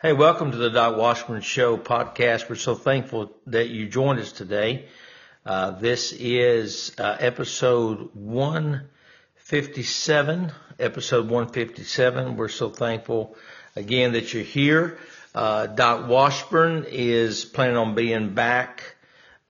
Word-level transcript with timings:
Hey, 0.00 0.12
welcome 0.12 0.52
to 0.52 0.56
the 0.56 0.70
Doc 0.70 0.96
Washburn 0.96 1.40
Show 1.40 1.76
podcast. 1.76 2.48
We're 2.48 2.54
so 2.54 2.76
thankful 2.76 3.32
that 3.48 3.68
you 3.68 3.88
joined 3.88 4.20
us 4.20 4.30
today. 4.30 4.84
Uh, 5.44 5.72
this 5.72 6.12
is 6.12 6.92
uh, 6.98 7.16
episode 7.18 8.10
157. 8.14 10.52
Episode 10.78 11.28
157. 11.28 12.36
We're 12.36 12.46
so 12.46 12.70
thankful 12.70 13.34
again 13.74 14.12
that 14.12 14.32
you're 14.32 14.44
here. 14.44 14.98
Uh, 15.34 15.66
Doc 15.66 16.08
Washburn 16.08 16.86
is 16.88 17.44
planning 17.44 17.76
on 17.76 17.96
being 17.96 18.34
back, 18.34 18.94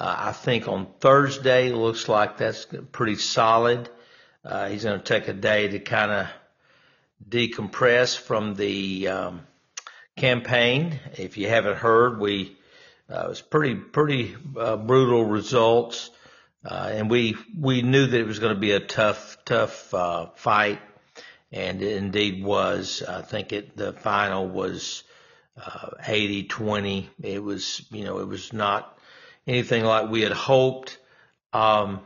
uh, 0.01 0.17
I 0.19 0.33
think, 0.33 0.67
on 0.67 0.87
Thursday. 0.99 1.73
Looks 1.73 2.09
like 2.09 2.39
that's 2.39 2.67
pretty 2.93 3.17
solid. 3.17 3.91
Uh, 4.43 4.71
he's 4.71 4.85
going 4.85 4.99
to 4.99 5.05
take 5.05 5.29
a 5.29 5.35
day 5.35 5.69
to 5.69 5.79
kind 5.79 6.11
of 6.11 6.27
decompress 7.29 8.17
from 8.17 8.55
the 8.55 9.09
um, 9.09 9.43
campaign. 10.19 10.99
If 11.17 11.39
you 11.39 11.49
haven't 11.49 11.79
heard, 11.79 12.21
we 12.21 12.57
uh, 13.11 13.25
it 13.25 13.29
was 13.29 13.41
pretty 13.41 13.75
pretty 13.75 14.37
uh, 14.59 14.77
brutal 14.77 15.25
results, 15.25 16.11
uh, 16.65 16.91
and 16.93 17.11
we 17.11 17.37
we 17.59 17.83
knew 17.83 18.07
that 18.07 18.21
it 18.21 18.27
was 18.27 18.39
going 18.39 18.55
to 18.55 18.61
be 18.61 18.73
a 18.73 18.81
tough 18.81 19.39
tough 19.45 19.95
uh, 19.95 20.27
fight, 20.35 20.81
and 21.53 21.81
it 21.83 21.97
indeed 21.97 22.45
was. 22.45 23.03
I 23.03 23.23
think 23.23 23.53
it 23.53 23.77
the 23.77 23.93
final 23.93 24.47
was 24.47 25.05
uh, 25.57 25.91
80-20. 26.03 27.07
It 27.23 27.43
was 27.43 27.87
you 27.91 28.05
know 28.05 28.19
it 28.19 28.29
was 28.29 28.53
not 28.53 28.99
anything 29.47 29.85
like 29.85 30.11
we 30.11 30.23
had 30.23 30.33
hoped. 30.33 30.99
Um, 31.53 32.01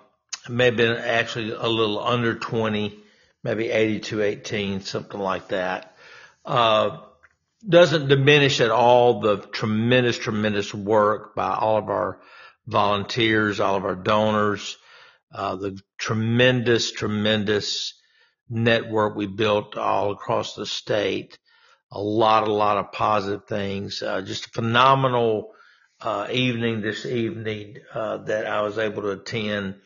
it 0.45 0.51
may 0.51 0.67
have 0.67 0.77
been 0.77 0.97
actually 0.97 1.53
a 1.53 1.69
little 1.69 2.01
under 2.01 2.35
20, 2.35 2.99
maybe 3.45 3.69
82-18, 3.69 4.83
something 4.83 5.21
like 5.21 5.49
that. 5.49 5.97
Uh, 6.45 6.99
doesn't 7.69 8.09
diminish 8.09 8.61
at 8.61 8.71
all 8.71 9.21
the 9.21 9.39
tremendous, 9.39 10.19
tremendous 10.19 10.75
work 10.75 11.35
by 11.35 11.55
all 11.55 11.79
of 11.79 11.89
our 11.89 12.21
volunteers, 12.67 13.61
all 13.61 13.77
of 13.77 13.85
our 13.85 13.95
donors, 13.95 14.77
uh, 15.35 15.57
the 15.57 15.79
tremendous, 15.99 16.91
tremendous 16.93 17.95
network 18.49 19.17
we 19.17 19.27
built 19.27 19.77
all 19.77 20.13
across 20.13 20.55
the 20.55 20.67
state. 20.67 21.39
A 21.91 22.01
lot, 22.01 22.49
a 22.49 22.53
lot 22.53 22.79
of 22.79 22.93
positive 22.93 23.47
things. 23.47 24.03
Uh, 24.03 24.23
just 24.23 24.47
a 24.47 24.51
phenomenal 24.51 25.53
uh, 26.01 26.27
evening 26.33 26.81
this 26.81 27.07
evening 27.07 27.77
uh, 27.95 28.19
that 28.19 28.47
I 28.47 28.63
was 28.63 28.79
able 28.79 29.03
to 29.03 29.11
attend 29.11 29.77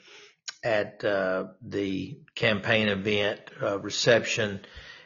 at 0.65 1.05
uh, 1.05 1.49
the 1.63 2.19
campaign 2.35 2.89
event 2.89 3.41
uh, 3.63 3.79
reception 3.79 4.61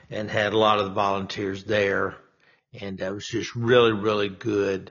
and 0.09 0.31
had 0.31 0.53
a 0.53 0.59
lot 0.59 0.79
of 0.79 0.87
the 0.87 0.95
volunteers 0.95 1.65
there 1.65 2.17
and 2.79 3.01
it 3.01 3.13
was 3.13 3.27
just 3.27 3.55
really, 3.55 3.93
really 3.93 4.29
good. 4.29 4.91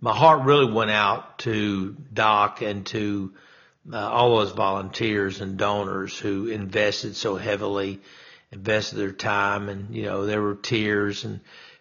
My 0.00 0.14
heart 0.14 0.42
really 0.42 0.70
went 0.70 0.90
out 0.90 1.40
to 1.40 1.96
Doc 2.12 2.62
and 2.62 2.86
to 2.86 3.32
uh, 3.92 3.96
all 3.96 4.38
those 4.38 4.52
volunteers 4.52 5.40
and 5.40 5.56
donors 5.56 6.16
who 6.16 6.48
invested 6.48 7.16
so 7.16 7.36
heavily, 7.36 8.00
invested 8.52 8.96
their 8.96 9.12
time, 9.12 9.68
and 9.68 9.94
you 9.94 10.04
know 10.04 10.26
there 10.26 10.42
were 10.42 10.54
tears 10.54 11.24
and 11.24 11.40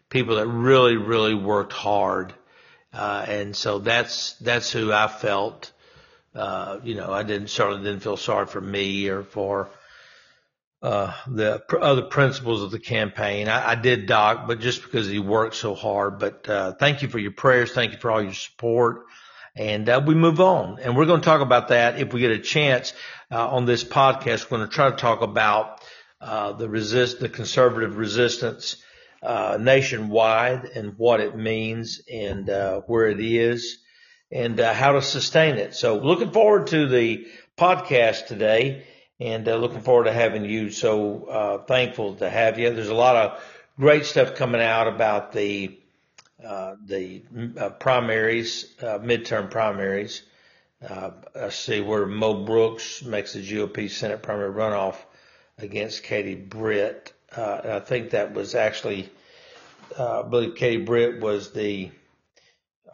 people 0.09 0.35
that 0.37 0.47
really, 0.47 0.97
really 0.97 1.35
worked 1.35 1.73
hard, 1.73 2.33
uh, 2.93 3.25
and 3.27 3.55
so 3.55 3.79
that's 3.79 4.33
that's 4.33 4.71
who 4.71 4.91
I 4.91 5.07
felt. 5.07 5.71
Uh, 6.33 6.79
you 6.83 6.95
know, 6.95 7.11
I 7.11 7.23
didn't 7.23 7.49
certainly 7.49 7.83
didn't 7.83 8.03
feel 8.03 8.17
sorry 8.17 8.45
for 8.45 8.61
me 8.61 9.09
or 9.09 9.23
for 9.23 9.69
uh, 10.81 11.13
the 11.27 11.59
pr- 11.67 11.79
other 11.79 12.03
principals 12.03 12.61
of 12.61 12.71
the 12.71 12.79
campaign. 12.79 13.47
I, 13.47 13.71
I 13.71 13.75
did 13.75 14.05
Doc, 14.05 14.47
but 14.47 14.59
just 14.59 14.83
because 14.83 15.07
he 15.07 15.19
worked 15.19 15.55
so 15.55 15.73
hard. 15.73 16.19
But 16.19 16.47
uh, 16.47 16.73
thank 16.73 17.01
you 17.01 17.07
for 17.07 17.19
your 17.19 17.31
prayers. 17.31 17.71
Thank 17.71 17.93
you 17.93 17.97
for 17.97 18.11
all 18.11 18.21
your 18.21 18.33
support. 18.33 19.05
And 19.55 19.89
uh, 19.89 20.01
we 20.05 20.13
move 20.13 20.39
on. 20.39 20.79
And 20.79 20.95
we're 20.95 21.07
going 21.07 21.21
to 21.21 21.25
talk 21.25 21.41
about 21.41 21.69
that 21.69 21.99
if 21.99 22.13
we 22.13 22.19
get 22.19 22.31
a 22.31 22.39
chance 22.39 22.93
uh, 23.31 23.49
on 23.49 23.65
this 23.65 23.83
podcast. 23.83 24.51
We're 24.51 24.57
going 24.57 24.69
to 24.69 24.75
try 24.75 24.91
to 24.91 24.95
talk 24.95 25.21
about 25.21 25.81
uh, 26.21 26.53
the 26.53 26.69
resist, 26.69 27.19
the 27.19 27.29
conservative 27.29 27.97
resistance 27.97 28.77
uh, 29.23 29.57
nationwide 29.59 30.65
and 30.75 30.97
what 30.97 31.19
it 31.19 31.35
means 31.35 32.01
and 32.11 32.49
uh, 32.49 32.81
where 32.81 33.07
it 33.07 33.19
is 33.19 33.79
and 34.31 34.59
uh, 34.59 34.73
how 34.73 34.91
to 34.93 35.01
sustain 35.01 35.57
it. 35.57 35.73
So 35.73 35.97
looking 35.97 36.31
forward 36.31 36.67
to 36.67 36.87
the 36.87 37.25
podcast 37.57 38.27
today 38.27 38.85
and 39.19 39.47
uh, 39.47 39.55
looking 39.55 39.81
forward 39.81 40.05
to 40.05 40.13
having 40.13 40.45
you. 40.45 40.69
So 40.69 41.25
uh, 41.25 41.57
thankful 41.65 42.15
to 42.15 42.29
have 42.29 42.59
you. 42.59 42.69
There's 42.71 42.89
a 42.89 42.95
lot 42.95 43.15
of 43.15 43.43
great 43.79 44.05
stuff 44.05 44.35
coming 44.35 44.61
out 44.61 44.87
about 44.87 45.31
the 45.31 45.77
uh, 46.45 46.75
the 46.85 47.23
uh, 47.57 47.69
primaries, 47.71 48.75
uh, 48.81 48.99
midterm 48.99 49.49
primaries. 49.49 50.21
Uh, 50.87 51.09
I 51.35 51.49
see 51.49 51.81
where 51.81 52.05
Mo 52.05 52.45
Brooks 52.45 53.01
makes 53.03 53.33
the 53.33 53.41
GOP 53.41 53.89
Senate 53.89 54.21
primary 54.21 54.53
runoff 54.53 54.95
against 55.57 56.03
Katie 56.03 56.35
Britt. 56.35 57.11
Uh, 57.35 57.61
and 57.63 57.71
I 57.73 57.79
think 57.79 58.11
that 58.11 58.33
was 58.33 58.53
actually, 58.53 59.09
uh, 59.97 60.21
I 60.21 60.27
believe 60.27 60.55
Katie 60.55 60.83
Britt 60.83 61.19
was 61.19 61.51
the 61.51 61.89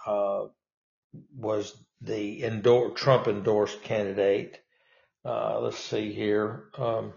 uh, 0.06 0.45
was 1.38 1.75
the 2.01 2.44
endor- 2.44 2.91
Trump 2.91 3.28
endorsed 3.28 3.83
candidate. 3.83 4.62
Uh, 5.25 5.59
let's 5.61 5.78
see 5.78 6.11
here. 6.11 6.66
Um, 6.78 7.13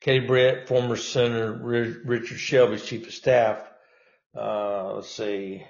Katie 0.00 0.26
Britt, 0.26 0.68
former 0.68 0.96
Senator 0.96 1.52
Richard 2.04 2.38
Shelby's 2.38 2.84
chief 2.84 3.06
of 3.06 3.12
staff. 3.12 3.62
Uh, 4.34 4.94
let's 4.94 5.10
see. 5.10 5.62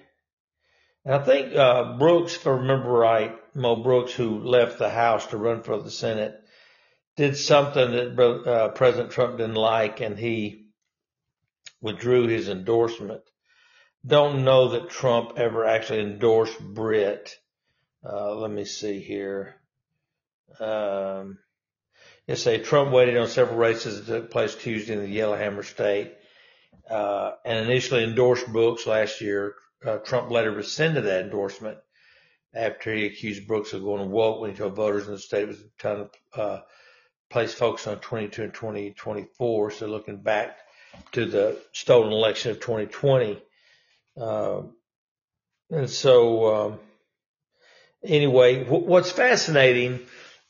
And 1.05 1.15
I 1.15 1.25
think 1.25 1.57
uh, 1.57 1.97
Brooks, 1.99 2.37
if 2.37 2.47
I 2.47 2.51
remember 2.51 2.91
right, 2.91 3.35
Mo 3.55 3.77
Brooks, 3.77 4.13
who 4.13 4.39
left 4.41 4.79
the 4.79 4.91
House 4.91 5.27
to 5.29 5.39
run 5.39 5.63
for 5.63 5.83
the 5.83 5.91
Senate, 5.91 6.41
did 7.17 7.37
something 7.37 7.91
that 7.91 8.47
uh, 8.47 8.69
President 8.69 9.11
Trump 9.11 9.39
didn't 9.39 9.55
like, 9.55 10.01
and 10.01 10.19
he 10.19 10.67
withdrew 11.81 12.29
his 12.29 12.49
endorsement. 12.49 13.23
Don't 14.07 14.45
know 14.45 14.69
that 14.69 14.91
Trump 14.91 15.33
ever 15.37 15.65
actually 15.65 16.01
endorsed 16.01 16.59
Britt. 16.61 17.37
Uh, 18.05 18.35
let 18.37 18.51
me 18.51 18.65
see 18.65 19.01
here. 19.01 19.60
Um, 20.59 21.39
yes, 22.27 22.43
say 22.43 22.59
Trump 22.59 22.93
waited 22.93 23.17
on 23.17 23.29
several 23.29 23.59
races 23.59 24.07
that 24.07 24.13
took 24.13 24.31
place 24.31 24.55
Tuesday 24.55 24.95
in 24.95 25.01
the 25.01 25.09
Yellowhammer 25.09 25.63
State, 25.63 26.13
uh, 26.89 27.33
and 27.45 27.71
initially 27.71 28.05
endorsed 28.05 28.47
Brooks 28.49 28.87
last 28.87 29.21
year. 29.21 29.55
Uh, 29.85 29.99
Trump 29.99 30.31
later 30.31 30.51
rescinded 30.51 31.05
that 31.05 31.25
endorsement 31.25 31.79
after 32.55 32.93
he 32.95 33.07
accused 33.07 33.47
Brooks 33.47 33.73
of 33.73 33.83
going 33.83 34.01
to 34.01 34.07
woke 34.07 34.41
when 34.41 34.51
he 34.51 34.57
told 34.57 34.75
voters 34.75 35.07
in 35.07 35.13
the 35.13 35.19
state 35.19 35.45
it 35.45 35.49
was 35.49 35.65
time 35.79 36.09
to 36.35 36.41
uh, 36.41 36.61
place 37.31 37.55
focus 37.55 37.87
on 37.87 37.99
22 38.01 38.43
and 38.43 38.55
2024. 38.55 39.71
So 39.71 39.87
looking 39.87 40.21
back 40.23 40.59
to 41.13 41.27
the 41.27 41.59
stolen 41.73 42.13
election 42.13 42.51
of 42.51 42.61
2020. 42.61 43.41
Uh, 44.21 44.63
and 45.71 45.89
so, 45.89 46.55
um, 46.55 46.79
anyway, 48.05 48.65
w- 48.65 48.85
what's 48.85 49.13
fascinating 49.13 50.01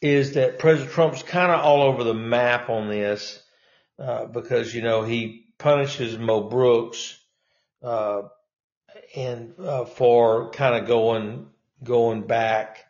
is 0.01 0.33
that 0.35 0.59
President 0.59 0.93
Trump's 0.93 1.23
kind 1.23 1.53
of 1.53 1.61
all 1.61 1.83
over 1.83 2.05
the 2.05 2.15
map 2.15 2.71
on 2.71 2.89
this 2.89 3.43
uh, 3.99 4.27
because 4.27 4.75
you 4.75 4.83
know 4.83 5.03
he 5.03 5.47
punishes 5.59 6.19
Mo 6.19 6.49
Brooks 6.49 7.19
uh, 7.83 8.23
and 9.15 9.55
uh, 9.59 9.85
for 9.85 10.51
kind 10.51 10.75
of 10.75 10.89
going 10.89 11.49
going 11.83 12.27
back 12.27 12.85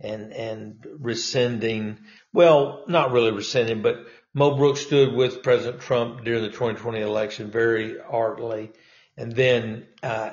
and 0.00 0.32
and 0.32 0.86
rescinding. 0.98 1.98
Well, 2.32 2.84
not 2.88 3.12
really 3.12 3.32
rescinding, 3.32 3.82
but 3.82 4.06
Mo 4.34 4.56
Brooks 4.56 4.80
stood 4.80 5.14
with 5.14 5.42
President 5.42 5.82
Trump 5.82 6.24
during 6.24 6.42
the 6.42 6.48
2020 6.48 7.00
election 7.00 7.50
very 7.50 8.00
artfully, 8.00 8.72
and 9.16 9.32
then 9.32 9.86
uh, 10.02 10.30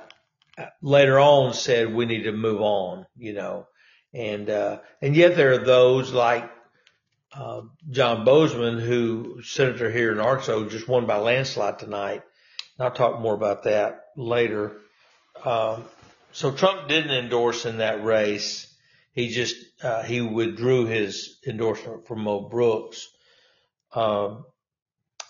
later 0.82 1.20
on 1.20 1.54
said 1.54 1.94
we 1.94 2.06
need 2.06 2.24
to 2.24 2.32
move 2.32 2.62
on. 2.62 3.06
You 3.18 3.34
know, 3.34 3.68
and, 4.14 4.50
uh, 4.50 4.80
and 5.02 5.16
yet 5.16 5.36
there 5.36 5.54
are 5.54 5.66
those 5.66 6.12
like, 6.12 6.50
uh, 7.36 7.62
John 7.90 8.26
Boozman, 8.26 8.80
who 8.80 9.42
senator 9.44 9.90
here 9.92 10.12
in 10.12 10.20
Arkansas, 10.20 10.70
just 10.70 10.88
won 10.88 11.08
by 11.08 11.18
landslide 11.18 11.80
tonight. 11.80 12.22
And 12.78 12.88
I'll 12.88 12.94
talk 12.94 13.20
more 13.20 13.34
about 13.34 13.64
that 13.64 14.06
later. 14.16 14.78
Um, 15.44 15.86
so 16.32 16.52
Trump 16.52 16.88
didn't 16.88 17.12
endorse 17.12 17.66
in 17.66 17.78
that 17.78 18.04
race. 18.04 18.72
He 19.14 19.30
just, 19.30 19.56
uh, 19.82 20.04
he 20.04 20.22
withdrew 20.22 20.86
his 20.86 21.38
endorsement 21.48 22.08
for 22.08 22.16
Mo 22.16 22.50
Brooks. 22.50 23.08
Um, 23.94 24.46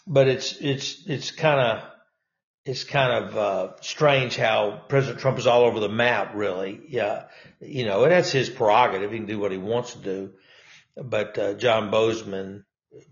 but 0.06 0.28
it's, 0.28 0.58
it's, 0.60 1.04
it's 1.08 1.32
kind 1.32 1.60
of, 1.60 1.90
it's 2.66 2.84
kind 2.84 3.26
of 3.26 3.38
uh, 3.38 3.72
strange 3.82 4.38
how 4.38 4.82
President 4.88 5.20
Trump 5.20 5.38
is 5.38 5.48
all 5.48 5.64
over 5.64 5.80
the 5.80 5.90
map, 5.90 6.32
really. 6.34 6.82
Yeah, 6.88 7.26
you 7.60 7.86
know, 7.86 8.04
and 8.04 8.12
that's 8.12 8.32
his 8.32 8.50
prerogative. 8.50 9.12
He 9.12 9.18
can 9.18 9.28
do 9.28 9.40
what 9.40 9.52
he 9.52 9.58
wants 9.58 9.94
to 9.94 10.00
do. 10.00 10.32
But 10.96 11.38
uh, 11.38 11.54
John 11.56 11.92
Boozman 11.92 12.64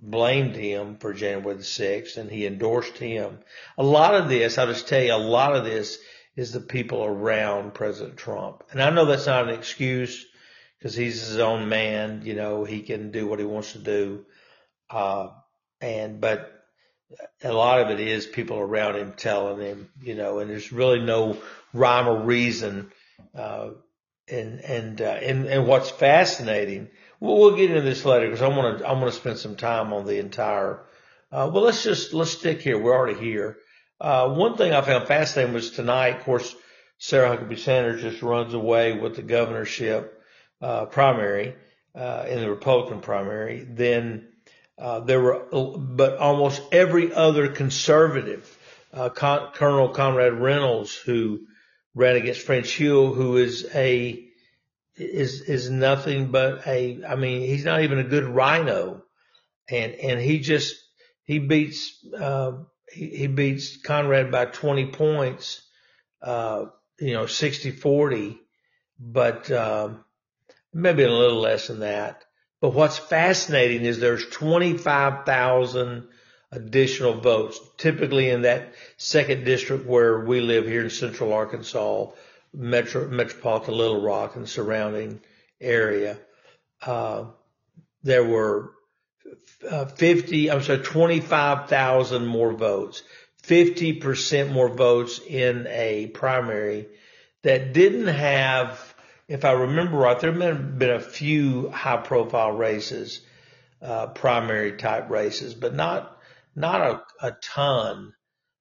blamed 0.01 0.55
him 0.55 0.97
for 0.97 1.13
January 1.13 1.55
the 1.55 1.63
6th 1.63 2.17
and 2.17 2.29
he 2.29 2.45
endorsed 2.45 2.97
him. 2.97 3.39
A 3.77 3.83
lot 3.83 4.13
of 4.13 4.29
this, 4.29 4.57
I'll 4.57 4.67
just 4.67 4.87
tell 4.87 5.01
you, 5.01 5.13
a 5.13 5.15
lot 5.15 5.55
of 5.55 5.65
this 5.65 5.97
is 6.35 6.51
the 6.51 6.59
people 6.59 7.03
around 7.03 7.73
President 7.73 8.17
Trump. 8.17 8.63
And 8.71 8.81
I 8.81 8.89
know 8.91 9.05
that's 9.05 9.25
not 9.25 9.49
an 9.49 9.55
excuse 9.55 10.25
because 10.77 10.95
he's 10.95 11.21
his 11.21 11.39
own 11.39 11.67
man. 11.67 12.21
You 12.23 12.35
know, 12.35 12.63
he 12.63 12.83
can 12.83 13.11
do 13.11 13.27
what 13.27 13.39
he 13.39 13.45
wants 13.45 13.73
to 13.73 13.79
do. 13.79 14.25
Uh, 14.89 15.29
and, 15.79 16.21
but 16.21 16.60
a 17.43 17.53
lot 17.53 17.81
of 17.81 17.89
it 17.89 17.99
is 17.99 18.25
people 18.25 18.57
around 18.57 18.95
him 18.95 19.13
telling 19.15 19.59
him, 19.65 19.89
you 20.01 20.15
know, 20.15 20.39
and 20.39 20.49
there's 20.49 20.71
really 20.71 20.99
no 20.99 21.37
rhyme 21.73 22.07
or 22.07 22.23
reason. 22.23 22.91
Uh, 23.35 23.71
and, 24.27 24.61
and, 24.61 25.01
uh, 25.01 25.05
and, 25.05 25.45
and 25.45 25.67
what's 25.67 25.89
fascinating, 25.89 26.89
we'll, 27.19 27.37
we'll 27.37 27.55
get 27.55 27.69
into 27.69 27.81
this 27.81 28.05
later 28.05 28.27
because 28.27 28.41
I 28.41 28.47
want 28.47 28.79
to, 28.79 28.87
I 28.87 28.93
want 28.93 29.05
to 29.05 29.19
spend 29.19 29.37
some 29.37 29.55
time 29.55 29.93
on 29.93 30.05
the 30.05 30.19
entire, 30.19 30.85
uh, 31.31 31.49
well, 31.53 31.63
let's 31.63 31.83
just, 31.83 32.13
let's 32.13 32.31
stick 32.31 32.61
here. 32.61 32.79
We're 32.79 32.95
already 32.95 33.19
here. 33.19 33.57
Uh, 33.99 34.29
one 34.29 34.57
thing 34.57 34.73
I 34.73 34.81
found 34.81 35.07
fascinating 35.07 35.53
was 35.53 35.71
tonight, 35.71 36.17
of 36.17 36.23
course, 36.23 36.55
Sarah 36.97 37.35
Huckabee 37.35 37.57
Sanders 37.57 38.01
just 38.01 38.21
runs 38.21 38.53
away 38.53 38.97
with 38.97 39.15
the 39.15 39.21
governorship, 39.23 40.21
uh, 40.61 40.85
primary, 40.85 41.55
uh, 41.95 42.25
in 42.27 42.39
the 42.39 42.49
Republican 42.49 43.01
primary. 43.01 43.65
Then, 43.67 44.27
uh, 44.81 44.99
there 45.01 45.21
were, 45.21 45.75
but 45.77 46.17
almost 46.17 46.59
every 46.71 47.13
other 47.13 47.47
conservative, 47.49 48.57
uh, 48.91 49.09
Con- 49.09 49.51
Colonel 49.53 49.89
Conrad 49.89 50.33
Reynolds, 50.33 50.95
who 50.95 51.41
ran 51.93 52.15
against 52.15 52.41
French 52.41 52.75
Hill, 52.75 53.13
who 53.13 53.37
is 53.37 53.69
a, 53.75 54.27
is, 54.95 55.41
is 55.41 55.69
nothing 55.69 56.31
but 56.31 56.65
a, 56.65 57.03
I 57.07 57.15
mean, 57.15 57.41
he's 57.41 57.63
not 57.63 57.81
even 57.83 57.99
a 57.99 58.03
good 58.03 58.23
RINO, 58.23 59.03
And, 59.69 59.93
and 59.93 60.19
he 60.19 60.39
just, 60.39 60.75
he 61.25 61.37
beats, 61.37 62.03
uh, 62.19 62.53
he, 62.91 63.09
he 63.09 63.27
beats 63.27 63.77
Conrad 63.77 64.31
by 64.31 64.45
20 64.45 64.87
points, 64.87 65.61
uh, 66.23 66.65
you 66.99 67.13
know, 67.13 67.27
60 67.27 67.69
40, 67.69 68.39
but, 68.99 69.51
um, 69.51 70.03
maybe 70.73 71.03
a 71.03 71.11
little 71.11 71.39
less 71.39 71.67
than 71.67 71.81
that. 71.81 72.23
But 72.61 72.73
what's 72.73 72.99
fascinating 72.99 73.85
is 73.85 73.99
there's 73.99 74.27
25,000 74.29 76.07
additional 76.51 77.19
votes, 77.19 77.59
typically 77.77 78.29
in 78.29 78.43
that 78.43 78.73
second 78.97 79.45
district 79.45 79.87
where 79.87 80.19
we 80.19 80.41
live 80.41 80.67
here 80.67 80.83
in 80.83 80.91
central 80.91 81.33
Arkansas, 81.33 82.11
metro, 82.53 83.07
metropolitan 83.07 83.73
Little 83.73 84.01
Rock 84.01 84.35
and 84.35 84.47
surrounding 84.47 85.21
area. 85.59 86.19
Uh, 86.81 87.25
there 88.03 88.23
were 88.23 88.73
uh, 89.67 89.85
50, 89.85 90.51
I'm 90.51 90.61
sorry, 90.61 90.79
25,000 90.79 92.25
more 92.25 92.53
votes, 92.53 93.01
50% 93.43 94.51
more 94.51 94.69
votes 94.69 95.19
in 95.19 95.65
a 95.67 96.07
primary 96.07 96.87
that 97.43 97.73
didn't 97.73 98.07
have 98.07 98.90
if 99.31 99.45
I 99.45 99.53
remember 99.53 99.97
right, 99.97 100.19
there 100.19 100.33
have 100.33 100.77
been 100.77 100.89
a 100.89 100.99
few 100.99 101.69
high 101.69 101.95
profile 101.95 102.51
races, 102.51 103.21
uh, 103.81 104.07
primary 104.07 104.73
type 104.73 105.09
races, 105.09 105.53
but 105.53 105.73
not, 105.73 106.17
not 106.53 106.81
a, 106.81 107.27
a 107.27 107.37
ton. 107.41 108.13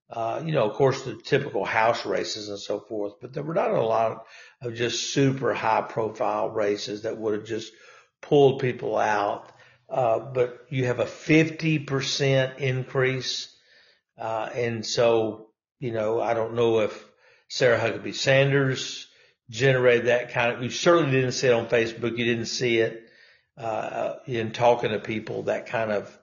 Uh, 0.08 0.40
you 0.44 0.52
know, 0.52 0.70
of 0.70 0.74
course, 0.74 1.02
the 1.02 1.16
typical 1.16 1.64
house 1.64 2.06
races 2.06 2.48
and 2.48 2.58
so 2.58 2.78
forth, 2.78 3.14
but 3.20 3.32
there 3.32 3.42
were 3.42 3.54
not 3.54 3.72
a 3.72 3.82
lot 3.82 4.26
of 4.62 4.74
just 4.76 5.12
super 5.12 5.52
high 5.54 5.82
profile 5.82 6.50
races 6.50 7.02
that 7.02 7.18
would 7.18 7.34
have 7.34 7.46
just 7.46 7.72
pulled 8.22 8.60
people 8.60 8.96
out. 8.96 9.50
Uh, 9.88 10.20
but 10.20 10.66
you 10.68 10.86
have 10.86 11.00
a 11.00 11.04
50% 11.04 12.58
increase. 12.58 13.52
Uh, 14.16 14.48
and 14.54 14.86
so, 14.86 15.48
you 15.80 15.90
know, 15.90 16.20
I 16.20 16.34
don't 16.34 16.54
know 16.54 16.78
if 16.80 17.04
Sarah 17.48 17.80
Huckabee 17.80 18.14
Sanders, 18.14 19.08
generated 19.50 20.06
that 20.06 20.30
kind 20.30 20.52
of, 20.52 20.62
you 20.62 20.70
certainly 20.70 21.10
didn't 21.10 21.32
see 21.32 21.48
it 21.48 21.52
on 21.52 21.66
Facebook. 21.66 22.16
You 22.16 22.24
didn't 22.24 22.46
see 22.46 22.78
it, 22.78 23.02
uh, 23.58 24.14
in 24.26 24.52
talking 24.52 24.90
to 24.90 25.00
people, 25.00 25.42
that 25.44 25.66
kind 25.66 25.90
of, 25.90 26.18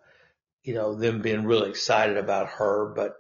you 0.64 0.74
know, 0.74 0.96
them 0.96 1.22
being 1.22 1.44
really 1.46 1.70
excited 1.70 2.18
about 2.18 2.48
her, 2.48 2.94
but, 2.96 3.16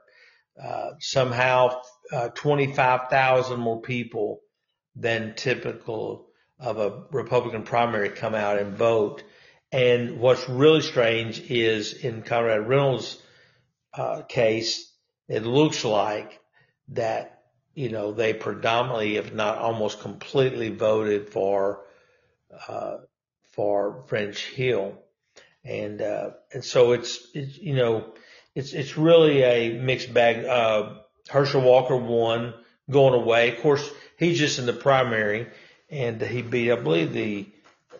uh, 0.62 0.92
somehow, 1.00 1.81
uh, 2.12 2.30
25,000 2.30 3.59
more 3.59 3.81
people 3.81 4.42
than 4.95 5.36
typical 5.36 6.27
of 6.60 6.80
a 6.80 7.03
Republican 7.12 7.63
primary 7.63 8.10
come 8.10 8.33
out 8.33 8.57
and 8.57 8.75
vote. 8.75 9.24
And 9.71 10.19
what's 10.19 10.48
really 10.50 10.81
strange 10.81 11.39
is 11.51 11.94
in 11.94 12.24
Conrad 12.24 12.68
Reynolds' 12.68 13.21
uh, 13.94 14.21
case, 14.24 14.92
it 15.27 15.44
looks 15.44 15.83
like 15.83 16.39
that 16.89 17.37
you 17.77 17.89
know, 17.89 18.12
they 18.12 18.33
predominantly, 18.33 19.18
if 19.18 19.31
not 19.35 19.59
almost 19.59 20.00
completely 20.00 20.69
voted 20.69 21.29
for, 21.29 21.81
uh, 22.68 22.97
for 23.51 24.03
French 24.07 24.47
Hill. 24.47 24.97
And, 25.63 26.01
uh, 26.01 26.31
and 26.51 26.65
so 26.65 26.94
it's, 26.94 27.27
it's, 27.35 27.56
you 27.59 27.75
know, 27.75 28.15
it's, 28.56 28.74
it's 28.74 28.97
really 28.97 29.44
a 29.44 29.79
mixed 29.79 30.12
bag. 30.12 30.44
Uh, 30.44 30.95
Herschel 31.29 31.62
Walker 31.62 31.95
won 31.95 32.56
going 32.89 33.13
away. 33.13 33.56
Of 33.56 33.62
course, 33.62 33.88
he's 34.18 34.39
just 34.39 34.57
in 34.57 34.65
the 34.65 34.74
primary 34.74 35.45
and 35.88 36.19
he 36.19 36.41
beat, 36.41 36.71
I 36.71 36.77
believe, 36.77 37.13
the, 37.13 37.45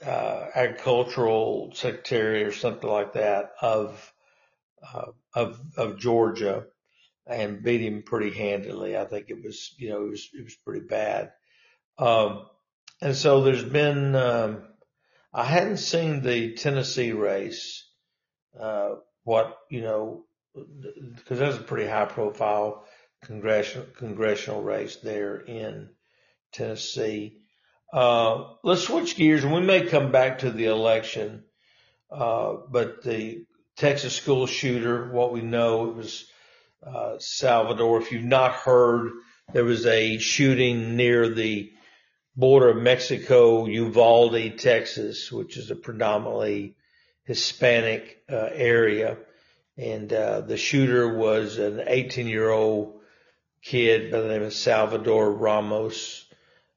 uh, 0.03 0.47
agricultural 0.56 1.74
secretary 1.75 2.44
or 2.44 2.51
something 2.51 2.89
like 2.89 3.13
that 3.13 3.51
of, 3.62 4.12
uh, 4.91 5.12
of, 5.35 5.62
of 5.77 6.00
Georgia 6.00 6.65
and 7.29 7.63
beat 7.63 7.81
him 7.81 8.03
pretty 8.03 8.31
handily. 8.31 8.97
I 8.97 9.06
think 9.06 9.29
it 9.29 9.44
was, 9.44 9.74
you 9.77 9.89
know, 9.89 10.06
it 10.06 10.09
was, 10.09 10.29
it 10.33 10.44
was 10.44 10.56
pretty 10.56 10.85
bad. 10.85 11.31
Um, 11.97 12.45
and 13.01 13.15
so 13.15 13.41
there's 13.41 13.63
been, 13.63 14.15
um, 14.15 14.63
I 15.33 15.44
hadn't 15.44 15.77
seen 15.77 16.21
the 16.21 16.56
Tennessee 16.56 17.12
race, 17.12 17.85
uh, 18.59 18.95
what, 19.24 19.57
you 19.69 19.81
know, 19.81 20.25
because 21.15 21.39
that's 21.39 21.57
a 21.57 21.62
pretty 21.62 21.88
high 21.88 22.06
profile 22.06 22.85
congressional, 23.24 23.88
congressional 23.97 24.63
race 24.63 24.95
there 24.97 25.38
in 25.38 25.89
Tennessee. 26.53 27.39
Uh, 27.91 28.53
let's 28.63 28.83
switch 28.83 29.15
gears 29.15 29.44
and 29.44 29.53
we 29.53 29.62
may 29.62 29.85
come 29.85 30.12
back 30.12 30.39
to 30.39 30.51
the 30.51 30.65
election. 30.65 31.44
Uh, 32.09 32.56
but 32.69 33.03
the 33.03 33.45
Texas 33.75 34.15
school 34.15 34.47
shooter, 34.47 35.12
what 35.12 35.33
we 35.33 35.41
know, 35.41 35.89
it 35.89 35.95
was 35.95 36.25
uh, 36.85 37.15
Salvador. 37.19 38.01
If 38.01 38.12
you've 38.12 38.24
not 38.24 38.53
heard, 38.53 39.12
there 39.53 39.65
was 39.65 39.86
a 39.86 40.17
shooting 40.17 40.96
near 40.96 41.29
the 41.29 41.72
border 42.36 42.69
of 42.69 42.77
Mexico, 42.77 43.65
Uvalde, 43.65 44.57
Texas, 44.60 45.31
which 45.31 45.57
is 45.57 45.72
a 45.72 45.75
predominantly 45.75 46.75
Hispanic 47.24 48.24
uh, 48.29 48.50
area. 48.51 49.17
And 49.77 50.12
uh, 50.12 50.41
the 50.41 50.57
shooter 50.57 51.17
was 51.17 51.57
an 51.57 51.84
18 51.86 52.27
year 52.27 52.50
old 52.50 53.00
kid 53.62 54.12
by 54.12 54.22
the 54.22 54.27
name 54.27 54.43
of 54.43 54.53
Salvador 54.53 55.31
Ramos, 55.31 56.25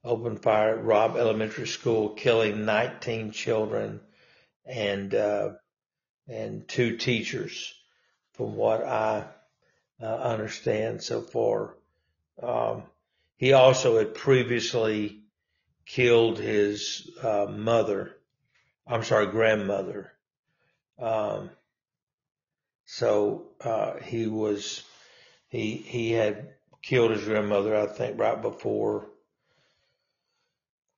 opened 0.03 0.41
fire 0.41 0.77
at 0.77 0.83
Robb 0.83 1.15
Elementary 1.15 1.67
School, 1.67 2.09
killing 2.09 2.65
19 2.65 3.31
children 3.31 4.01
and 4.65 5.13
uh, 5.13 5.49
and 6.27 6.67
two 6.67 6.97
teachers, 6.97 7.73
from 8.33 8.55
what 8.55 8.83
I 8.83 9.25
uh, 10.01 10.05
understand 10.05 11.01
so 11.03 11.21
far. 11.21 11.75
Um, 12.41 12.83
he 13.37 13.53
also 13.53 13.97
had 13.97 14.13
previously 14.13 15.21
killed 15.85 16.37
his 16.37 17.09
uh, 17.21 17.47
mother. 17.49 18.15
I'm 18.87 19.03
sorry, 19.03 19.27
grandmother. 19.27 20.11
Um, 20.99 21.49
so 22.85 23.47
uh, 23.61 23.97
he 24.03 24.27
was 24.27 24.83
he 25.49 25.75
he 25.77 26.11
had 26.11 26.53
killed 26.81 27.11
his 27.11 27.23
grandmother, 27.23 27.75
I 27.75 27.87
think, 27.87 28.19
right 28.19 28.41
before 28.41 29.07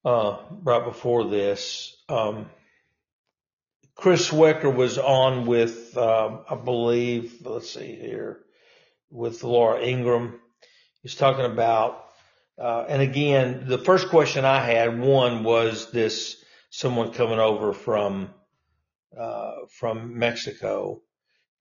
uh, 0.06 0.38
right 0.64 0.84
before 0.84 1.26
this. 1.26 1.96
Um, 2.10 2.50
Chris 3.96 4.30
Swecker 4.30 4.74
was 4.74 4.98
on 4.98 5.46
with, 5.46 5.96
um, 5.98 6.42
I 6.50 6.56
believe, 6.56 7.46
let's 7.46 7.70
see 7.70 7.96
here, 7.96 8.40
with 9.14 9.44
Laura 9.44 9.80
Ingraham. 9.80 10.40
He's 11.04 11.16
talking 11.16 11.46
about, 11.46 12.06
uh, 12.60 12.86
and 12.90 13.02
again, 13.02 13.66
the 13.68 13.78
first 13.78 14.10
question 14.10 14.44
I 14.44 14.60
had, 14.60 15.00
one 15.00 15.44
was 15.44 15.92
this, 15.92 16.44
someone 16.72 17.14
coming 17.14 17.40
over 17.40 17.74
from, 17.74 18.34
uh, 19.18 19.52
from 19.70 20.18
Mexico. 20.18 21.02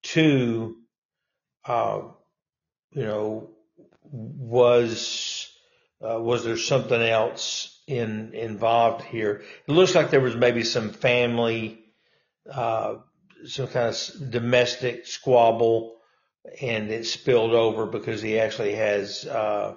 Two, 0.02 0.76
uh, 1.66 2.00
you 2.92 3.02
know, 3.02 3.50
was, 4.02 5.49
uh, 6.00 6.18
was 6.21 6.44
there 6.44 6.56
something 6.56 7.00
else 7.00 7.82
in, 7.87 8.32
involved 8.32 9.04
here? 9.04 9.42
It 9.68 9.73
looks 9.73 9.94
like 9.94 10.11
there 10.11 10.21
was 10.21 10.37
maybe 10.37 10.64
some 10.64 10.90
family, 10.90 11.85
uh, 12.50 12.94
some 13.44 13.66
kind 13.68 13.88
of 13.88 14.30
domestic 14.30 15.06
squabble, 15.06 15.99
and 16.61 16.90
it 16.90 17.06
spilled 17.06 17.52
over 17.52 17.87
because 17.87 18.20
he 18.20 18.38
actually 18.38 18.75
has 18.75 19.25
uh, 19.26 19.75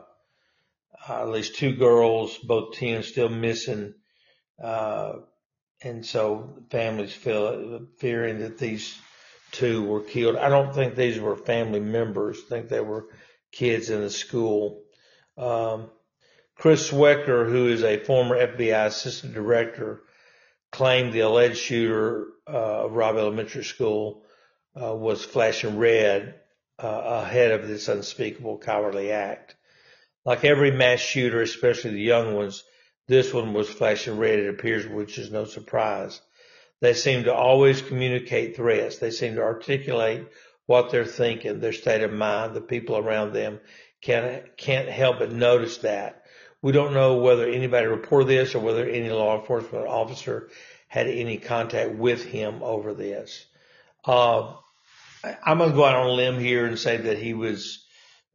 at 1.07 1.29
least 1.29 1.55
two 1.55 1.75
girls, 1.75 2.37
both 2.39 2.75
ten 2.75 3.03
still 3.03 3.29
missing, 3.29 3.93
uh, 4.61 5.13
and 5.83 6.05
so 6.05 6.63
families 6.71 7.13
feel 7.13 7.87
fearing 7.97 8.39
that 8.39 8.57
these 8.57 8.97
two 9.51 9.83
were 9.83 10.01
killed. 10.01 10.35
I 10.35 10.49
don't 10.49 10.73
think 10.73 10.95
these 10.95 11.19
were 11.19 11.35
family 11.35 11.79
members. 11.79 12.39
I 12.45 12.49
think 12.49 12.69
they 12.69 12.81
were 12.81 13.07
kids 13.51 13.89
in 13.89 14.01
the 14.01 14.09
school. 14.09 14.81
Um, 15.37 15.89
Chris 16.57 16.89
Swecker, 16.89 17.49
who 17.49 17.67
is 17.67 17.83
a 17.83 17.99
former 17.99 18.35
FBI 18.35 18.85
assistant 18.85 19.33
director, 19.33 20.01
claimed 20.71 21.13
the 21.13 21.19
alleged 21.19 21.57
shooter 21.57 22.27
uh, 22.47 22.85
of 22.85 22.93
Robb 22.93 23.17
Elementary 23.17 23.63
School 23.63 24.23
uh, 24.81 24.95
was 24.95 25.23
flashing 25.23 25.77
red 25.77 26.35
uh, 26.81 27.21
ahead 27.23 27.51
of 27.51 27.67
this 27.67 27.87
unspeakable 27.87 28.57
cowardly 28.57 29.11
act. 29.11 29.55
Like 30.25 30.43
every 30.43 30.71
mass 30.71 30.99
shooter, 30.99 31.41
especially 31.41 31.91
the 31.91 32.01
young 32.01 32.35
ones, 32.35 32.63
this 33.07 33.33
one 33.33 33.53
was 33.53 33.69
flashing 33.69 34.17
red, 34.17 34.39
it 34.39 34.49
appears, 34.49 34.87
which 34.87 35.17
is 35.17 35.31
no 35.31 35.45
surprise. 35.45 36.19
They 36.81 36.93
seem 36.93 37.25
to 37.25 37.33
always 37.33 37.81
communicate 37.81 38.55
threats. 38.55 38.97
They 38.97 39.11
seem 39.11 39.35
to 39.35 39.43
articulate 39.43 40.27
what 40.65 40.89
they're 40.91 41.05
thinking, 41.05 41.59
their 41.59 41.73
state 41.73 42.01
of 42.01 42.11
mind. 42.11 42.53
The 42.53 42.61
people 42.61 42.97
around 42.97 43.33
them 43.33 43.59
can't, 44.01 44.57
can't 44.57 44.89
help 44.89 45.19
but 45.19 45.31
notice 45.31 45.77
that. 45.79 46.23
We 46.61 46.71
don't 46.71 46.93
know 46.93 47.17
whether 47.17 47.47
anybody 47.47 47.85
reported 47.85 48.27
this 48.27 48.55
or 48.55 48.59
whether 48.59 48.87
any 48.87 49.09
law 49.09 49.39
enforcement 49.39 49.87
officer 49.87 50.49
had 50.87 51.07
any 51.07 51.37
contact 51.37 51.91
with 51.91 52.23
him 52.23 52.63
over 52.63 52.93
this. 52.93 53.45
Uh, 54.03 54.53
I'm 55.43 55.57
going 55.57 55.71
to 55.71 55.75
go 55.75 55.85
out 55.85 55.95
on 55.95 56.07
a 56.07 56.11
limb 56.11 56.39
here 56.39 56.65
and 56.65 56.77
say 56.77 56.97
that 56.97 57.17
he 57.17 57.33
was 57.33 57.85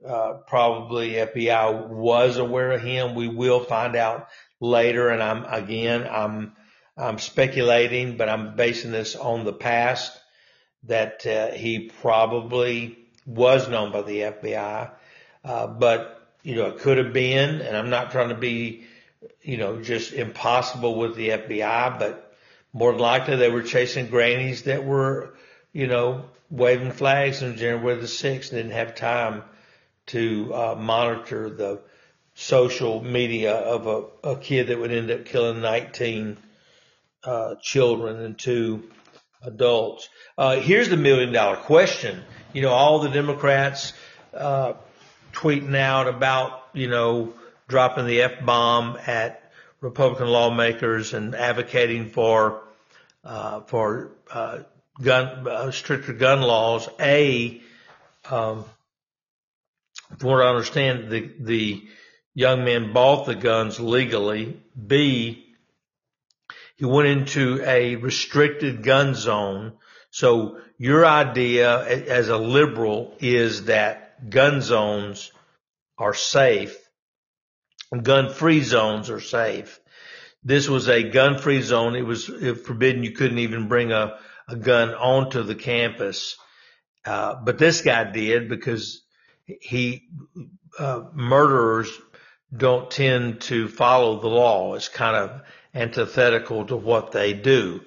uh, 0.06 0.35
probably 0.47 1.12
FBI 1.12 1.88
was 1.88 2.37
aware 2.37 2.73
of 2.73 2.82
him. 2.82 3.14
We 3.14 3.28
will 3.28 3.61
find 3.61 3.97
out 3.97 4.28
later, 4.61 5.09
and 5.11 5.23
I'm 5.23 5.44
again 5.44 6.09
I'm 6.11 6.52
I'm 6.97 7.18
speculating, 7.18 8.16
but 8.16 8.28
I'm 8.28 8.56
basing 8.56 8.92
this 8.92 9.16
on 9.16 9.44
the 9.44 9.52
past 9.52 10.18
that 10.85 11.26
uh, 11.26 11.50
he 11.50 11.90
probably 12.00 12.99
was 13.26 13.68
known 13.68 13.92
by 13.92 14.02
the 14.02 14.20
FBI, 14.20 14.90
uh, 15.44 15.66
but 15.66 16.28
you 16.42 16.56
know 16.56 16.68
it 16.68 16.78
could 16.78 16.99
have 16.99 17.12
been, 17.12 17.61
and 17.61 17.76
I'm 17.76 17.90
not 17.90 18.11
trying 18.11 18.30
to 18.30 18.35
be 18.35 18.85
you 19.42 19.59
know 19.59 19.82
just 19.82 20.12
impossible 20.12 20.99
with 20.99 21.16
the 21.16 21.28
FBI, 21.28 21.99
but 21.99 22.35
more 22.73 22.94
likely 22.94 23.37
they 23.37 23.50
were 23.50 23.62
chasing 23.62 24.06
grannies 24.06 24.62
that 24.62 24.85
were 24.85 25.35
you 25.72 25.86
know 25.86 26.24
waving 26.50 26.92
flags 26.92 27.42
on 27.42 27.56
January 27.56 28.00
the 28.00 28.06
6th 28.06 28.50
and 28.50 28.50
didn't 28.50 28.72
have 28.72 28.94
time 28.94 29.42
to 30.06 30.52
uh, 30.52 30.74
monitor 30.78 31.48
the 31.48 31.80
social 32.34 33.02
media 33.02 33.54
of 33.54 33.86
a, 33.86 34.30
a, 34.30 34.36
kid 34.36 34.68
that 34.68 34.78
would 34.78 34.90
end 34.90 35.10
up 35.10 35.24
killing 35.24 35.60
19 35.60 36.36
uh, 37.22 37.54
children 37.60 38.20
and 38.24 38.38
two 38.38 38.90
adults. 39.42 40.08
Uh, 40.36 40.56
here's 40.56 40.88
the 40.88 40.96
million 40.96 41.32
dollar 41.32 41.56
question. 41.56 42.22
You 42.52 42.62
know, 42.62 42.70
all 42.70 43.00
the 43.00 43.10
Democrats 43.10 43.92
uh, 44.34 44.72
tweeting 45.32 45.76
out 45.76 46.08
about, 46.08 46.66
you 46.72 46.88
know, 46.88 47.32
dropping 47.68 48.06
the 48.06 48.22
F 48.22 48.44
bomb 48.44 48.98
at 49.06 49.52
Republican 49.80 50.28
lawmakers 50.28 51.14
and 51.14 51.34
advocating 51.34 52.08
for 52.10 52.62
uh, 53.24 53.60
for 53.60 54.12
uh, 54.30 54.60
gun 55.02 55.47
uh, 55.49 55.71
stricter 55.71 56.12
gun 56.12 56.42
laws. 56.42 56.88
A, 57.00 57.61
um, 58.30 58.64
from 60.19 60.30
what 60.30 60.42
I 60.42 60.50
understand, 60.50 61.11
the 61.11 61.30
the 61.38 61.83
young 62.35 62.64
man 62.64 62.92
bought 62.92 63.26
the 63.26 63.35
guns 63.35 63.80
legally. 63.80 64.61
B, 64.87 65.47
he 66.76 66.85
went 66.85 67.09
into 67.09 67.62
a 67.64 67.97
restricted 67.97 68.83
gun 68.83 69.14
zone. 69.14 69.75
So 70.11 70.59
your 70.78 71.07
idea 71.07 71.85
as 72.09 72.28
a 72.28 72.38
liberal 72.38 73.14
is 73.21 73.66
that 73.66 74.30
gun 74.30 74.61
zones 74.61 75.30
are 75.99 76.14
safe, 76.14 76.76
gun 78.02 78.30
free 78.30 78.62
zones 78.62 79.11
are 79.11 79.21
safe. 79.21 79.78
This 80.42 80.69
was 80.69 80.88
a 80.88 81.02
gun 81.02 81.38
free 81.38 81.61
zone. 81.61 81.95
It 81.95 82.07
was 82.07 82.25
forbidden. 82.25 83.04
You 83.04 83.12
couldn't 83.12 83.40
even 83.40 83.69
bring 83.69 83.92
a 83.92 84.19
a 84.50 84.57
gun 84.57 84.95
onto 84.95 85.42
the 85.42 85.54
campus. 85.54 86.37
Uh, 87.04 87.37
but 87.42 87.59
this 87.59 87.80
guy 87.80 88.04
did 88.04 88.49
because 88.49 89.02
he, 89.47 90.09
uh, 90.78 91.02
murderers 91.12 91.90
don't 92.54 92.90
tend 92.90 93.40
to 93.42 93.69
follow 93.69 94.21
the 94.21 94.28
law. 94.28 94.75
It's 94.75 94.88
kind 94.88 95.16
of 95.16 95.42
antithetical 95.75 96.66
to 96.66 96.76
what 96.76 97.12
they 97.12 97.33
do. 97.33 97.80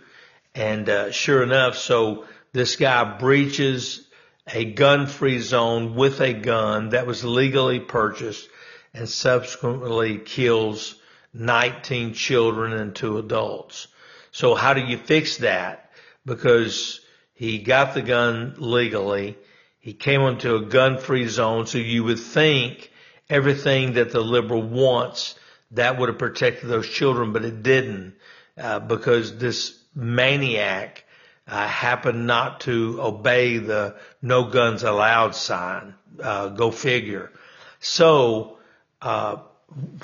And, 0.56 0.88
uh, 0.88 1.12
sure 1.12 1.44
enough, 1.44 1.78
so 1.78 2.26
this 2.54 2.76
guy 2.76 3.18
breaches 3.18 4.08
a 4.48 4.66
gun 4.66 5.08
free 5.08 5.40
zone 5.40 5.96
with 5.96 6.22
a 6.22 6.34
gun 6.34 6.90
that 6.90 7.08
was 7.08 7.24
legally 7.24 7.80
purchased 7.80 8.48
and 8.94 9.10
subsequently 9.10 10.18
kills 10.18 10.96
19 11.34 12.14
children 12.14 12.74
and 12.74 12.96
two 12.96 13.18
adults. 13.18 13.88
So 14.32 14.56
how 14.56 14.74
do 14.74 14.82
you 14.82 14.98
fix 14.98 15.38
that? 15.38 15.83
Because 16.26 17.02
he 17.34 17.60
got 17.60 17.94
the 17.94 18.02
gun 18.02 18.56
legally. 18.58 19.38
He 19.80 19.94
came 19.94 20.22
into 20.22 20.56
a 20.56 20.66
gun 20.66 20.98
free 20.98 21.28
zone. 21.28 21.68
So 21.68 21.78
you 21.78 22.04
would 22.04 22.20
think 22.20 22.92
everything 23.30 23.94
that 23.94 24.12
the 24.12 24.22
liberal 24.22 24.62
wants, 24.62 25.36
that 25.72 25.98
would 25.98 26.10
have 26.10 26.20
protected 26.20 26.70
those 26.70 26.88
children, 26.88 27.34
but 27.34 27.44
it 27.44 27.64
didn't, 27.64 28.16
uh, 28.58 28.80
because 28.80 29.38
this 29.38 29.78
maniac, 29.96 31.04
uh, 31.48 31.68
happened 31.68 32.26
not 32.26 32.62
to 32.62 33.00
obey 33.02 33.58
the 33.58 33.96
no 34.22 34.46
guns 34.46 34.84
allowed 34.84 35.36
sign. 35.36 35.94
Uh, 36.22 36.50
go 36.50 36.72
figure. 36.72 37.32
So, 37.80 38.60
uh, 39.02 39.38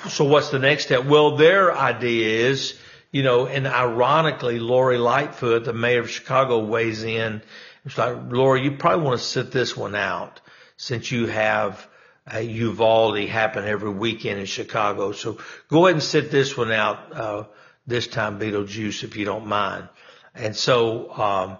so 0.08 0.24
what's 0.24 0.50
the 0.50 0.58
next 0.58 0.84
step? 0.84 1.04
Well, 1.04 1.36
their 1.36 1.74
idea 1.74 2.48
is, 2.48 2.78
you 3.12 3.22
know, 3.22 3.46
and 3.46 3.66
ironically, 3.66 4.60
Lori 4.60 4.98
Lightfoot, 4.98 5.64
the 5.64 5.72
mayor 5.72 6.00
of 6.00 6.10
Chicago, 6.10 6.64
weighs 6.64 7.02
in. 7.02 7.42
It's 7.84 7.98
like, 7.98 8.16
Lori, 8.28 8.62
you 8.62 8.72
probably 8.72 9.04
want 9.04 9.20
to 9.20 9.26
sit 9.26 9.50
this 9.50 9.76
one 9.76 9.94
out 9.94 10.40
since 10.76 11.10
you 11.10 11.26
have 11.26 11.86
a 12.26 12.40
Uvalde 12.42 13.28
happen 13.28 13.64
every 13.64 13.90
weekend 13.90 14.38
in 14.38 14.46
Chicago. 14.46 15.12
So 15.12 15.38
go 15.68 15.86
ahead 15.86 15.96
and 15.96 16.02
sit 16.02 16.30
this 16.30 16.56
one 16.56 16.70
out, 16.70 17.12
uh, 17.12 17.44
this 17.86 18.06
time 18.06 18.38
Beetlejuice, 18.38 19.02
if 19.02 19.16
you 19.16 19.24
don't 19.24 19.46
mind. 19.46 19.88
And 20.34 20.54
so, 20.54 21.10
um, 21.12 21.58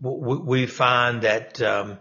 we, 0.00 0.36
we 0.36 0.66
find 0.66 1.22
that, 1.22 1.60
um, 1.62 1.98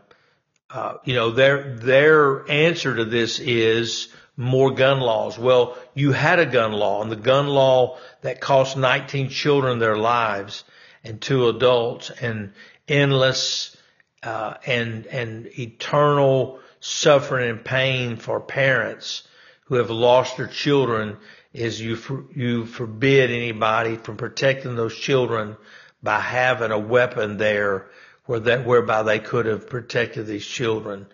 uh, 0.69 0.95
you 1.05 1.15
know, 1.15 1.31
their, 1.31 1.75
their 1.75 2.49
answer 2.51 2.95
to 2.95 3.05
this 3.05 3.39
is 3.39 4.09
more 4.37 4.71
gun 4.71 4.99
laws. 4.99 5.37
Well, 5.37 5.77
you 5.93 6.11
had 6.11 6.39
a 6.39 6.45
gun 6.45 6.73
law 6.73 7.01
and 7.01 7.11
the 7.11 7.15
gun 7.15 7.47
law 7.47 7.97
that 8.21 8.41
cost 8.41 8.77
19 8.77 9.29
children 9.29 9.79
their 9.79 9.97
lives 9.97 10.63
and 11.03 11.21
two 11.21 11.47
adults 11.47 12.09
and 12.09 12.53
endless, 12.87 13.77
uh, 14.23 14.55
and, 14.65 15.05
and 15.07 15.47
eternal 15.57 16.59
suffering 16.79 17.49
and 17.49 17.63
pain 17.63 18.17
for 18.17 18.39
parents 18.39 19.27
who 19.65 19.75
have 19.75 19.89
lost 19.89 20.37
their 20.37 20.47
children 20.47 21.17
is 21.53 21.79
you, 21.79 21.95
for, 21.95 22.25
you 22.35 22.65
forbid 22.65 23.31
anybody 23.31 23.95
from 23.95 24.17
protecting 24.17 24.75
those 24.75 24.95
children 24.95 25.55
by 26.03 26.19
having 26.19 26.71
a 26.71 26.77
weapon 26.77 27.37
there 27.37 27.87
where 28.25 28.39
that, 28.41 28.65
whereby 28.65 29.03
they 29.03 29.19
could 29.19 29.45
have 29.45 29.69
protected 29.69 30.27
these 30.27 30.45
children. 30.45 31.07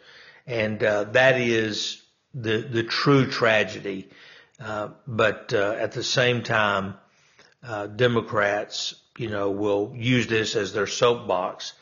And, 0.47 0.83
uh, 0.83 1.05
that 1.05 1.39
is 1.39 2.00
the 2.33 2.57
the 2.57 2.83
true 2.83 3.27
tragedy. 3.27 4.09
Uh, 4.59 4.89
but 5.07 5.53
uh, 5.53 5.75
at 5.79 5.93
the 5.93 6.03
same 6.03 6.43
time, 6.43 6.95
uh, 7.63 7.87
Democrats, 7.87 8.93
you 9.17 9.29
know, 9.29 9.49
will 9.49 9.93
use 9.95 10.27
this 10.27 10.55
as 10.55 10.71
their 10.71 10.87
soapbox 10.87 11.73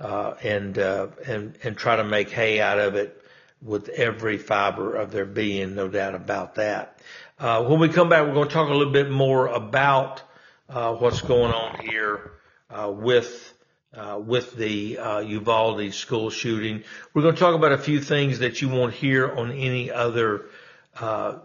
uh, 0.00 0.34
and 0.42 0.78
uh, 0.78 1.08
and 1.26 1.58
and 1.62 1.76
try 1.76 1.96
to 1.96 2.04
make 2.04 2.30
hay 2.30 2.60
out 2.60 2.78
of 2.78 2.94
it 2.94 3.22
with 3.60 3.88
every 3.90 4.38
fiber 4.38 4.96
of 4.96 5.12
their 5.12 5.26
being. 5.26 5.74
No 5.74 5.88
doubt 5.88 6.14
about 6.14 6.56
that. 6.56 6.98
Uh, 7.38 7.64
when 7.64 7.80
we 7.80 7.88
come 7.88 8.08
back, 8.08 8.26
we're 8.26 8.34
going 8.34 8.48
to 8.48 8.54
talk 8.54 8.68
a 8.68 8.74
little 8.74 8.92
bit 8.92 9.10
more 9.10 9.46
about 9.48 10.22
what's 10.68 11.20
going 11.20 11.52
on 11.52 11.78
here 11.80 12.32
with 12.70 13.51
uh, 13.94 14.20
with 14.24 14.56
the 14.56 14.98
uh, 14.98 15.18
Uvalde 15.20 15.92
school 15.92 16.30
shooting. 16.30 16.84
We're 17.12 17.22
going 17.22 17.34
to 17.34 17.40
talk 17.40 17.54
about 17.54 17.72
a 17.72 17.78
few 17.78 18.00
things 18.00 18.38
that 18.40 18.62
you 18.62 18.68
won't 18.68 18.94
hear 18.94 19.30
on 19.30 19.52
any 19.52 19.90
other 19.90 20.46
uh, 20.98 21.38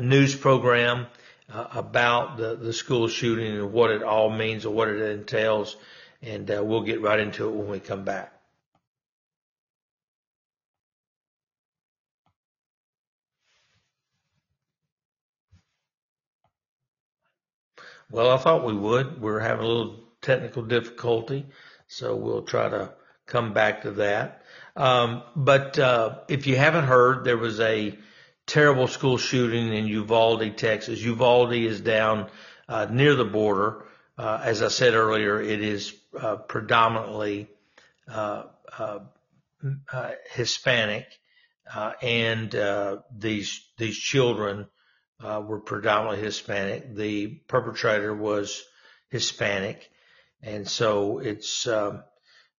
news 0.00 0.34
program 0.34 1.06
uh, 1.52 1.66
about 1.74 2.36
the, 2.36 2.56
the 2.56 2.72
school 2.72 3.08
shooting 3.08 3.56
and 3.58 3.72
what 3.72 3.90
it 3.90 4.02
all 4.02 4.30
means 4.30 4.64
and 4.64 4.74
what 4.74 4.88
it 4.88 5.00
entails. 5.00 5.76
and 6.22 6.50
uh, 6.50 6.62
we'll 6.64 6.82
get 6.82 7.02
right 7.02 7.20
into 7.20 7.48
it 7.48 7.52
when 7.52 7.68
we 7.68 7.80
come 7.80 8.04
back. 8.04 8.30
Well, 18.10 18.30
I 18.30 18.36
thought 18.36 18.64
we 18.64 18.74
would. 18.74 19.20
We're 19.20 19.40
having 19.40 19.64
a 19.64 19.68
little 19.68 20.04
technical 20.22 20.62
difficulty, 20.62 21.46
so 21.86 22.16
we'll 22.16 22.42
try 22.42 22.68
to 22.68 22.92
come 23.26 23.52
back 23.52 23.82
to 23.82 23.92
that. 23.92 24.42
Um, 24.76 25.22
but 25.36 25.78
uh, 25.78 26.18
if 26.28 26.46
you 26.46 26.56
haven't 26.56 26.84
heard, 26.84 27.24
there 27.24 27.38
was 27.38 27.60
a 27.60 27.96
terrible 28.46 28.88
school 28.88 29.16
shooting 29.18 29.72
in 29.72 29.86
Uvalde, 29.86 30.56
Texas. 30.56 31.00
Uvalde 31.00 31.54
is 31.54 31.80
down 31.80 32.28
uh, 32.68 32.86
near 32.90 33.14
the 33.14 33.24
border. 33.24 33.84
Uh, 34.16 34.40
as 34.42 34.62
I 34.62 34.68
said 34.68 34.94
earlier, 34.94 35.40
it 35.40 35.60
is 35.60 35.94
uh, 36.18 36.36
predominantly 36.36 37.48
uh, 38.08 38.44
uh, 38.78 39.00
Hispanic, 40.32 41.06
and 42.02 42.54
these 43.16 43.60
these 43.78 43.96
children 43.96 44.66
were 45.20 45.60
predominantly 45.60 46.24
Hispanic. 46.24 46.94
The 46.94 47.28
perpetrator 47.48 48.14
was 48.14 48.62
Hispanic, 49.10 49.90
and 50.44 50.68
so 50.68 51.18
it's 51.18 51.66
um, 51.66 52.04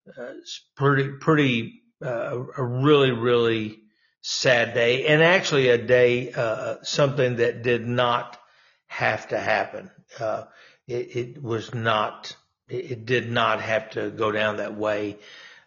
it's 0.05 0.61
pretty 0.75 1.09
pretty 1.09 1.81
a 2.01 2.63
really 2.63 3.11
really 3.11 3.79
sad 4.27 4.73
day, 4.73 5.05
and 5.05 5.21
actually 5.21 5.69
a 5.69 5.77
day 5.77 6.31
uh, 6.33 6.77
something 6.81 7.35
that 7.35 7.61
did 7.61 7.87
not 7.87 8.39
have 8.87 9.27
to 9.27 9.37
happen. 9.37 9.91
Uh, 10.19 10.45
it, 10.87 11.15
it, 11.15 11.43
was 11.43 11.75
not. 11.75 12.35
It, 12.67 12.91
it, 12.91 13.05
did 13.05 13.29
not 13.29 13.61
have 13.61 13.91
to 13.91 14.09
go 14.09 14.31
down 14.31 14.57
that 14.57 14.75
way 14.75 15.17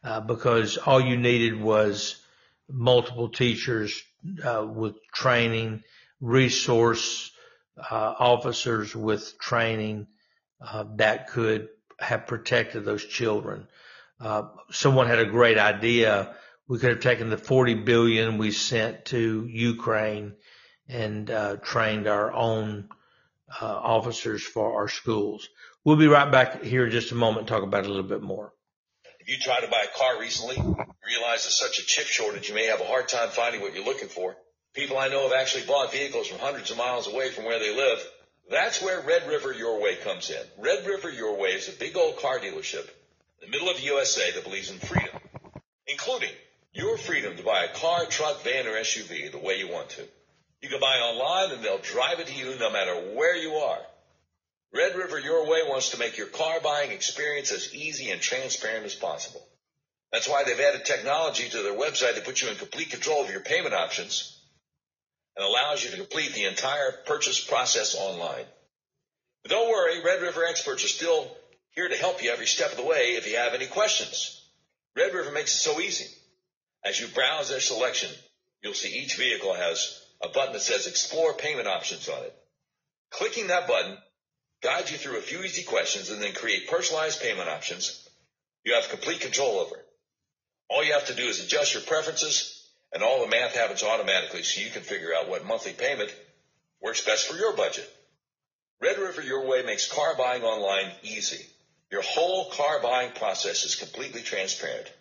uh, 0.02 0.20
because 0.20 0.76
all 0.76 1.00
you 1.00 1.16
needed 1.16 1.60
was 1.60 2.16
multiple 2.68 3.28
teachers 3.28 4.02
uh, 4.44 4.66
with 4.68 4.96
training, 5.12 5.84
resource 6.20 7.30
uh, 7.78 8.14
officers 8.18 8.94
with 8.94 9.38
training 9.38 10.08
uh, 10.60 10.84
that 10.96 11.28
could 11.28 11.68
have 11.98 12.26
protected 12.26 12.84
those 12.84 13.04
children. 13.04 13.66
someone 14.70 15.06
had 15.06 15.18
a 15.18 15.26
great 15.26 15.58
idea 15.58 16.34
we 16.68 16.78
could 16.78 16.90
have 16.90 17.00
taken 17.00 17.30
the 17.30 17.38
40 17.38 17.74
billion 17.74 18.36
we 18.36 18.50
sent 18.50 19.06
to 19.06 19.46
Ukraine 19.46 20.34
and 20.86 21.30
uh, 21.30 21.56
trained 21.56 22.06
our 22.06 22.32
own 22.32 22.88
uh, 23.60 23.64
officers 23.64 24.42
for 24.42 24.80
our 24.80 24.88
schools. 24.88 25.48
We'll 25.84 25.96
be 25.96 26.08
right 26.08 26.30
back 26.30 26.62
here 26.62 26.84
in 26.84 26.90
just 26.90 27.12
a 27.12 27.14
moment 27.14 27.40
and 27.40 27.48
talk 27.48 27.62
about 27.62 27.84
it 27.84 27.86
a 27.86 27.90
little 27.90 28.08
bit 28.08 28.22
more. 28.22 28.52
If 29.20 29.28
you 29.28 29.38
tried 29.38 29.60
to 29.60 29.68
buy 29.68 29.84
a 29.84 29.98
car 29.98 30.20
recently, 30.20 30.56
realize 30.56 31.44
there's 31.44 31.58
such 31.58 31.78
a 31.78 31.86
chip 31.86 32.06
shortage, 32.06 32.48
you 32.48 32.54
may 32.54 32.66
have 32.66 32.80
a 32.80 32.84
hard 32.84 33.08
time 33.08 33.30
finding 33.30 33.62
what 33.62 33.74
you're 33.74 33.84
looking 33.84 34.08
for. 34.08 34.36
People 34.74 34.98
I 34.98 35.08
know 35.08 35.22
have 35.22 35.32
actually 35.32 35.64
bought 35.64 35.92
vehicles 35.92 36.28
from 36.28 36.38
hundreds 36.38 36.70
of 36.70 36.76
miles 36.76 37.06
away 37.06 37.30
from 37.30 37.44
where 37.44 37.58
they 37.58 37.74
live. 37.74 37.98
That's 38.50 38.80
where 38.80 39.02
Red 39.02 39.28
River 39.28 39.52
Your 39.52 39.80
Way 39.80 39.96
comes 39.96 40.30
in. 40.30 40.42
Red 40.56 40.86
River 40.86 41.10
Your 41.10 41.36
Way 41.36 41.50
is 41.50 41.68
a 41.68 41.72
big 41.72 41.96
old 41.96 42.16
car 42.18 42.38
dealership 42.38 42.88
in 43.42 43.42
the 43.42 43.50
middle 43.50 43.68
of 43.68 43.76
the 43.76 43.82
USA 43.84 44.30
that 44.32 44.44
believes 44.44 44.70
in 44.70 44.78
freedom, 44.78 45.20
including 45.86 46.32
your 46.72 46.96
freedom 46.96 47.36
to 47.36 47.42
buy 47.42 47.64
a 47.64 47.74
car, 47.74 48.06
truck, 48.06 48.42
van, 48.44 48.66
or 48.66 48.72
SUV 48.72 49.30
the 49.30 49.38
way 49.38 49.58
you 49.58 49.68
want 49.68 49.90
to. 49.90 50.04
You 50.62 50.70
can 50.70 50.80
buy 50.80 50.96
online 50.96 51.54
and 51.54 51.62
they'll 51.62 51.78
drive 51.78 52.20
it 52.20 52.28
to 52.28 52.34
you 52.34 52.58
no 52.58 52.70
matter 52.70 52.94
where 53.14 53.36
you 53.36 53.50
are. 53.52 53.80
Red 54.72 54.96
River 54.96 55.18
Your 55.18 55.46
Way 55.46 55.62
wants 55.68 55.90
to 55.90 55.98
make 55.98 56.16
your 56.16 56.26
car 56.26 56.60
buying 56.62 56.90
experience 56.90 57.52
as 57.52 57.74
easy 57.74 58.10
and 58.10 58.20
transparent 58.20 58.86
as 58.86 58.94
possible. 58.94 59.46
That's 60.10 60.28
why 60.28 60.44
they've 60.44 60.58
added 60.58 60.86
technology 60.86 61.50
to 61.50 61.62
their 61.62 61.76
website 61.76 62.14
to 62.14 62.22
put 62.22 62.40
you 62.40 62.48
in 62.48 62.56
complete 62.56 62.90
control 62.90 63.22
of 63.24 63.30
your 63.30 63.40
payment 63.40 63.74
options 63.74 64.37
and 65.38 65.46
allows 65.46 65.84
you 65.84 65.90
to 65.90 65.96
complete 65.96 66.34
the 66.34 66.46
entire 66.46 66.92
purchase 67.06 67.42
process 67.42 67.94
online. 67.94 68.44
But 69.42 69.52
don't 69.52 69.70
worry, 69.70 70.02
Red 70.04 70.20
River 70.20 70.44
experts 70.44 70.84
are 70.84 70.88
still 70.88 71.30
here 71.70 71.88
to 71.88 71.96
help 71.96 72.22
you 72.22 72.30
every 72.30 72.46
step 72.46 72.72
of 72.72 72.76
the 72.76 72.84
way 72.84 73.14
if 73.14 73.30
you 73.30 73.36
have 73.36 73.54
any 73.54 73.66
questions. 73.66 74.44
Red 74.96 75.14
River 75.14 75.30
makes 75.30 75.54
it 75.54 75.58
so 75.58 75.80
easy. 75.80 76.06
As 76.84 77.00
you 77.00 77.06
browse 77.06 77.48
their 77.48 77.60
selection, 77.60 78.10
you'll 78.62 78.74
see 78.74 78.98
each 78.98 79.16
vehicle 79.16 79.54
has 79.54 80.02
a 80.20 80.28
button 80.28 80.52
that 80.52 80.60
says 80.60 80.88
explore 80.88 81.32
payment 81.32 81.68
options 81.68 82.08
on 82.08 82.22
it. 82.24 82.34
Clicking 83.10 83.46
that 83.46 83.68
button 83.68 83.96
guides 84.60 84.90
you 84.90 84.98
through 84.98 85.18
a 85.18 85.22
few 85.22 85.40
easy 85.42 85.62
questions 85.62 86.10
and 86.10 86.20
then 86.20 86.32
create 86.32 86.68
personalized 86.68 87.22
payment 87.22 87.48
options 87.48 88.08
you 88.64 88.74
have 88.74 88.90
complete 88.90 89.20
control 89.20 89.60
over. 89.60 89.76
All 90.68 90.84
you 90.84 90.92
have 90.92 91.06
to 91.06 91.14
do 91.14 91.24
is 91.24 91.42
adjust 91.42 91.72
your 91.72 91.82
preferences 91.84 92.57
and 92.92 93.02
all 93.02 93.20
the 93.20 93.30
math 93.30 93.54
happens 93.54 93.82
automatically 93.82 94.42
so 94.42 94.60
you 94.60 94.70
can 94.70 94.82
figure 94.82 95.14
out 95.14 95.28
what 95.28 95.46
monthly 95.46 95.72
payment 95.72 96.14
works 96.80 97.04
best 97.04 97.26
for 97.26 97.36
your 97.36 97.52
budget. 97.52 97.88
Red 98.80 98.98
River 98.98 99.22
Your 99.22 99.46
Way 99.46 99.62
makes 99.62 99.90
car 99.90 100.14
buying 100.16 100.42
online 100.42 100.92
easy. 101.02 101.44
Your 101.90 102.02
whole 102.02 102.50
car 102.50 102.80
buying 102.80 103.12
process 103.12 103.64
is 103.64 103.74
completely 103.74 104.22
transparent. 104.22 104.92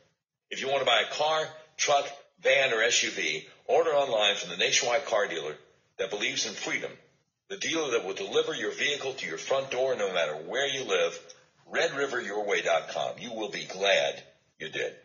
If 0.50 0.62
you 0.62 0.68
want 0.68 0.80
to 0.80 0.86
buy 0.86 1.02
a 1.02 1.14
car, 1.14 1.48
truck, 1.76 2.08
van, 2.42 2.74
or 2.74 2.78
SUV, 2.78 3.46
order 3.66 3.92
online 3.92 4.36
from 4.36 4.50
the 4.50 4.58
nationwide 4.58 5.06
car 5.06 5.28
dealer 5.28 5.56
that 5.98 6.10
believes 6.10 6.48
in 6.48 6.54
freedom, 6.54 6.92
the 7.50 7.58
dealer 7.58 7.92
that 7.92 8.06
will 8.06 8.14
deliver 8.14 8.54
your 8.54 8.72
vehicle 8.72 9.14
to 9.14 9.28
your 9.28 9.38
front 9.38 9.72
door 9.72 9.96
no 9.96 10.14
matter 10.14 10.34
where 10.34 10.68
you 10.68 10.84
live, 10.84 11.20
redriveryourway.com. 11.72 13.20
You 13.20 13.34
will 13.34 13.50
be 13.50 13.66
glad 13.66 14.22
you 14.60 14.70
did. 14.70 14.96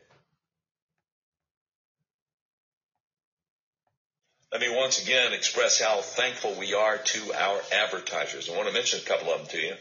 Let 4.53 4.61
me 4.61 4.69
once 4.69 5.03
again 5.03 5.33
express 5.33 5.81
how 5.81 6.03
thankful 6.03 6.55
we 6.59 6.75
are 6.75 6.99
to 6.99 7.33
our 7.33 7.59
advertisers. 7.73 8.51
I 8.51 8.57
want 8.57 8.69
to 8.69 8.75
mention 8.75 9.01
a 9.01 9.09
couple 9.09 9.33
of 9.33 9.39
them 9.39 9.47
to 9.49 9.59
you. 9.59 9.73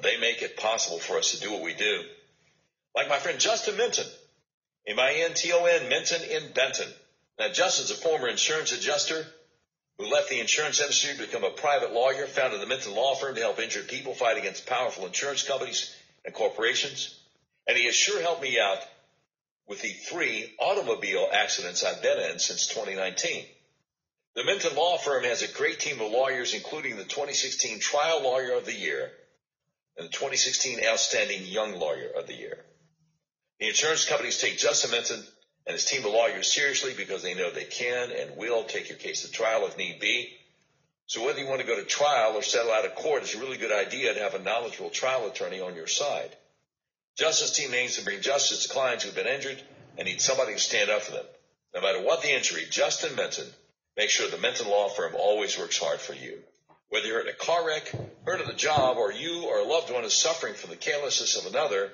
They 0.00 0.16
make 0.18 0.40
it 0.40 0.56
possible 0.56 1.00
for 1.00 1.18
us 1.18 1.32
to 1.32 1.40
do 1.40 1.52
what 1.52 1.62
we 1.62 1.74
do. 1.74 2.02
Like 2.94 3.08
my 3.08 3.18
friend 3.18 3.40
Justin 3.40 3.76
Minton, 3.76 4.06
M-I-N-T-O-N, 4.86 5.88
Minton 5.88 6.22
in 6.30 6.52
Benton. 6.52 6.86
Now, 7.40 7.48
Justin's 7.48 7.90
a 7.90 7.94
former 7.94 8.28
insurance 8.28 8.70
adjuster 8.70 9.26
who 9.98 10.06
left 10.06 10.28
the 10.28 10.38
insurance 10.38 10.80
industry 10.80 11.14
to 11.14 11.26
become 11.26 11.42
a 11.42 11.50
private 11.50 11.92
lawyer, 11.92 12.26
founded 12.26 12.60
the 12.60 12.66
Minton 12.66 12.94
Law 12.94 13.16
Firm 13.16 13.34
to 13.34 13.40
help 13.40 13.58
injured 13.58 13.88
people 13.88 14.14
fight 14.14 14.38
against 14.38 14.66
powerful 14.66 15.06
insurance 15.06 15.42
companies 15.42 15.92
and 16.24 16.32
corporations. 16.32 17.18
And 17.66 17.76
he 17.76 17.86
has 17.86 17.96
sure 17.96 18.22
helped 18.22 18.42
me 18.42 18.60
out 18.60 18.78
with 19.66 19.82
the 19.82 19.88
three 19.88 20.54
automobile 20.60 21.28
accidents 21.32 21.82
I've 21.82 22.00
been 22.00 22.30
in 22.30 22.38
since 22.38 22.68
2019. 22.68 23.44
The 24.38 24.44
Minton 24.44 24.76
Law 24.76 24.98
Firm 24.98 25.24
has 25.24 25.42
a 25.42 25.48
great 25.48 25.80
team 25.80 26.00
of 26.00 26.12
lawyers, 26.12 26.54
including 26.54 26.96
the 26.96 27.02
2016 27.02 27.80
Trial 27.80 28.22
Lawyer 28.22 28.52
of 28.52 28.66
the 28.66 28.72
Year 28.72 29.10
and 29.96 30.06
the 30.06 30.12
2016 30.12 30.78
Outstanding 30.86 31.44
Young 31.44 31.76
Lawyer 31.80 32.10
of 32.16 32.28
the 32.28 32.36
Year. 32.36 32.64
The 33.58 33.66
insurance 33.66 34.04
companies 34.04 34.38
take 34.38 34.56
Justin 34.56 34.92
Minton 34.92 35.24
and 35.66 35.72
his 35.72 35.86
team 35.86 36.04
of 36.04 36.12
lawyers 36.12 36.46
seriously 36.46 36.94
because 36.96 37.24
they 37.24 37.34
know 37.34 37.50
they 37.50 37.64
can 37.64 38.12
and 38.12 38.36
will 38.36 38.62
take 38.62 38.88
your 38.88 38.96
case 38.98 39.22
to 39.22 39.32
trial 39.32 39.66
if 39.66 39.76
need 39.76 39.98
be. 39.98 40.38
So 41.06 41.26
whether 41.26 41.40
you 41.40 41.48
want 41.48 41.62
to 41.62 41.66
go 41.66 41.74
to 41.74 41.82
trial 41.82 42.36
or 42.36 42.42
settle 42.42 42.70
out 42.70 42.86
of 42.86 42.94
court, 42.94 43.22
it's 43.22 43.34
a 43.34 43.40
really 43.40 43.56
good 43.56 43.72
idea 43.72 44.14
to 44.14 44.20
have 44.20 44.34
a 44.34 44.38
knowledgeable 44.38 44.90
trial 44.90 45.26
attorney 45.26 45.60
on 45.60 45.74
your 45.74 45.88
side. 45.88 46.30
Justin's 47.16 47.50
team 47.50 47.74
aims 47.74 47.96
to 47.96 48.04
bring 48.04 48.20
justice 48.20 48.62
to 48.62 48.68
clients 48.68 49.02
who've 49.02 49.16
been 49.16 49.26
injured 49.26 49.60
and 49.96 50.06
need 50.06 50.20
somebody 50.20 50.52
to 50.52 50.60
stand 50.60 50.90
up 50.90 51.02
for 51.02 51.10
them. 51.10 51.26
No 51.74 51.80
matter 51.80 52.04
what 52.04 52.22
the 52.22 52.32
injury, 52.32 52.66
Justin 52.70 53.16
Minton 53.16 53.52
makes 53.98 54.12
sure 54.12 54.30
the 54.30 54.38
Minton 54.38 54.68
Law 54.68 54.88
Firm 54.88 55.14
always 55.18 55.58
works 55.58 55.76
hard 55.76 56.00
for 56.00 56.14
you. 56.14 56.38
Whether 56.88 57.08
you're 57.08 57.20
in 57.20 57.28
a 57.28 57.34
car 57.34 57.66
wreck, 57.66 57.92
hurt 58.24 58.40
on 58.40 58.46
the 58.46 58.54
job, 58.54 58.96
or 58.96 59.12
you 59.12 59.44
or 59.46 59.58
a 59.58 59.64
loved 59.64 59.92
one 59.92 60.04
is 60.04 60.14
suffering 60.14 60.54
from 60.54 60.70
the 60.70 60.76
carelessness 60.76 61.36
of 61.36 61.44
another, 61.52 61.90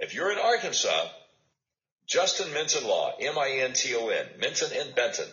if 0.00 0.12
you're 0.12 0.32
in 0.32 0.38
Arkansas, 0.38 1.06
Justin 2.06 2.52
Minton 2.52 2.86
Law, 2.86 3.12
M-I-N-T-O-N, 3.18 4.26
Minton 4.40 4.70
and 4.78 4.94
Benton, 4.94 5.28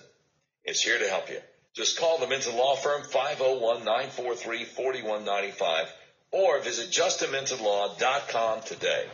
is 0.64 0.82
here 0.82 1.00
to 1.00 1.10
help 1.10 1.30
you. 1.30 1.42
Just 1.74 2.00
call 2.00 2.20
the 2.20 2.28
Minton 2.28 2.56
Law 2.56 2.76
Firm 2.76 3.02
501-943-4195 3.02 5.88
or 6.32 6.62
visit 6.62 6.92
justinmintonlaw.com 6.92 8.62
today. 8.62 9.08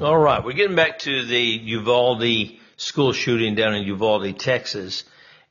All 0.00 0.16
right, 0.16 0.42
we're 0.44 0.52
getting 0.52 0.76
back 0.76 1.00
to 1.00 1.26
the 1.26 1.42
Uvalde 1.42 2.56
school 2.76 3.12
shooting 3.12 3.56
down 3.56 3.74
in 3.74 3.82
Uvalde, 3.84 4.38
Texas. 4.38 5.02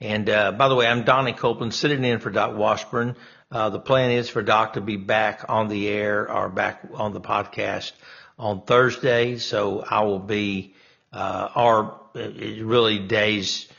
And 0.04 0.30
uh, 0.30 0.52
by 0.52 0.68
the 0.68 0.76
way, 0.76 0.86
I'm 0.86 1.06
Donnie 1.06 1.32
Copeland 1.32 1.74
sitting 1.74 2.04
in 2.04 2.20
for 2.20 2.30
Doc 2.30 2.58
Washburn. 2.58 3.16
Uh, 3.50 3.70
the 3.70 3.80
plan 3.80 4.12
is 4.12 4.30
for 4.30 4.42
Doc 4.42 4.74
to 4.74 4.82
be 4.82 4.98
back 4.98 5.46
on 5.48 5.70
the 5.70 5.88
air 5.88 6.30
or 6.30 6.50
back 6.50 6.82
on 6.94 7.14
the 7.14 7.22
podcast 7.22 7.94
on 8.38 8.64
Thursday, 8.64 9.38
so 9.38 9.82
I 9.90 10.04
will 10.04 10.20
be, 10.20 10.76
uh, 11.14 11.48
our, 11.56 12.02
really 12.14 13.00
days 13.00 13.70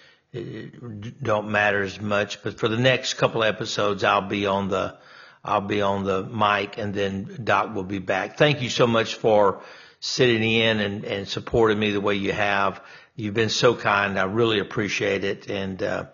don't 1.22 1.50
matter 1.50 1.82
as 1.82 2.00
much, 2.00 2.42
but 2.42 2.58
for 2.58 2.68
the 2.68 2.78
next 2.78 3.14
couple 3.14 3.44
episodes, 3.44 4.02
I'll 4.02 4.26
be 4.26 4.46
on 4.46 4.68
the, 4.68 4.96
I'll 5.44 5.60
be 5.60 5.82
on 5.82 6.04
the 6.04 6.22
mic 6.24 6.78
and 6.78 6.94
then 6.94 7.40
Doc 7.44 7.74
will 7.74 7.84
be 7.84 7.98
back. 7.98 8.38
Thank 8.38 8.62
you 8.62 8.70
so 8.70 8.87
much 8.87 9.16
for 9.16 9.60
sitting 10.00 10.42
in 10.42 10.80
and, 10.80 11.04
and 11.04 11.28
supporting 11.28 11.78
me 11.78 11.90
the 11.90 12.00
way 12.00 12.14
you 12.14 12.32
have. 12.32 12.80
You've 13.16 13.35
been 13.35 13.48
so 13.48 13.77
kind. 13.77 14.18
I 14.18 14.24
really 14.24 14.59
appreciate 14.59 15.22
it. 15.22 15.48
And, 15.48 15.81
uh, 15.81 16.07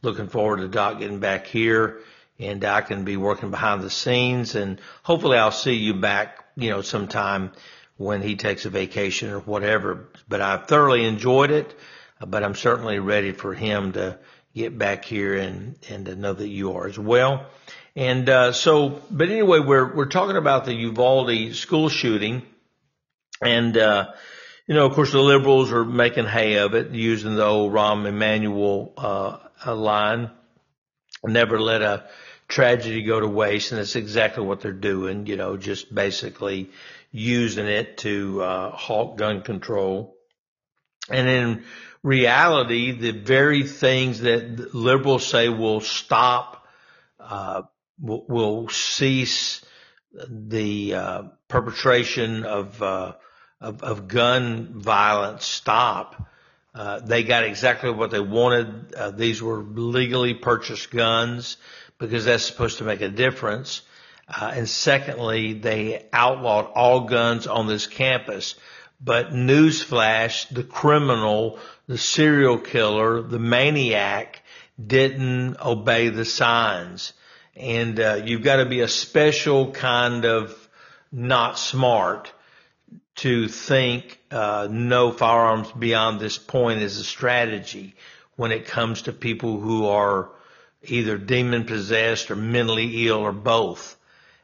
looking 0.00 0.28
forward 0.28 0.58
to 0.58 0.68
Doc 0.68 1.00
getting 1.00 1.20
back 1.20 1.46
here 1.46 2.00
and 2.38 2.64
I 2.64 2.80
can 2.80 3.04
be 3.04 3.16
working 3.18 3.50
behind 3.50 3.82
the 3.82 3.90
scenes 3.90 4.54
and 4.54 4.80
hopefully 5.02 5.36
I'll 5.36 5.50
see 5.50 5.74
you 5.74 5.94
back, 5.94 6.44
you 6.56 6.70
know, 6.70 6.80
sometime 6.80 7.52
when 7.98 8.22
he 8.22 8.36
takes 8.36 8.64
a 8.64 8.70
vacation 8.70 9.30
or 9.30 9.40
whatever. 9.40 10.08
But 10.28 10.40
I've 10.40 10.66
thoroughly 10.66 11.04
enjoyed 11.04 11.50
it, 11.50 11.74
but 12.26 12.42
I'm 12.42 12.54
certainly 12.54 13.00
ready 13.00 13.32
for 13.32 13.52
him 13.52 13.92
to 13.92 14.18
get 14.54 14.78
back 14.78 15.04
here 15.04 15.36
and, 15.36 15.76
and 15.90 16.06
to 16.06 16.16
know 16.16 16.32
that 16.32 16.48
you 16.48 16.72
are 16.72 16.86
as 16.86 16.98
well. 16.98 17.46
And, 17.94 18.28
uh, 18.30 18.52
so, 18.52 19.02
but 19.10 19.28
anyway, 19.28 19.58
we're, 19.58 19.94
we're 19.94 20.06
talking 20.06 20.36
about 20.36 20.64
the 20.64 20.74
Uvalde 20.74 21.54
school 21.54 21.90
shooting 21.90 22.42
and, 23.42 23.76
uh, 23.76 24.12
you 24.66 24.74
know, 24.74 24.86
of 24.86 24.94
course 24.94 25.12
the 25.12 25.20
liberals 25.20 25.72
are 25.72 25.84
making 25.84 26.26
hay 26.26 26.58
of 26.58 26.74
it 26.74 26.90
using 26.90 27.36
the 27.36 27.44
old 27.44 27.72
Rahm 27.72 28.06
Emanuel, 28.06 28.92
uh, 28.96 29.74
line. 29.74 30.30
Never 31.24 31.60
let 31.60 31.82
a 31.82 32.08
tragedy 32.48 33.02
go 33.02 33.20
to 33.20 33.28
waste. 33.28 33.72
And 33.72 33.80
that's 33.80 33.96
exactly 33.96 34.44
what 34.44 34.60
they're 34.60 34.72
doing, 34.72 35.26
you 35.26 35.36
know, 35.36 35.56
just 35.56 35.94
basically 35.94 36.70
using 37.12 37.66
it 37.66 37.98
to, 37.98 38.42
uh, 38.42 38.70
halt 38.70 39.16
gun 39.16 39.42
control. 39.42 40.16
And 41.08 41.28
in 41.28 41.64
reality, 42.02 42.92
the 42.92 43.12
very 43.12 43.62
things 43.62 44.20
that 44.20 44.74
liberals 44.74 45.26
say 45.26 45.48
will 45.48 45.80
stop, 45.80 46.66
uh, 47.20 47.62
will, 48.00 48.26
will 48.28 48.68
cease 48.68 49.64
the, 50.28 50.94
uh, 50.94 51.22
perpetration 51.48 52.44
of, 52.44 52.82
uh, 52.82 53.14
of, 53.60 53.82
of 53.82 54.08
gun 54.08 54.80
violence 54.80 55.44
stop. 55.44 56.28
Uh, 56.74 57.00
they 57.00 57.22
got 57.22 57.44
exactly 57.44 57.90
what 57.90 58.10
they 58.10 58.20
wanted. 58.20 58.94
Uh, 58.94 59.10
these 59.10 59.42
were 59.42 59.62
legally 59.62 60.34
purchased 60.34 60.90
guns 60.90 61.56
because 61.98 62.26
that's 62.26 62.44
supposed 62.44 62.78
to 62.78 62.84
make 62.84 63.00
a 63.00 63.08
difference. 63.08 63.82
Uh, 64.28 64.52
and 64.54 64.68
secondly, 64.68 65.54
they 65.54 66.04
outlawed 66.12 66.66
all 66.74 67.02
guns 67.02 67.46
on 67.46 67.66
this 67.66 67.86
campus. 67.86 68.56
But 69.00 69.30
newsflash, 69.30 70.48
the 70.48 70.64
criminal, 70.64 71.58
the 71.86 71.98
serial 71.98 72.58
killer, 72.58 73.22
the 73.22 73.38
maniac 73.38 74.42
didn't 74.84 75.56
obey 75.64 76.08
the 76.08 76.24
signs. 76.24 77.12
And 77.54 77.98
uh, 77.98 78.20
you've 78.24 78.42
got 78.42 78.56
to 78.56 78.66
be 78.66 78.80
a 78.80 78.88
special 78.88 79.72
kind 79.72 80.24
of 80.26 80.68
not 81.10 81.58
smart 81.58 82.32
to 83.16 83.48
think 83.48 84.20
uh, 84.30 84.68
no 84.70 85.10
firearms 85.10 85.72
beyond 85.72 86.20
this 86.20 86.38
point 86.38 86.82
is 86.82 86.98
a 86.98 87.04
strategy 87.04 87.94
when 88.36 88.52
it 88.52 88.66
comes 88.66 89.02
to 89.02 89.12
people 89.12 89.58
who 89.58 89.86
are 89.86 90.30
either 90.82 91.16
demon 91.16 91.64
possessed 91.64 92.30
or 92.30 92.36
mentally 92.36 93.06
ill 93.06 93.18
or 93.18 93.32
both. 93.32 93.96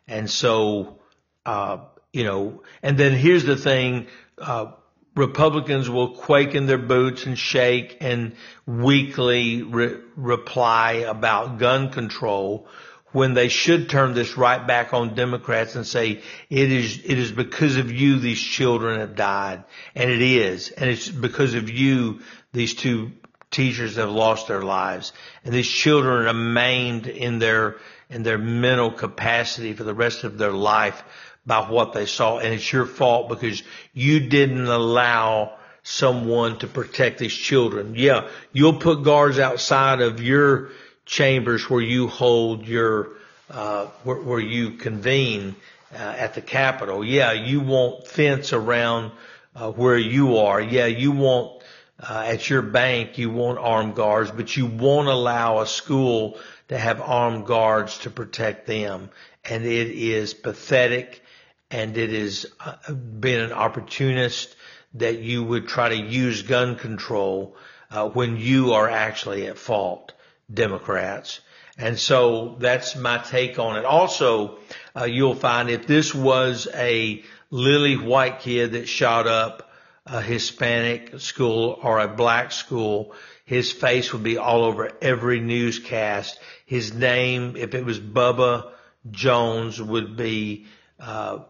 And 0.09 0.29
so, 0.29 0.99
uh, 1.45 1.79
you 2.13 2.25
know, 2.25 2.63
and 2.83 2.97
then 2.97 3.13
here's 3.13 3.45
the 3.45 3.57
thing, 3.57 4.07
uh, 4.39 4.73
Republicans 5.15 5.91
will 5.91 6.15
quake 6.15 6.55
in 6.55 6.67
their 6.67 6.79
boots 6.79 7.27
and 7.27 7.39
shake 7.39 7.99
and 8.01 8.35
weakly 8.67 9.63
re- 9.63 9.99
reply 10.17 10.93
about 11.07 11.59
gun 11.59 11.91
control 11.91 12.67
when 13.13 13.35
they 13.35 13.49
should 13.49 13.89
turn 13.89 14.15
this 14.15 14.37
right 14.37 14.67
back 14.67 14.93
on 14.93 15.15
Democrats 15.15 15.77
and 15.77 15.87
say 15.87 16.23
it 16.51 16.73
is 16.73 16.99
it 16.99 17.19
is 17.19 17.31
because 17.31 17.77
of 17.77 17.93
you 17.93 18.19
these 18.19 18.41
children 18.41 19.01
have 19.01 19.15
died. 19.15 19.65
And 19.95 20.11
it 20.11 20.23
is. 20.23 20.71
And 20.71 20.91
it's 20.91 21.09
because 21.09 21.55
of 21.55 21.71
you 21.71 22.21
these 22.53 22.75
two 22.75 23.13
teachers 23.51 23.97
have 23.97 24.11
lost 24.11 24.49
their 24.49 24.63
lives. 24.63 25.13
And 25.45 25.55
these 25.55 25.69
children 25.69 26.27
are 26.27 26.33
maimed 26.33 27.07
in 27.07 27.39
their 27.39 27.77
in 28.09 28.23
their 28.23 28.39
mental 28.39 28.91
capacity 28.91 29.73
for 29.73 29.85
the 29.85 29.95
rest 29.95 30.25
of 30.25 30.39
their 30.39 30.53
life 30.53 31.03
by 31.47 31.69
what 31.71 31.93
they 31.93 32.07
saw. 32.07 32.39
And 32.39 32.55
it's 32.55 32.73
your 32.73 32.87
fault 32.87 33.29
because 33.29 33.63
you 33.93 34.21
didn't 34.21 34.67
allow 34.67 35.57
someone 35.83 36.59
to 36.59 36.67
protect 36.67 37.19
these 37.19 37.35
children. 37.35 37.95
Yeah, 37.97 38.29
you'll 38.53 38.79
put 38.79 39.03
guards 39.03 39.39
outside 39.39 40.01
of 40.01 40.21
your 40.21 40.71
chambers 41.13 41.69
where 41.69 41.83
you 41.83 42.09
hold 42.09 42.67
your 42.67 43.11
uh, 43.51 43.87
where, 44.03 44.17
where, 44.17 44.41
you 44.41 44.71
convene 44.71 45.55
uh, 45.93 45.99
at 45.99 46.35
the 46.35 46.41
Capitol. 46.41 47.05
Yeah, 47.05 47.33
you 47.33 47.61
want 47.61 48.09
fence 48.09 48.55
around 48.55 49.13
uh, 49.55 49.71
where 49.73 49.99
you 49.99 50.39
are. 50.39 50.59
Yeah, 50.59 50.87
you 50.87 51.13
want 51.13 51.63
uh, 52.01 52.25
at 52.27 52.49
your 52.49 52.63
bank 52.63 53.19
you 53.19 53.29
want 53.29 53.59
armed 53.59 53.95
guards, 53.95 54.31
but 54.31 54.57
you 54.57 54.65
won't 54.65 55.09
allow 55.09 55.61
a 55.61 55.67
school 55.67 56.39
to 56.69 56.79
have 56.79 57.03
armed 57.03 57.45
guards 57.45 57.99
to 57.99 58.11
protect 58.11 58.67
them. 58.67 59.11
And 59.45 59.67
it 59.67 59.89
is 59.89 60.33
pathetic, 60.33 61.23
and 61.71 61.99
it 61.99 62.09
has 62.09 62.47
uh, 62.59 62.93
been 62.95 63.41
an 63.41 63.53
opportunist 63.53 64.57
that 64.95 65.19
you 65.19 65.45
would 65.45 65.69
try 65.69 65.91
to 65.91 65.97
use 65.97 66.41
gun 66.41 66.77
control 66.77 67.55
uh, 67.91 68.09
when 68.09 68.39
you 68.39 68.73
are 68.73 68.89
actually 68.89 69.47
at 69.47 69.59
fault. 69.59 70.13
Democrats. 70.53 71.41
And 71.79 71.99
so 71.99 72.57
that's 72.59 72.97
my 72.97 73.19
take 73.19 73.59
on 73.59 73.77
it. 73.77 73.85
Also, 73.85 74.59
uh, 74.95 75.05
you'll 75.05 75.35
find 75.35 75.71
if 75.71 75.87
this 75.87 76.15
was 76.15 76.69
a 76.75 77.23
lily 77.51 77.97
white 77.97 78.41
kid 78.41 78.73
that 78.73 78.89
shot 78.89 79.27
up 79.27 79.71
a 80.05 80.21
Hispanic 80.21 81.21
school 81.21 81.79
or 81.83 82.01
a 82.01 82.09
black 82.09 82.53
school, 82.53 83.15
his 83.45 83.73
face 83.73 84.13
would 84.13 84.23
be 84.23 84.39
all 84.39 84.65
over 84.65 84.91
every 85.01 85.41
newscast. 85.41 86.39
His 86.67 86.93
name, 86.93 87.57
if 87.57 87.75
it 87.75 87.85
was 87.85 88.01
Bubba 88.01 88.71
Jones, 89.11 89.81
would 89.81 90.17
be 90.17 90.67
uh, 90.99 91.41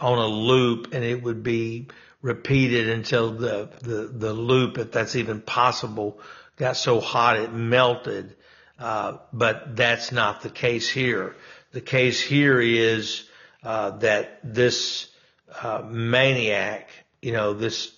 on 0.00 0.18
a 0.18 0.26
loop, 0.26 0.92
and 0.92 1.04
it 1.04 1.22
would 1.22 1.42
be 1.42 1.88
repeated 2.22 2.88
until 2.88 3.32
the, 3.32 3.68
the 3.80 4.10
the 4.12 4.32
loop, 4.32 4.78
if 4.78 4.92
that's 4.92 5.16
even 5.16 5.40
possible, 5.40 6.20
got 6.56 6.76
so 6.76 7.00
hot 7.00 7.36
it 7.36 7.52
melted. 7.52 8.34
Uh, 8.78 9.18
but 9.32 9.76
that's 9.76 10.12
not 10.12 10.42
the 10.42 10.50
case 10.50 10.88
here. 10.88 11.36
The 11.72 11.80
case 11.80 12.20
here 12.20 12.60
is 12.60 13.24
uh, 13.62 13.90
that 13.98 14.40
this 14.42 15.08
uh, 15.62 15.82
maniac, 15.86 16.90
you 17.20 17.32
know, 17.32 17.52
this 17.52 17.92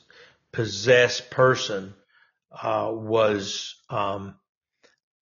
possessed 0.52 1.30
person 1.30 1.94
uh, 2.52 2.90
was, 2.92 3.74
um, 3.90 4.36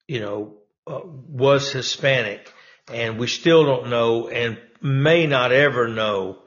you 0.07 0.21
know, 0.21 0.55
uh, 0.87 1.01
was 1.05 1.71
Hispanic, 1.71 2.53
and 2.93 3.19
we 3.19 3.27
still 3.27 3.65
don't 3.65 3.89
know, 3.89 4.29
and 4.29 4.59
may 4.81 5.27
not 5.27 5.53
ever 5.53 5.89
know 5.89 6.39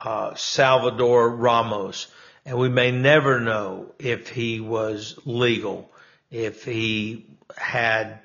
uh, 0.00 0.34
Salvador 0.34 1.30
Ramos, 1.30 2.08
and 2.44 2.58
we 2.58 2.68
may 2.68 2.90
never 2.90 3.40
know 3.40 3.94
if 3.98 4.28
he 4.28 4.60
was 4.60 5.18
legal, 5.24 5.90
if 6.30 6.64
he 6.64 7.26
had 7.56 8.20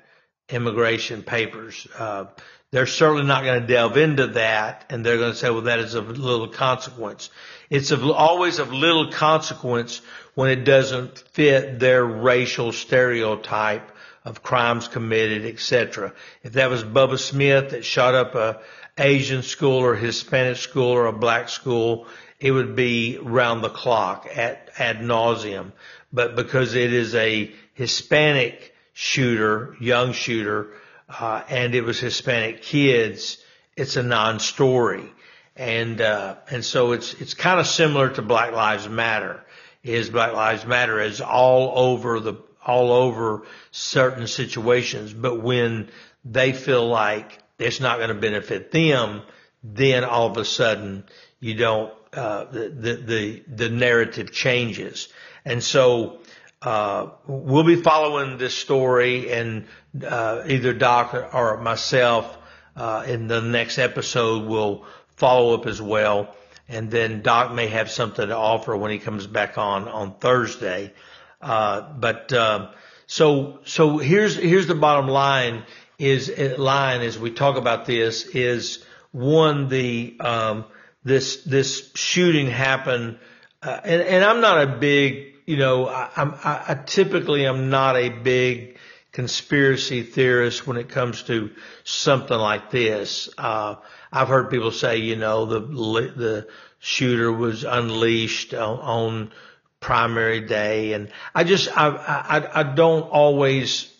immigration 0.52 1.22
papers. 1.22 1.86
Uh, 1.98 2.26
they're 2.70 2.86
certainly 2.86 3.24
not 3.24 3.44
going 3.44 3.60
to 3.60 3.66
delve 3.66 3.96
into 3.96 4.28
that, 4.28 4.86
and 4.88 5.04
they're 5.04 5.18
going 5.18 5.32
to 5.32 5.38
say, 5.38 5.50
"Well, 5.50 5.62
that 5.62 5.78
is 5.78 5.94
of 5.94 6.18
little 6.18 6.48
consequence." 6.48 7.30
It's 7.68 7.90
of, 7.90 8.08
always 8.08 8.58
of 8.58 8.72
little 8.72 9.10
consequence 9.12 10.00
when 10.34 10.50
it 10.50 10.64
doesn't 10.64 11.18
fit 11.32 11.78
their 11.78 12.04
racial 12.04 12.72
stereotype 12.72 13.90
of 14.24 14.42
crimes 14.42 14.88
committed, 14.88 15.44
etc. 15.44 16.12
If 16.42 16.54
that 16.54 16.70
was 16.70 16.84
Bubba 16.84 17.18
Smith 17.18 17.70
that 17.70 17.84
shot 17.84 18.14
up 18.14 18.34
a 18.34 18.60
Asian 18.96 19.42
school 19.42 19.78
or 19.78 19.94
Hispanic 19.94 20.56
school 20.56 20.90
or 20.90 21.06
a 21.06 21.12
black 21.12 21.48
school, 21.48 22.06
it 22.38 22.50
would 22.50 22.76
be 22.76 23.18
round 23.18 23.62
the 23.62 23.70
clock 23.70 24.28
at 24.34 24.70
ad 24.78 24.98
nauseum. 24.98 25.72
But 26.12 26.36
because 26.36 26.74
it 26.74 26.92
is 26.92 27.14
a 27.14 27.52
Hispanic 27.74 28.71
shooter, 28.92 29.76
young 29.80 30.12
shooter, 30.12 30.74
uh, 31.08 31.42
and 31.48 31.74
it 31.74 31.82
was 31.82 31.98
Hispanic 32.00 32.62
kids, 32.62 33.38
it's 33.76 33.96
a 33.96 34.02
non-story. 34.02 35.12
And, 35.56 36.00
uh, 36.00 36.36
and 36.50 36.64
so 36.64 36.92
it's, 36.92 37.14
it's 37.14 37.34
kind 37.34 37.60
of 37.60 37.66
similar 37.66 38.10
to 38.10 38.22
Black 38.22 38.52
Lives 38.52 38.88
Matter. 38.88 39.44
Is 39.82 40.10
Black 40.10 40.32
Lives 40.32 40.64
Matter 40.64 41.00
is 41.00 41.20
all 41.20 41.72
over 41.76 42.20
the, 42.20 42.34
all 42.64 42.92
over 42.92 43.42
certain 43.72 44.26
situations, 44.26 45.12
but 45.12 45.42
when 45.42 45.90
they 46.24 46.52
feel 46.52 46.86
like 46.88 47.38
it's 47.58 47.80
not 47.80 47.98
going 47.98 48.08
to 48.08 48.14
benefit 48.14 48.70
them, 48.70 49.22
then 49.64 50.04
all 50.04 50.30
of 50.30 50.36
a 50.36 50.44
sudden 50.44 51.04
you 51.40 51.54
don't, 51.54 51.92
uh, 52.12 52.44
the, 52.44 52.68
the, 52.68 52.94
the, 52.94 53.42
the 53.48 53.68
narrative 53.68 54.32
changes. 54.32 55.08
And 55.44 55.62
so, 55.62 56.20
uh, 56.62 57.10
we'll 57.26 57.64
be 57.64 57.76
following 57.76 58.38
this 58.38 58.54
story 58.54 59.30
and 59.30 59.66
uh, 60.04 60.42
either 60.46 60.72
Doc 60.72 61.14
or 61.32 61.58
myself 61.58 62.38
uh, 62.76 63.04
in 63.06 63.26
the 63.26 63.40
next 63.40 63.78
episode 63.78 64.46
will 64.46 64.86
follow 65.16 65.54
up 65.54 65.66
as 65.66 65.80
well. 65.82 66.34
and 66.68 66.90
then 66.90 67.22
Doc 67.22 67.52
may 67.52 67.66
have 67.68 67.90
something 67.90 68.28
to 68.28 68.36
offer 68.36 68.76
when 68.76 68.90
he 68.90 68.98
comes 68.98 69.26
back 69.26 69.58
on 69.58 69.88
on 69.88 70.14
Thursday. 70.14 70.92
Uh, 71.40 71.92
but 71.92 72.32
uh, 72.32 72.70
so 73.06 73.60
so 73.64 73.98
here's 73.98 74.36
here's 74.36 74.66
the 74.66 74.74
bottom 74.74 75.08
line 75.08 75.64
is 75.98 76.32
line 76.58 77.02
as 77.02 77.18
we 77.18 77.30
talk 77.30 77.56
about 77.56 77.84
this 77.84 78.24
is 78.24 78.84
one 79.10 79.68
the 79.68 80.16
um, 80.20 80.64
this 81.04 81.42
this 81.44 81.90
shooting 81.94 82.48
happened, 82.48 83.18
uh, 83.62 83.80
and 83.84 84.02
and 84.02 84.24
I'm 84.24 84.40
not 84.40 84.62
a 84.62 84.66
big 84.78 85.31
you 85.46 85.56
know 85.56 85.88
I, 85.88 86.10
I'm 86.16 86.34
I, 86.44 86.64
I 86.68 86.74
typically 86.74 87.46
am 87.46 87.70
not 87.70 87.96
a 87.96 88.08
big 88.08 88.78
conspiracy 89.12 90.02
theorist 90.02 90.66
when 90.66 90.78
it 90.78 90.88
comes 90.88 91.22
to 91.24 91.50
something 91.84 92.36
like 92.36 92.70
this. 92.70 93.28
Uh, 93.36 93.76
I've 94.10 94.28
heard 94.28 94.50
people 94.50 94.70
say, 94.72 94.98
you 94.98 95.16
know, 95.16 95.44
the 95.44 95.60
the 95.60 96.48
shooter 96.80 97.30
was 97.30 97.64
unleashed 97.64 98.54
on, 98.54 98.78
on 98.78 99.32
primary 99.80 100.40
day, 100.40 100.94
and 100.94 101.10
I 101.34 101.44
just 101.44 101.68
I, 101.76 101.88
I 101.88 102.60
I 102.60 102.62
don't 102.62 103.02
always 103.02 103.92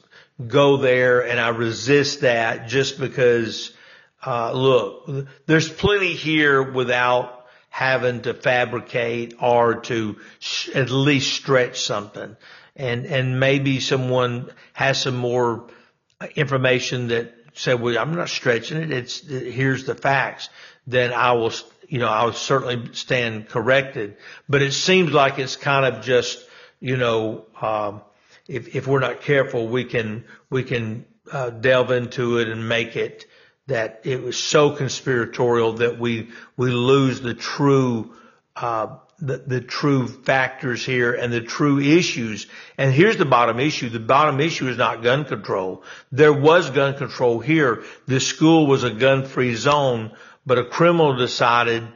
go 0.44 0.78
there, 0.78 1.26
and 1.26 1.38
I 1.38 1.48
resist 1.48 2.22
that 2.22 2.68
just 2.68 2.98
because. 2.98 3.72
Uh, 4.24 4.52
look, 4.52 5.26
there's 5.46 5.68
plenty 5.68 6.14
here 6.14 6.62
without 6.62 7.41
having 7.72 8.22
to 8.22 8.34
fabricate 8.34 9.34
or 9.40 9.80
to 9.80 10.16
sh- 10.38 10.68
at 10.74 10.90
least 10.90 11.34
stretch 11.34 11.80
something 11.80 12.36
and 12.76 13.06
and 13.06 13.38
maybe 13.38 13.80
someone 13.80 14.50
has 14.72 15.02
some 15.02 15.16
more 15.16 15.66
information 16.34 17.08
that 17.08 17.34
said, 17.54 17.80
"Well, 17.80 17.98
I'm 17.98 18.14
not 18.14 18.28
stretching 18.28 18.78
it. 18.78 18.90
It's 18.90 19.26
here's 19.26 19.84
the 19.84 19.94
facts." 19.94 20.48
Then 20.86 21.12
I 21.12 21.32
will, 21.32 21.52
you 21.88 21.98
know, 21.98 22.08
I 22.08 22.24
will 22.24 22.32
certainly 22.32 22.90
stand 22.92 23.48
corrected. 23.48 24.16
But 24.48 24.62
it 24.62 24.72
seems 24.72 25.12
like 25.12 25.38
it's 25.38 25.56
kind 25.56 25.84
of 25.86 26.02
just, 26.02 26.44
you 26.80 26.96
know, 26.96 27.44
um, 27.60 28.00
if 28.48 28.74
if 28.74 28.86
we're 28.86 29.00
not 29.00 29.20
careful, 29.20 29.68
we 29.68 29.84
can 29.84 30.24
we 30.50 30.62
can 30.62 31.04
uh, 31.30 31.50
delve 31.50 31.90
into 31.90 32.38
it 32.38 32.48
and 32.48 32.68
make 32.68 32.96
it 32.96 33.26
that 33.66 34.00
it 34.04 34.22
was 34.22 34.36
so 34.36 34.70
conspiratorial 34.70 35.74
that 35.74 35.98
we 35.98 36.30
we 36.56 36.70
lose 36.70 37.20
the 37.20 37.34
true 37.34 38.14
uh, 38.56 38.96
the, 39.22 39.38
the 39.38 39.60
true 39.60 40.08
factors 40.08 40.84
here 40.84 41.14
and 41.14 41.32
the 41.32 41.40
true 41.40 41.78
issues. 41.78 42.48
And 42.76 42.92
here's 42.92 43.16
the 43.16 43.24
bottom 43.24 43.60
issue. 43.60 43.88
The 43.88 44.00
bottom 44.00 44.40
issue 44.40 44.68
is 44.68 44.76
not 44.76 45.04
gun 45.04 45.24
control. 45.24 45.84
There 46.10 46.32
was 46.32 46.70
gun 46.70 46.96
control 46.96 47.38
here. 47.38 47.84
This 48.06 48.26
school 48.26 48.66
was 48.66 48.82
a 48.82 48.90
gun-free 48.90 49.54
zone, 49.54 50.10
but 50.44 50.58
a 50.58 50.64
criminal 50.64 51.16
decided, 51.16 51.86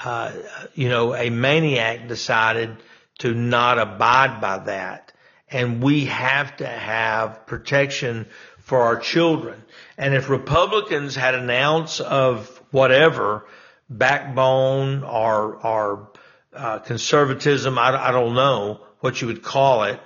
uh, 0.00 0.32
you 0.74 0.88
know, 0.88 1.14
a 1.14 1.30
maniac 1.30 2.08
decided 2.08 2.76
to 3.18 3.32
not 3.32 3.78
abide 3.78 4.40
by 4.40 4.58
that. 4.58 5.12
And 5.48 5.82
we 5.82 6.06
have 6.06 6.56
to 6.56 6.66
have 6.66 7.46
protection 7.46 8.26
for 8.58 8.80
our 8.80 8.96
children. 8.96 9.62
And 9.98 10.14
if 10.14 10.28
Republicans 10.28 11.14
had 11.14 11.34
an 11.34 11.50
ounce 11.50 12.00
of 12.00 12.60
whatever, 12.70 13.46
backbone 13.90 15.04
or, 15.04 15.54
or 15.66 16.10
uh, 16.54 16.78
conservatism, 16.78 17.78
I, 17.78 18.08
I, 18.08 18.10
don't 18.10 18.34
know 18.34 18.80
what 19.00 19.20
you 19.20 19.26
would 19.28 19.42
call 19.42 19.84
it, 19.84 20.00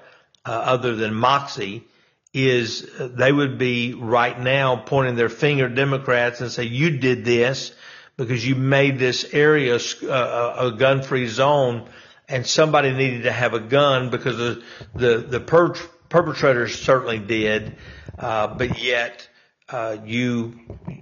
uh, 0.45 0.51
other 0.51 0.95
than 0.97 1.15
moxie, 1.15 1.85
is 2.33 2.89
uh, 2.99 3.09
they 3.13 3.33
would 3.33 3.59
be 3.59 3.95
right 3.95 4.39
now 4.39 4.77
pointing 4.77 5.17
their 5.17 5.29
finger 5.29 5.67
at 5.67 5.75
Democrats 5.75 6.41
and 6.41 6.51
say, 6.51 6.65
you 6.65 6.99
did 6.99 7.25
this 7.25 7.73
because 8.17 8.47
you 8.47 8.55
made 8.55 8.99
this 8.99 9.25
area 9.33 9.79
uh, 10.05 10.57
a 10.59 10.77
gun-free 10.77 11.29
zone 11.29 11.89
and 12.29 12.47
somebody 12.47 12.93
needed 12.93 13.25
to 13.25 13.33
have 13.33 13.55
a 13.55 13.61
gun 13.61 14.11
because 14.11 14.37
the, 14.37 14.63
the, 14.95 15.19
the 15.19 15.41
per- 15.41 15.75
perpetrators 16.09 16.79
certainly 16.81 17.19
did, 17.19 17.77
uh, 18.19 18.49
but 18.49 18.83
yet 18.83 19.29
uh, 19.69 19.97
you 20.05 20.59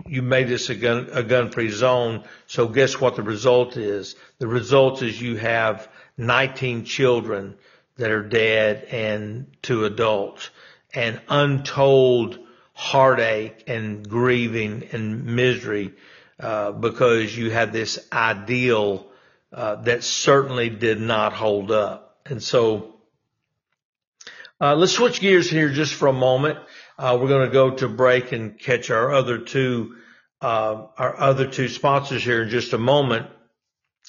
you 0.07 0.23
made 0.23 0.49
this 0.49 0.71
a 0.71 0.75
gun 0.75 1.09
a 1.13 1.23
gun 1.23 1.51
free 1.51 1.71
zone. 1.71 2.25
So 2.47 2.69
guess 2.69 3.01
what 3.01 3.17
the 3.17 3.23
result 3.23 3.77
is? 3.77 4.17
The 4.39 4.47
result 4.47 5.03
is 5.03 5.21
you 5.21 5.37
have 5.37 5.89
19 6.17 6.85
children 6.85 7.57
that 7.97 8.11
are 8.11 8.23
dead 8.23 8.87
and 8.91 9.47
two 9.63 9.85
adults, 9.85 10.51
and 10.95 11.21
untold 11.29 12.39
heartache 12.73 13.65
and 13.69 14.09
grieving 14.09 14.89
and 14.93 15.25
misery 15.25 15.93
uh, 16.41 16.73
because 16.73 17.37
you 17.37 17.51
had 17.51 17.73
this 17.73 17.99
ideal 18.13 19.07
uh, 19.53 19.77
that 19.77 20.03
certainly 20.03 20.69
did 20.69 21.01
not 21.01 21.33
hold 21.33 21.71
up. 21.71 22.19
And 22.27 22.43
so 22.43 22.95
uh, 24.61 24.75
let's 24.75 24.93
switch 24.93 25.21
gears 25.21 25.49
here 25.49 25.69
just 25.69 25.95
for 25.95 26.09
a 26.09 26.13
moment. 26.13 26.59
Uh, 26.97 27.19
we're 27.21 27.29
going 27.29 27.47
to 27.47 27.53
go 27.53 27.73
to 27.73 27.89
break 27.89 28.31
and 28.31 28.59
catch 28.59 28.89
our 28.89 29.13
other 29.13 29.39
two, 29.39 29.97
uh, 30.41 30.87
our 30.97 31.19
other 31.19 31.47
two 31.47 31.69
sponsors 31.69 32.23
here 32.23 32.43
in 32.43 32.51
just 32.51 32.73
a 32.73 32.79
moment. 32.79 33.27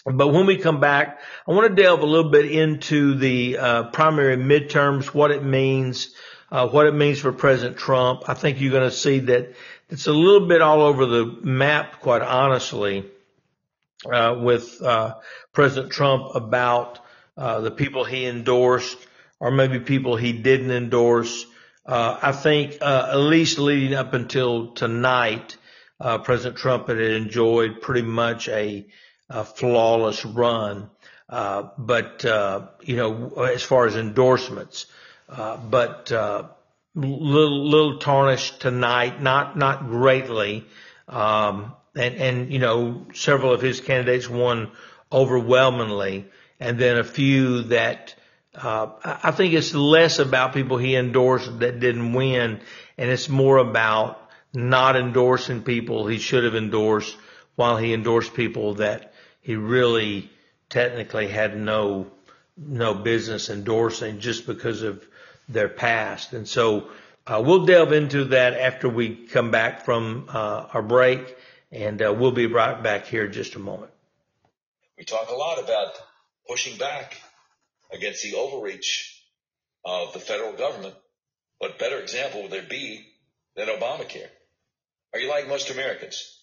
But 0.06 0.28
when 0.28 0.46
we 0.46 0.58
come 0.58 0.80
back, 0.80 1.20
I 1.48 1.52
want 1.52 1.76
to 1.76 1.82
delve 1.82 2.02
a 2.02 2.06
little 2.06 2.30
bit 2.30 2.52
into 2.52 3.16
the 3.16 3.58
uh, 3.58 3.84
primary 3.86 4.38
midterms, 4.38 5.08
what 5.08 5.32
it 5.32 5.44
means, 5.44 6.14
uh, 6.52 6.68
what 6.68 6.86
it 6.86 6.94
means 6.94 7.20
for 7.20 7.32
President 7.32 7.78
Trump. 7.78 8.30
I 8.30 8.36
think 8.36 8.62
you're 8.62 8.72
going 8.72 8.90
to 8.90 8.96
see 8.96 9.20
that 9.20 9.56
it's 9.90 10.06
a 10.06 10.14
little 10.14 10.48
bit 10.48 10.62
all 10.62 10.82
over 10.82 11.08
the 11.08 11.26
map, 11.42 12.02
quite 12.02 12.22
honestly, 12.22 13.10
uh, 14.12 14.36
with 14.40 14.80
uh, 14.84 15.16
President 15.54 15.92
Trump 15.92 16.36
about 16.36 17.00
the 17.36 17.72
people 17.72 18.06
he 18.06 18.28
endorsed 18.28 18.98
or 19.40 19.50
maybe 19.50 19.80
people 19.80 20.16
he 20.18 20.34
didn't 20.34 20.72
endorse. 20.72 21.48
Uh, 21.86 22.18
I 22.22 22.32
think 22.32 22.78
uh, 22.82 23.10
at 23.12 23.18
least 23.18 23.60
leading 23.60 23.94
up 23.94 24.14
until 24.14 24.74
tonight, 24.74 25.58
uh, 26.00 26.18
President 26.18 26.58
Trump 26.58 26.88
had 26.88 27.00
enjoyed 27.00 27.82
pretty 27.82 28.02
much 28.02 28.50
a, 28.50 28.88
a 29.30 29.46
flawless 29.46 30.26
run. 30.26 30.90
Uh, 31.30 31.70
but 31.78 32.26
uh, 32.26 32.68
you 32.82 32.96
know, 32.96 33.34
as 33.36 33.64
far 33.64 33.86
as 33.86 33.96
endorsements, 33.96 34.88
uh, 35.30 35.58
but 35.58 36.12
little 36.96 37.68
little 37.68 38.00
tarnished 38.00 38.62
tonight, 38.62 39.22
not 39.22 39.58
not 39.58 39.88
greatly. 39.88 40.66
Um, 41.08 41.74
and 41.96 42.16
and 42.16 42.54
you 42.54 42.60
know, 42.60 43.08
several 43.14 43.54
of 43.54 43.62
his 43.62 43.80
candidates 43.80 44.30
won 44.30 44.72
overwhelmingly, 45.12 46.26
and 46.60 46.78
then 46.78 46.98
a 46.98 47.04
few 47.04 47.64
that 47.64 48.16
uh, 48.56 48.90
I 49.04 49.32
think 49.32 49.54
it's 49.54 49.74
less 49.74 50.20
about 50.20 50.54
people 50.54 50.78
he 50.78 50.96
endorsed 50.96 51.60
that 51.60 51.80
didn't 51.80 52.14
win, 52.14 52.62
and 52.98 53.10
it's 53.10 53.30
more 53.30 53.58
about 53.58 54.22
not 54.54 54.96
endorsing 54.96 55.64
people 55.64 56.08
he 56.08 56.18
should 56.18 56.44
have 56.44 56.56
endorsed 56.56 57.18
while 57.56 57.78
he 57.78 57.94
endorsed 57.94 58.34
people 58.34 58.76
that 58.76 59.14
he 59.42 59.56
really 59.56 60.30
technically 60.70 61.28
had 61.28 61.58
no 61.58 62.08
no 62.58 62.94
business 62.94 63.50
endorsing 63.50 64.20
just 64.20 64.48
because 64.48 64.82
of 64.82 65.06
their 65.50 65.68
past. 65.68 66.32
And 66.34 66.48
so 66.48 66.88
uh, 67.28 67.44
we'll 67.46 67.66
delve 67.66 67.92
into 67.92 68.26
that 68.26 68.54
after 68.54 68.88
we 68.88 69.28
come 69.28 69.52
back 69.52 69.84
from 69.84 70.30
uh, 70.30 70.68
our 70.74 70.82
break, 70.82 71.36
and 71.72 72.02
uh, 72.02 72.14
we'll 72.18 72.32
be 72.32 72.48
right 72.48 72.82
back 72.82 73.08
here 73.08 73.26
in 73.26 73.34
just 73.34 73.56
a 73.56 73.60
moment. 73.60 73.92
We 74.98 75.04
talk 75.04 75.30
a 75.30 75.36
lot 75.36 75.62
about 75.62 76.00
pushing 76.48 76.78
back 76.78 77.18
against 77.92 78.24
the 78.24 78.36
overreach 78.36 79.24
of 79.84 80.14
the 80.14 80.20
federal 80.20 80.54
government. 80.54 80.96
What 81.60 81.80
better 81.80 82.00
example 82.00 82.42
would 82.42 82.52
there 82.52 82.64
be 82.64 83.06
than 83.56 83.68
Obamacare? 83.68 84.30
Are 85.14 85.20
you 85.20 85.30
like 85.30 85.48
most 85.48 85.70
Americans? 85.70 86.40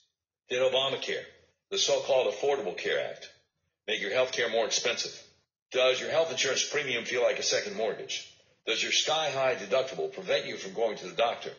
Did 0.49 0.63
Obamacare, 0.63 1.25
the 1.71 1.79
so-called 1.79 2.33
Affordable 2.33 2.77
Care 2.77 3.11
Act, 3.11 3.29
make 3.87 4.01
your 4.01 4.13
health 4.13 4.33
care 4.33 4.49
more 4.49 4.67
expensive? 4.67 5.13
Does 5.73 6.01
your 6.01 6.11
health 6.11 6.31
insurance 6.31 6.69
premium 6.69 7.05
feel 7.05 7.23
like 7.23 7.39
a 7.39 7.43
second 7.43 7.77
mortgage? 7.77 8.29
Does 8.67 8.83
your 8.83 8.93
sky-high 8.93 9.57
deductible 9.57 10.13
prevent 10.13 10.47
you 10.47 10.57
from 10.57 10.75
going 10.75 10.97
to 10.99 11.09
the 11.09 11.17
doctor? 11.17 11.51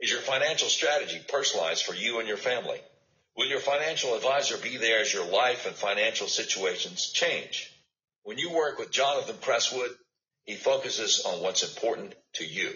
Is 0.00 0.10
your 0.10 0.20
financial 0.20 0.68
strategy 0.68 1.20
personalized 1.28 1.84
for 1.84 1.94
you 1.94 2.18
and 2.18 2.26
your 2.26 2.38
family? 2.38 2.80
Will 3.36 3.46
your 3.46 3.60
financial 3.60 4.14
advisor 4.14 4.56
be 4.56 4.78
there 4.78 5.00
as 5.00 5.12
your 5.12 5.26
life 5.26 5.66
and 5.66 5.74
financial 5.74 6.28
situations 6.28 7.12
change? 7.12 7.70
When 8.22 8.38
you 8.38 8.52
work 8.52 8.78
with 8.78 8.90
Jonathan 8.90 9.36
Presswood, 9.36 9.90
he 10.44 10.54
focuses 10.54 11.24
on 11.26 11.42
what's 11.42 11.62
important 11.62 12.14
to 12.34 12.46
you. 12.46 12.70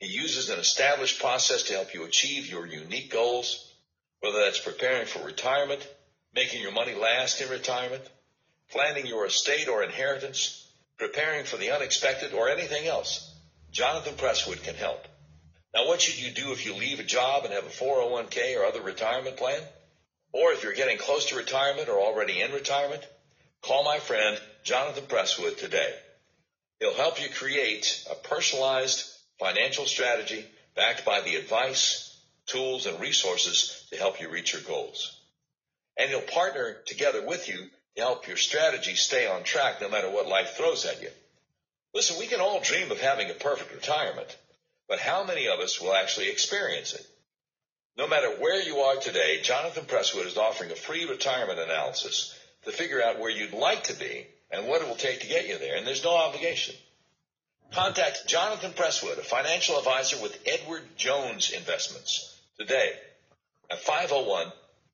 He 0.00 0.06
uses 0.06 0.48
an 0.48 0.60
established 0.60 1.18
process 1.18 1.64
to 1.64 1.72
help 1.72 1.92
you 1.92 2.04
achieve 2.04 2.46
your 2.46 2.66
unique 2.66 3.10
goals, 3.10 3.72
whether 4.20 4.38
that's 4.38 4.60
preparing 4.60 5.06
for 5.06 5.24
retirement, 5.24 5.86
making 6.32 6.62
your 6.62 6.72
money 6.72 6.94
last 6.94 7.40
in 7.40 7.48
retirement, 7.48 8.02
planning 8.70 9.06
your 9.06 9.26
estate 9.26 9.68
or 9.68 9.82
inheritance, 9.82 10.70
preparing 10.98 11.44
for 11.44 11.56
the 11.56 11.70
unexpected, 11.70 12.32
or 12.32 12.48
anything 12.48 12.86
else, 12.86 13.34
Jonathan 13.70 14.14
Presswood 14.14 14.62
can 14.62 14.74
help. 14.74 15.06
Now, 15.74 15.86
what 15.86 16.00
should 16.00 16.18
you 16.18 16.30
do 16.30 16.52
if 16.52 16.64
you 16.64 16.74
leave 16.74 17.00
a 17.00 17.04
job 17.04 17.44
and 17.44 17.52
have 17.52 17.66
a 17.66 17.68
401k 17.68 18.56
or 18.56 18.64
other 18.64 18.80
retirement 18.80 19.36
plan? 19.36 19.60
Or 20.32 20.52
if 20.52 20.62
you're 20.62 20.72
getting 20.74 20.98
close 20.98 21.26
to 21.26 21.36
retirement 21.36 21.88
or 21.88 22.00
already 22.00 22.40
in 22.40 22.52
retirement? 22.52 23.06
Call 23.62 23.84
my 23.84 23.98
friend 23.98 24.40
Jonathan 24.62 25.04
Presswood 25.04 25.56
today. 25.58 25.94
He'll 26.78 26.94
help 26.94 27.20
you 27.20 27.28
create 27.28 28.04
a 28.10 28.14
personalized 28.14 29.04
financial 29.38 29.86
strategy 29.86 30.44
backed 30.74 31.04
by 31.04 31.20
the 31.20 31.36
advice, 31.36 32.16
tools, 32.46 32.86
and 32.86 33.00
resources 33.00 33.86
to 33.90 33.96
help 33.96 34.20
you 34.20 34.28
reach 34.30 34.52
your 34.52 34.62
goals. 34.62 35.20
And 35.96 36.10
he'll 36.10 36.20
partner 36.20 36.76
together 36.86 37.24
with 37.26 37.48
you 37.48 37.68
to 37.96 38.02
help 38.02 38.28
your 38.28 38.36
strategy 38.36 38.94
stay 38.94 39.26
on 39.26 39.42
track 39.42 39.80
no 39.80 39.88
matter 39.88 40.10
what 40.10 40.28
life 40.28 40.56
throws 40.56 40.84
at 40.84 41.02
you. 41.02 41.08
Listen, 41.94 42.18
we 42.18 42.26
can 42.26 42.40
all 42.40 42.60
dream 42.60 42.90
of 42.90 43.00
having 43.00 43.30
a 43.30 43.34
perfect 43.34 43.74
retirement, 43.74 44.36
but 44.88 44.98
how 44.98 45.24
many 45.24 45.48
of 45.48 45.58
us 45.60 45.80
will 45.80 45.94
actually 45.94 46.30
experience 46.30 46.92
it? 46.92 47.06
No 47.96 48.06
matter 48.06 48.30
where 48.30 48.62
you 48.62 48.76
are 48.78 48.96
today, 48.96 49.40
Jonathan 49.42 49.84
Presswood 49.84 50.26
is 50.26 50.36
offering 50.36 50.70
a 50.70 50.76
free 50.76 51.08
retirement 51.08 51.58
analysis 51.58 52.32
to 52.64 52.70
figure 52.70 53.02
out 53.02 53.18
where 53.18 53.30
you'd 53.30 53.52
like 53.52 53.84
to 53.84 53.98
be 53.98 54.26
and 54.50 54.68
what 54.68 54.82
it 54.82 54.88
will 54.88 54.94
take 54.94 55.20
to 55.20 55.26
get 55.26 55.48
you 55.48 55.58
there, 55.58 55.76
and 55.76 55.86
there's 55.86 56.04
no 56.04 56.16
obligation. 56.16 56.74
Contact 57.72 58.26
Jonathan 58.26 58.72
Presswood, 58.72 59.18
a 59.18 59.22
financial 59.22 59.78
advisor 59.78 60.20
with 60.22 60.38
Edward 60.46 60.82
Jones 60.96 61.50
Investments, 61.50 62.34
today 62.58 62.92
at 63.70 63.78
501 63.78 64.50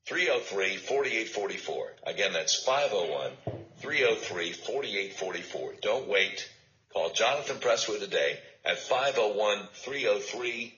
303 0.06 0.76
4844. 0.76 1.92
Again, 2.06 2.32
that's 2.32 2.62
501 2.64 3.30
303 3.78 4.52
4844. 4.52 5.74
Don't 5.80 6.08
wait. 6.08 6.48
Call 6.92 7.10
Jonathan 7.10 7.56
Presswood 7.56 8.00
today 8.00 8.38
at 8.64 8.78
501 8.78 9.68
303 9.72 10.74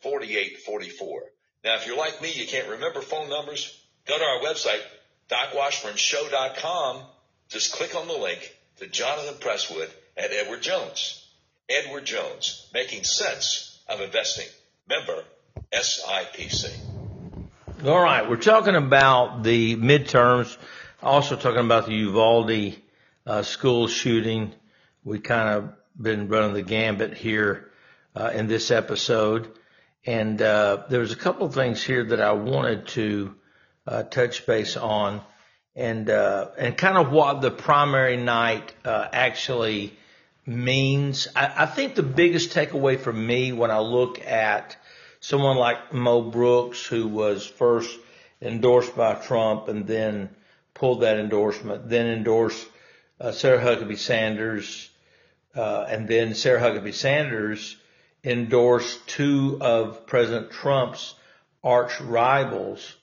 4844. 0.00 1.22
Now, 1.64 1.74
if 1.76 1.86
you're 1.86 1.96
like 1.96 2.20
me, 2.20 2.32
you 2.32 2.46
can't 2.46 2.68
remember 2.70 3.00
phone 3.02 3.28
numbers, 3.28 3.80
go 4.06 4.18
to 4.18 4.24
our 4.24 4.40
website, 4.40 4.80
docwashburnshow.com. 5.28 7.02
Just 7.48 7.72
click 7.72 7.94
on 7.94 8.08
the 8.08 8.16
link 8.16 8.56
to 8.78 8.86
Jonathan 8.86 9.34
Presswood 9.34 9.90
at 10.16 10.32
Edward 10.32 10.62
Jones. 10.62 11.19
Edward 11.70 12.04
Jones, 12.04 12.68
making 12.74 13.04
sense 13.04 13.78
of 13.88 14.00
investing. 14.00 14.48
Member 14.88 15.22
SIPC. 15.72 16.68
All 17.84 18.00
right, 18.00 18.28
we're 18.28 18.36
talking 18.36 18.74
about 18.74 19.44
the 19.44 19.76
midterms, 19.76 20.56
also 21.00 21.36
talking 21.36 21.64
about 21.64 21.86
the 21.86 21.94
Uvalde 21.94 22.74
uh, 23.24 23.42
school 23.42 23.86
shooting. 23.86 24.52
We 25.04 25.20
kind 25.20 25.48
of 25.48 25.72
been 26.00 26.28
running 26.28 26.54
the 26.54 26.62
gambit 26.62 27.14
here 27.14 27.70
uh, 28.16 28.32
in 28.34 28.48
this 28.48 28.72
episode, 28.72 29.48
and 30.04 30.42
uh, 30.42 30.84
there's 30.90 31.12
a 31.12 31.16
couple 31.16 31.46
of 31.46 31.54
things 31.54 31.80
here 31.80 32.02
that 32.04 32.20
I 32.20 32.32
wanted 32.32 32.88
to 32.88 33.34
uh, 33.86 34.02
touch 34.02 34.44
base 34.44 34.76
on, 34.76 35.20
and 35.76 36.10
uh, 36.10 36.48
and 36.58 36.76
kind 36.76 36.98
of 36.98 37.12
what 37.12 37.42
the 37.42 37.52
primary 37.52 38.16
night 38.16 38.74
uh, 38.84 39.06
actually 39.12 39.96
means. 40.46 41.28
I, 41.34 41.64
I 41.64 41.66
think 41.66 41.94
the 41.94 42.02
biggest 42.02 42.50
takeaway 42.50 42.98
for 42.98 43.12
me 43.12 43.52
when 43.52 43.70
I 43.70 43.80
look 43.80 44.20
at 44.24 44.76
someone 45.20 45.56
like 45.56 45.92
Mo 45.92 46.22
Brooks, 46.22 46.84
who 46.84 47.08
was 47.08 47.46
first 47.46 47.98
endorsed 48.40 48.96
by 48.96 49.14
Trump 49.14 49.68
and 49.68 49.86
then 49.86 50.30
pulled 50.74 51.02
that 51.02 51.18
endorsement, 51.18 51.88
then 51.88 52.06
endorsed 52.06 52.66
uh, 53.20 53.32
Sarah 53.32 53.62
Huckabee 53.62 53.98
Sanders, 53.98 54.88
uh, 55.54 55.84
and 55.88 56.08
then 56.08 56.34
Sarah 56.34 56.60
Huckabee 56.60 56.94
Sanders 56.94 57.76
endorsed 58.24 59.06
two 59.06 59.58
of 59.60 60.06
President 60.06 60.50
Trump's 60.50 61.14
arch 61.62 62.00
rivals, 62.00 62.96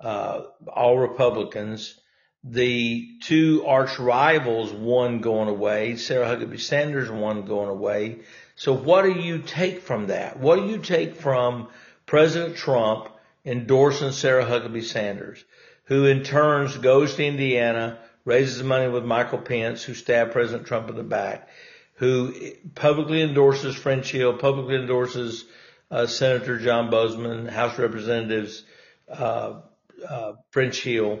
uh, 0.00 0.42
all 0.68 0.98
Republicans. 0.98 1.98
The 2.44 3.08
two 3.22 3.64
arch 3.66 3.98
rivals, 3.98 4.72
one 4.72 5.20
going 5.20 5.48
away, 5.48 5.96
Sarah 5.96 6.26
Huckabee 6.26 6.60
Sanders, 6.60 7.10
one 7.10 7.42
going 7.42 7.68
away. 7.68 8.20
So 8.56 8.72
what 8.72 9.02
do 9.02 9.12
you 9.12 9.38
take 9.38 9.82
from 9.82 10.08
that? 10.08 10.38
What 10.38 10.56
do 10.56 10.66
you 10.66 10.78
take 10.78 11.16
from 11.16 11.68
President 12.04 12.56
Trump 12.56 13.08
endorsing 13.44 14.12
Sarah 14.12 14.44
Huckabee 14.44 14.84
Sanders, 14.84 15.44
who 15.84 16.06
in 16.06 16.24
turns 16.24 16.76
goes 16.76 17.14
to 17.14 17.24
Indiana, 17.24 17.98
raises 18.24 18.62
money 18.62 18.88
with 18.88 19.04
Michael 19.04 19.38
Pence, 19.38 19.82
who 19.82 19.94
stabbed 19.94 20.32
President 20.32 20.66
Trump 20.66 20.88
in 20.88 20.96
the 20.96 21.02
back, 21.02 21.48
who 21.94 22.34
publicly 22.74 23.22
endorses 23.22 23.74
French 23.74 24.10
Hill, 24.10 24.36
publicly 24.36 24.76
endorses 24.76 25.44
uh, 25.90 26.06
Senator 26.06 26.58
John 26.58 26.90
Boozman, 26.90 27.48
House 27.48 27.78
Representatives 27.78 28.64
uh, 29.08 29.60
uh, 30.08 30.32
French 30.50 30.82
Hill, 30.82 31.20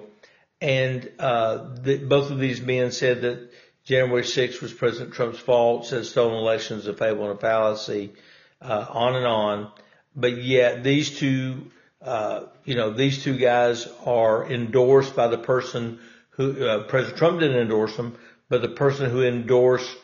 and 0.62 1.10
uh, 1.18 1.74
the, 1.82 1.96
both 1.98 2.30
of 2.30 2.38
these 2.38 2.60
men 2.60 2.92
said 2.92 3.22
that 3.22 3.50
January 3.82 4.22
6th 4.22 4.62
was 4.62 4.72
President 4.72 5.12
Trump's 5.12 5.40
fault, 5.40 5.86
said 5.86 6.06
stolen 6.06 6.36
elections, 6.36 6.86
a 6.86 6.94
fable 6.94 7.28
and 7.28 7.36
a 7.36 7.40
fallacy, 7.40 8.12
uh, 8.60 8.86
on 8.88 9.16
and 9.16 9.26
on. 9.26 9.72
But 10.14 10.40
yet 10.40 10.84
these 10.84 11.18
two, 11.18 11.72
uh, 12.00 12.44
you 12.64 12.76
know, 12.76 12.90
these 12.90 13.24
two 13.24 13.36
guys 13.36 13.88
are 14.06 14.48
endorsed 14.48 15.16
by 15.16 15.26
the 15.26 15.36
person 15.36 15.98
who, 16.30 16.64
uh, 16.64 16.84
President 16.84 17.18
Trump 17.18 17.40
didn't 17.40 17.60
endorse 17.60 17.96
them, 17.96 18.16
but 18.48 18.62
the 18.62 18.68
person 18.68 19.10
who 19.10 19.24
endorsed, 19.24 19.96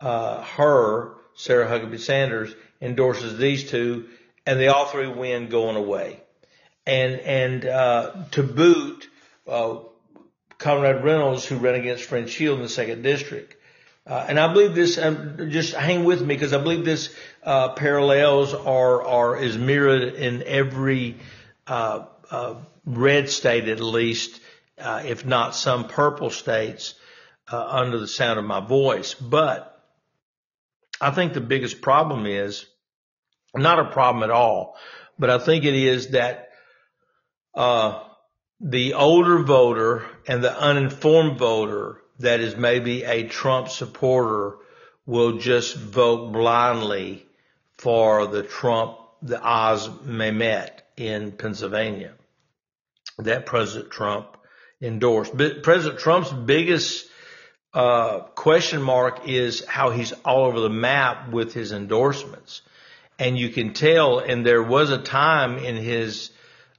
uh, 0.00 0.42
her, 0.42 1.12
Sarah 1.34 1.68
Huckabee 1.68 2.00
Sanders, 2.00 2.52
endorses 2.82 3.38
these 3.38 3.70
two, 3.70 4.08
and 4.44 4.58
they 4.58 4.66
all 4.66 4.86
three 4.86 5.06
win 5.06 5.48
going 5.48 5.76
away. 5.76 6.20
And, 6.84 7.20
and, 7.20 7.64
uh, 7.64 8.24
to 8.32 8.42
boot, 8.42 9.06
Conrad 10.60 11.02
Reynolds, 11.02 11.46
who 11.46 11.56
ran 11.56 11.74
against 11.74 12.04
French 12.04 12.36
Hill 12.36 12.54
in 12.54 12.62
the 12.62 12.68
second 12.68 13.02
district. 13.02 13.56
Uh, 14.06 14.26
and 14.28 14.38
I 14.38 14.52
believe 14.52 14.74
this, 14.74 14.98
um, 14.98 15.50
just 15.50 15.74
hang 15.74 16.04
with 16.04 16.20
me 16.20 16.34
because 16.34 16.52
I 16.52 16.58
believe 16.58 16.84
this, 16.84 17.14
uh, 17.42 17.70
parallels 17.70 18.54
are, 18.54 19.02
are, 19.02 19.42
is 19.42 19.56
mirrored 19.56 20.14
in 20.14 20.42
every, 20.44 21.16
uh, 21.66 22.04
uh 22.30 22.54
red 22.84 23.28
state 23.30 23.68
at 23.68 23.80
least, 23.80 24.40
uh, 24.78 25.02
if 25.04 25.24
not 25.24 25.54
some 25.54 25.86
purple 25.88 26.30
states, 26.30 26.94
uh, 27.50 27.66
under 27.68 27.98
the 27.98 28.08
sound 28.08 28.38
of 28.38 28.44
my 28.44 28.60
voice. 28.60 29.14
But 29.14 29.82
I 31.00 31.10
think 31.10 31.32
the 31.32 31.40
biggest 31.40 31.80
problem 31.80 32.26
is 32.26 32.66
not 33.54 33.78
a 33.78 33.90
problem 33.90 34.22
at 34.24 34.30
all, 34.30 34.76
but 35.18 35.30
I 35.30 35.38
think 35.38 35.64
it 35.64 35.74
is 35.74 36.08
that, 36.08 36.50
uh, 37.54 38.02
the 38.60 38.94
older 38.94 39.42
voter 39.42 40.04
and 40.26 40.44
the 40.44 40.56
uninformed 40.56 41.38
voter 41.38 42.00
that 42.18 42.40
is 42.40 42.56
maybe 42.56 43.04
a 43.04 43.26
Trump 43.26 43.68
supporter 43.68 44.56
will 45.06 45.38
just 45.38 45.76
vote 45.76 46.32
blindly 46.32 47.26
for 47.78 48.26
the 48.26 48.42
Trump, 48.42 48.98
the 49.22 49.42
Oz 49.42 49.88
Mehmet 49.88 50.70
in 50.96 51.32
Pennsylvania 51.32 52.12
that 53.18 53.46
President 53.46 53.90
Trump 53.90 54.36
endorsed. 54.80 55.36
But 55.36 55.62
President 55.62 55.98
Trump's 55.98 56.32
biggest 56.32 57.06
uh, 57.72 58.20
question 58.20 58.82
mark 58.82 59.28
is 59.28 59.64
how 59.64 59.90
he's 59.90 60.12
all 60.24 60.44
over 60.44 60.60
the 60.60 60.70
map 60.70 61.30
with 61.30 61.54
his 61.54 61.72
endorsements. 61.72 62.62
And 63.18 63.38
you 63.38 63.50
can 63.50 63.74
tell, 63.74 64.18
and 64.18 64.44
there 64.44 64.62
was 64.62 64.90
a 64.90 64.98
time 64.98 65.58
in 65.58 65.76
his 65.76 66.30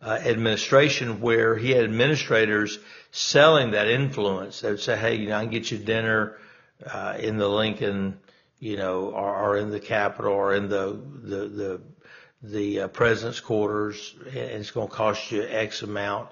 uh, 0.04 0.20
administration 0.24 1.22
where 1.22 1.56
he 1.56 1.72
had 1.72 1.84
administrators 1.84 2.80
selling 3.12 3.72
that 3.72 3.88
influence. 3.88 4.62
They 4.62 4.72
would 4.72 4.80
say, 4.80 4.98
hey, 4.98 5.16
you 5.16 5.30
know, 5.30 5.38
I 5.38 5.44
can 5.44 5.52
get 5.52 5.72
you 5.72 5.78
dinner 5.78 6.38
uh, 6.86 7.18
in 7.20 7.38
the 7.38 7.48
Lincoln, 7.48 8.20
you 8.60 8.78
know, 8.78 9.12
or, 9.12 9.36
or 9.36 9.58
in 9.58 9.70
the 9.70 9.80
Capitol 9.80 10.34
or 10.34 10.56
in 10.56 10.70
the, 10.70 11.00
the, 11.24 11.48
the, 11.48 11.82
the 12.44 12.80
uh, 12.82 12.88
president's 12.88 13.40
quarters, 13.40 14.16
and 14.28 14.36
it's 14.36 14.72
going 14.72 14.88
to 14.88 14.94
cost 14.94 15.32
you 15.32 15.44
X 15.44 15.84
amount. 15.84 16.30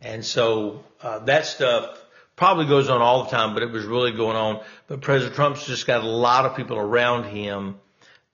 And 0.00 0.24
so 0.24 0.82
uh, 1.00 1.20
that 1.20 1.46
stuff 1.46 2.02
probably 2.34 2.66
goes 2.66 2.88
on 2.88 3.00
all 3.00 3.24
the 3.24 3.30
time, 3.30 3.54
but 3.54 3.62
it 3.62 3.70
was 3.70 3.84
really 3.84 4.10
going 4.12 4.36
on. 4.36 4.60
But 4.88 5.00
President 5.00 5.36
Trump's 5.36 5.64
just 5.64 5.86
got 5.86 6.02
a 6.02 6.08
lot 6.08 6.44
of 6.44 6.56
people 6.56 6.76
around 6.76 7.24
him 7.24 7.76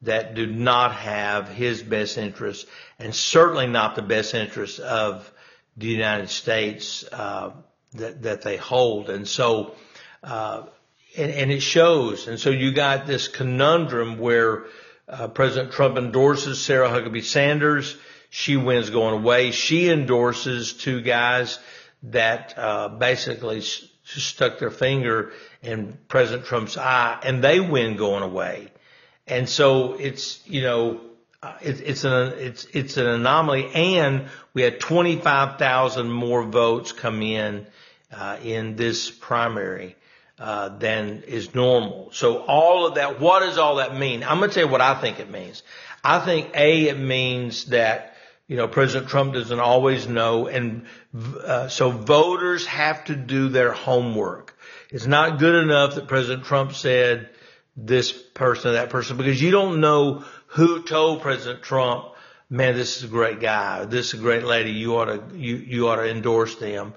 that 0.02 0.34
do 0.34 0.46
not 0.46 0.94
have 0.94 1.48
his 1.48 1.82
best 1.82 2.18
interests, 2.18 2.66
and 2.98 3.14
certainly 3.14 3.66
not 3.66 3.96
the 3.96 4.02
best 4.02 4.34
interests 4.34 4.78
of 4.78 5.30
the 5.76 5.88
United 5.88 6.30
States 6.30 7.04
uh, 7.12 7.50
that 7.94 8.22
that 8.22 8.42
they 8.42 8.56
hold. 8.56 9.10
And 9.10 9.26
so, 9.26 9.74
uh, 10.22 10.66
and, 11.16 11.30
and 11.30 11.50
it 11.50 11.60
shows. 11.60 12.28
And 12.28 12.38
so 12.38 12.50
you 12.50 12.72
got 12.72 13.06
this 13.06 13.28
conundrum 13.28 14.18
where 14.18 14.66
uh, 15.08 15.28
President 15.28 15.72
Trump 15.72 15.96
endorses 15.96 16.60
Sarah 16.60 16.88
Huckabee 16.88 17.24
Sanders. 17.24 17.96
She 18.30 18.56
wins 18.56 18.90
going 18.90 19.14
away. 19.14 19.52
She 19.52 19.88
endorses 19.88 20.74
two 20.74 21.00
guys 21.00 21.58
that 22.04 22.54
uh, 22.56 22.88
basically 22.88 23.62
stuck 23.62 24.58
their 24.58 24.70
finger 24.70 25.32
in 25.62 25.98
President 26.08 26.46
Trump's 26.46 26.76
eye, 26.76 27.18
and 27.22 27.42
they 27.42 27.58
win 27.58 27.96
going 27.96 28.22
away. 28.22 28.70
And 29.28 29.48
so 29.48 29.94
it's 29.94 30.40
you 30.46 30.62
know 30.62 31.00
uh, 31.42 31.54
it, 31.62 31.80
it's 31.80 32.04
an 32.04 32.32
it's 32.38 32.64
it's 32.72 32.96
an 32.96 33.06
anomaly, 33.06 33.70
and 33.74 34.28
we 34.54 34.62
had 34.62 34.80
25,000 34.80 36.10
more 36.10 36.42
votes 36.44 36.92
come 36.92 37.22
in 37.22 37.66
uh, 38.12 38.38
in 38.42 38.76
this 38.76 39.10
primary 39.10 39.96
uh, 40.38 40.70
than 40.78 41.22
is 41.26 41.54
normal. 41.54 42.10
So 42.12 42.38
all 42.38 42.86
of 42.86 42.94
that, 42.96 43.20
what 43.20 43.40
does 43.40 43.58
all 43.58 43.76
that 43.76 43.96
mean? 43.96 44.24
I'm 44.24 44.38
going 44.38 44.50
to 44.50 44.54
tell 44.54 44.64
you 44.64 44.70
what 44.70 44.80
I 44.80 45.00
think 45.00 45.20
it 45.20 45.30
means. 45.30 45.62
I 46.02 46.18
think 46.20 46.50
a 46.54 46.88
it 46.88 46.98
means 46.98 47.66
that 47.66 48.14
you 48.48 48.56
know, 48.56 48.66
President 48.66 49.10
Trump 49.10 49.34
doesn't 49.34 49.60
always 49.60 50.08
know. 50.08 50.48
And 50.48 50.86
uh, 51.14 51.68
so 51.68 51.90
voters 51.90 52.66
have 52.66 53.04
to 53.04 53.14
do 53.14 53.50
their 53.50 53.72
homework. 53.72 54.56
It's 54.90 55.06
not 55.06 55.38
good 55.38 55.54
enough 55.54 55.94
that 55.96 56.08
President 56.08 56.44
Trump 56.44 56.72
said 56.72 57.28
this 57.80 58.12
person 58.12 58.70
or 58.70 58.74
that 58.74 58.90
person 58.90 59.16
because 59.16 59.40
you 59.40 59.50
don't 59.50 59.80
know 59.80 60.24
who 60.48 60.82
told 60.82 61.22
President 61.22 61.62
Trump, 61.62 62.06
man, 62.50 62.74
this 62.74 62.96
is 62.96 63.04
a 63.04 63.08
great 63.08 63.40
guy. 63.40 63.84
This 63.84 64.08
is 64.08 64.20
a 64.20 64.22
great 64.22 64.44
lady. 64.44 64.72
You 64.72 64.96
ought 64.96 65.04
to, 65.06 65.36
you, 65.36 65.56
you 65.56 65.88
ought 65.88 65.96
to 65.96 66.10
endorse 66.10 66.56
them. 66.56 66.94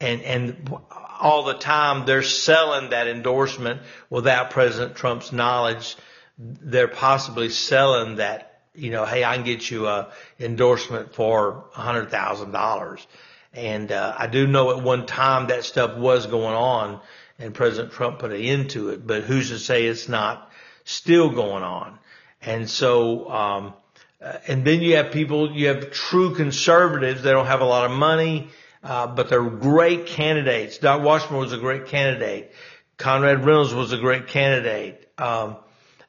And, 0.00 0.20
and 0.22 0.76
all 1.20 1.44
the 1.44 1.54
time 1.54 2.04
they're 2.04 2.22
selling 2.22 2.90
that 2.90 3.06
endorsement 3.06 3.80
without 4.10 4.50
President 4.50 4.96
Trump's 4.96 5.32
knowledge. 5.32 5.96
They're 6.38 6.88
possibly 6.88 7.48
selling 7.48 8.16
that 8.16 8.56
you 8.76 8.90
know, 8.90 9.04
hey, 9.04 9.24
I 9.24 9.36
can 9.36 9.44
get 9.44 9.70
you 9.70 9.86
a 9.86 10.12
endorsement 10.38 11.14
for 11.14 11.64
a 11.74 11.80
hundred 11.80 12.10
thousand 12.10 12.52
dollars. 12.52 13.06
And 13.52 13.90
uh, 13.90 14.14
I 14.16 14.26
do 14.26 14.46
know 14.46 14.76
at 14.76 14.82
one 14.82 15.06
time 15.06 15.48
that 15.48 15.64
stuff 15.64 15.96
was 15.96 16.26
going 16.26 16.54
on, 16.54 17.00
and 17.38 17.54
President 17.54 17.92
Trump 17.92 18.18
put 18.18 18.32
an 18.32 18.40
end 18.40 18.70
to 18.70 18.90
it. 18.90 19.06
But 19.06 19.24
who's 19.24 19.50
to 19.50 19.58
say 19.58 19.86
it's 19.86 20.08
not 20.08 20.50
still 20.84 21.30
going 21.30 21.62
on? 21.62 21.98
And 22.42 22.68
so, 22.68 23.30
um, 23.30 23.74
uh, 24.22 24.38
and 24.46 24.64
then 24.64 24.80
you 24.80 24.96
have 24.96 25.12
people, 25.12 25.52
you 25.52 25.68
have 25.68 25.90
true 25.90 26.34
conservatives. 26.34 27.22
They 27.22 27.32
don't 27.32 27.46
have 27.46 27.60
a 27.60 27.66
lot 27.66 27.90
of 27.90 27.96
money, 27.96 28.48
uh, 28.82 29.08
but 29.08 29.28
they're 29.28 29.42
great 29.42 30.06
candidates. 30.06 30.78
Doc 30.78 31.02
Washburn 31.02 31.38
was 31.38 31.52
a 31.52 31.58
great 31.58 31.86
candidate. 31.86 32.52
Conrad 32.96 33.44
Reynolds 33.44 33.74
was 33.74 33.92
a 33.92 33.98
great 33.98 34.28
candidate. 34.28 35.08
Um, 35.18 35.56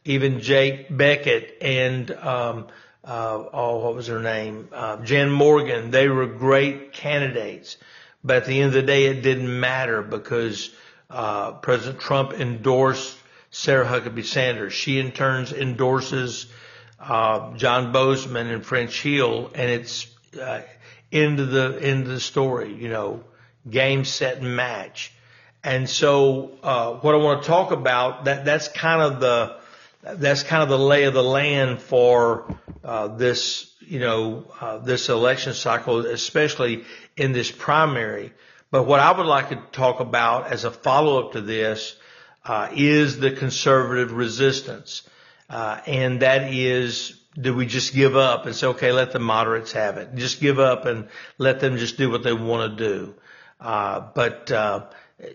even 0.05 0.39
Jake 0.39 0.89
Bequette 0.89 1.51
and 1.61 2.09
um, 2.11 2.67
uh, 3.03 3.43
oh, 3.53 3.79
what 3.79 3.95
was 3.95 4.07
her 4.07 4.21
name? 4.21 4.69
Uh, 4.71 4.97
Jen 4.97 5.29
Morgan. 5.29 5.91
They 5.91 6.07
were 6.07 6.27
great 6.27 6.93
candidates, 6.93 7.77
but 8.23 8.37
at 8.37 8.45
the 8.45 8.59
end 8.59 8.67
of 8.67 8.73
the 8.73 8.83
day, 8.83 9.05
it 9.05 9.21
didn't 9.21 9.59
matter 9.59 10.01
because 10.01 10.73
uh, 11.09 11.53
President 11.53 11.99
Trump 11.99 12.33
endorsed 12.33 13.17
Sarah 13.49 13.85
Huckabee 13.85 14.25
Sanders. 14.25 14.73
She 14.73 14.99
in 14.99 15.11
turn 15.11 15.45
endorses 15.47 16.47
uh, 16.99 17.55
John 17.55 17.93
Boozman 17.93 18.53
and 18.53 18.65
French 18.65 19.01
Hill, 19.01 19.51
and 19.55 19.69
it's 19.69 20.07
uh, 20.39 20.61
into 21.11 21.45
the 21.45 21.77
into 21.77 22.09
the 22.09 22.19
story. 22.19 22.73
You 22.73 22.89
know, 22.89 23.23
game, 23.69 24.05
set, 24.05 24.37
and 24.37 24.55
match. 24.55 25.13
And 25.63 25.89
so, 25.89 26.51
uh, 26.63 26.93
what 26.93 27.15
I 27.15 27.17
want 27.17 27.43
to 27.43 27.47
talk 27.47 27.71
about 27.71 28.25
that 28.25 28.45
that's 28.45 28.67
kind 28.67 29.01
of 29.01 29.19
the 29.19 29.57
that's 30.01 30.43
kind 30.43 30.63
of 30.63 30.69
the 30.69 30.79
lay 30.79 31.03
of 31.03 31.13
the 31.13 31.23
land 31.23 31.81
for 31.81 32.55
uh, 32.83 33.07
this, 33.07 33.73
you 33.81 33.99
know, 33.99 34.45
uh, 34.61 34.77
this 34.77 35.09
election 35.09 35.53
cycle, 35.53 36.05
especially 36.05 36.85
in 37.15 37.33
this 37.33 37.51
primary. 37.51 38.31
But 38.69 38.83
what 38.83 38.99
I 38.99 39.11
would 39.17 39.25
like 39.25 39.49
to 39.49 39.61
talk 39.71 39.99
about 39.99 40.51
as 40.51 40.65
a 40.65 40.71
follow-up 40.71 41.33
to 41.33 41.41
this 41.41 41.95
uh, 42.45 42.69
is 42.73 43.19
the 43.19 43.31
conservative 43.31 44.11
resistance, 44.11 45.03
uh, 45.49 45.79
and 45.85 46.21
that 46.21 46.53
is. 46.53 47.19
Do 47.39 47.53
we 47.53 47.67
just 47.67 47.93
give 47.93 48.15
up 48.15 48.47
and 48.47 48.55
say, 48.55 48.65
okay, 48.65 48.91
let 48.91 49.11
the 49.11 49.19
moderates 49.19 49.71
have 49.73 49.97
it? 49.97 50.15
Just 50.15 50.41
give 50.41 50.57
up 50.57 50.85
and 50.85 51.07
let 51.37 51.59
them 51.59 51.77
just 51.77 51.95
do 51.95 52.09
what 52.09 52.23
they 52.23 52.33
want 52.33 52.75
to 52.75 52.83
do. 52.83 53.13
Uh, 53.61 54.07
but 54.15 54.51
uh, 54.51 54.87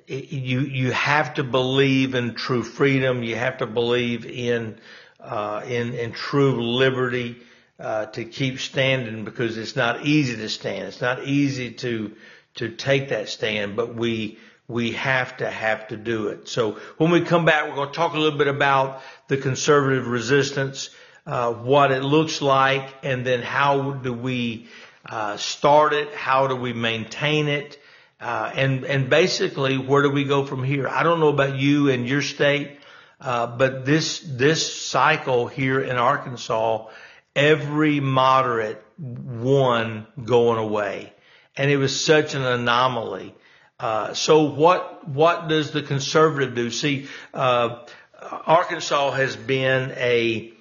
you 0.06 0.60
you 0.60 0.90
have 0.92 1.34
to 1.34 1.44
believe 1.44 2.14
in 2.14 2.34
true 2.34 2.62
freedom. 2.62 3.22
You 3.22 3.36
have 3.36 3.58
to 3.58 3.66
believe 3.66 4.26
in 4.26 4.78
uh, 5.20 5.62
in 5.66 5.94
in 5.94 6.12
true 6.12 6.60
liberty 6.60 7.36
uh, 7.78 8.06
to 8.06 8.24
keep 8.24 8.60
standing 8.60 9.24
because 9.24 9.58
it's 9.58 9.76
not 9.76 10.04
easy 10.04 10.36
to 10.36 10.48
stand. 10.48 10.88
It's 10.88 11.00
not 11.00 11.24
easy 11.24 11.72
to 11.72 12.12
to 12.56 12.68
take 12.70 13.08
that 13.08 13.28
stand, 13.28 13.76
but 13.76 13.94
we 13.94 14.38
we 14.68 14.92
have 14.92 15.36
to 15.38 15.50
have 15.50 15.88
to 15.88 15.96
do 15.96 16.28
it. 16.28 16.48
So 16.48 16.78
when 16.96 17.10
we 17.10 17.20
come 17.20 17.44
back, 17.44 17.68
we're 17.68 17.74
going 17.74 17.88
to 17.88 17.94
talk 17.94 18.14
a 18.14 18.18
little 18.18 18.38
bit 18.38 18.48
about 18.48 19.02
the 19.28 19.36
conservative 19.36 20.06
resistance, 20.06 20.90
uh, 21.26 21.52
what 21.52 21.92
it 21.92 22.02
looks 22.02 22.40
like, 22.40 22.88
and 23.02 23.26
then 23.26 23.42
how 23.42 23.92
do 23.92 24.12
we 24.12 24.68
uh, 25.04 25.36
start 25.36 25.92
it? 25.92 26.14
How 26.14 26.46
do 26.46 26.56
we 26.56 26.72
maintain 26.72 27.48
it? 27.48 27.78
Uh, 28.20 28.52
and, 28.54 28.84
and 28.84 29.10
basically, 29.10 29.76
where 29.78 30.02
do 30.02 30.10
we 30.10 30.24
go 30.24 30.46
from 30.46 30.62
here? 30.62 30.88
I 30.88 31.02
don't 31.02 31.18
know 31.18 31.28
about 31.28 31.56
you 31.56 31.90
and 31.90 32.08
your 32.08 32.22
state, 32.22 32.78
uh, 33.20 33.48
but 33.48 33.84
this, 33.84 34.20
this 34.20 34.80
cycle 34.80 35.48
here 35.48 35.80
in 35.80 35.96
Arkansas, 35.96 36.86
every 37.34 37.98
moderate 37.98 38.82
won 38.96 40.06
going 40.24 40.58
away. 40.58 41.12
And 41.56 41.70
it 41.70 41.76
was 41.76 42.04
such 42.04 42.34
an 42.34 42.42
anomaly. 42.42 43.34
Uh, 43.78 44.14
so 44.14 44.44
what, 44.44 45.06
what 45.08 45.48
does 45.48 45.72
the 45.72 45.82
conservative 45.82 46.54
do? 46.54 46.70
See, 46.70 47.08
uh, 47.34 47.84
Arkansas 48.20 49.10
has 49.12 49.36
been 49.36 49.90
a, 49.96 50.52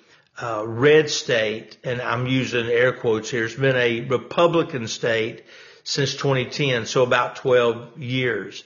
uh, 0.41 0.63
red 0.65 1.09
state, 1.09 1.77
and 1.83 2.01
I'm 2.01 2.25
using 2.25 2.65
air 2.67 2.93
quotes 2.93 3.29
here. 3.29 3.45
It's 3.45 3.55
been 3.55 3.75
a 3.75 4.01
Republican 4.01 4.87
state 4.87 5.43
since 5.83 6.15
2010, 6.15 6.85
so 6.85 7.03
about 7.03 7.35
12 7.37 7.99
years. 7.99 8.63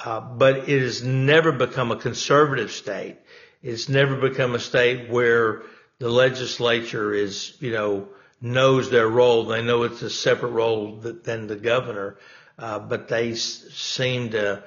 Uh, 0.00 0.20
but 0.20 0.68
it 0.68 0.82
has 0.82 1.02
never 1.02 1.52
become 1.52 1.92
a 1.92 1.96
conservative 1.96 2.72
state. 2.72 3.18
It's 3.62 3.88
never 3.88 4.16
become 4.16 4.54
a 4.54 4.58
state 4.58 5.08
where 5.08 5.62
the 6.00 6.08
legislature 6.08 7.14
is, 7.14 7.56
you 7.60 7.70
know, 7.70 8.08
knows 8.42 8.90
their 8.90 9.08
role. 9.08 9.44
They 9.44 9.62
know 9.62 9.84
it's 9.84 10.02
a 10.02 10.10
separate 10.10 10.50
role 10.50 10.96
than 10.96 11.46
the 11.46 11.56
governor, 11.56 12.18
uh, 12.58 12.80
but 12.80 13.08
they 13.08 13.32
s- 13.32 13.64
seem 13.72 14.30
to 14.30 14.62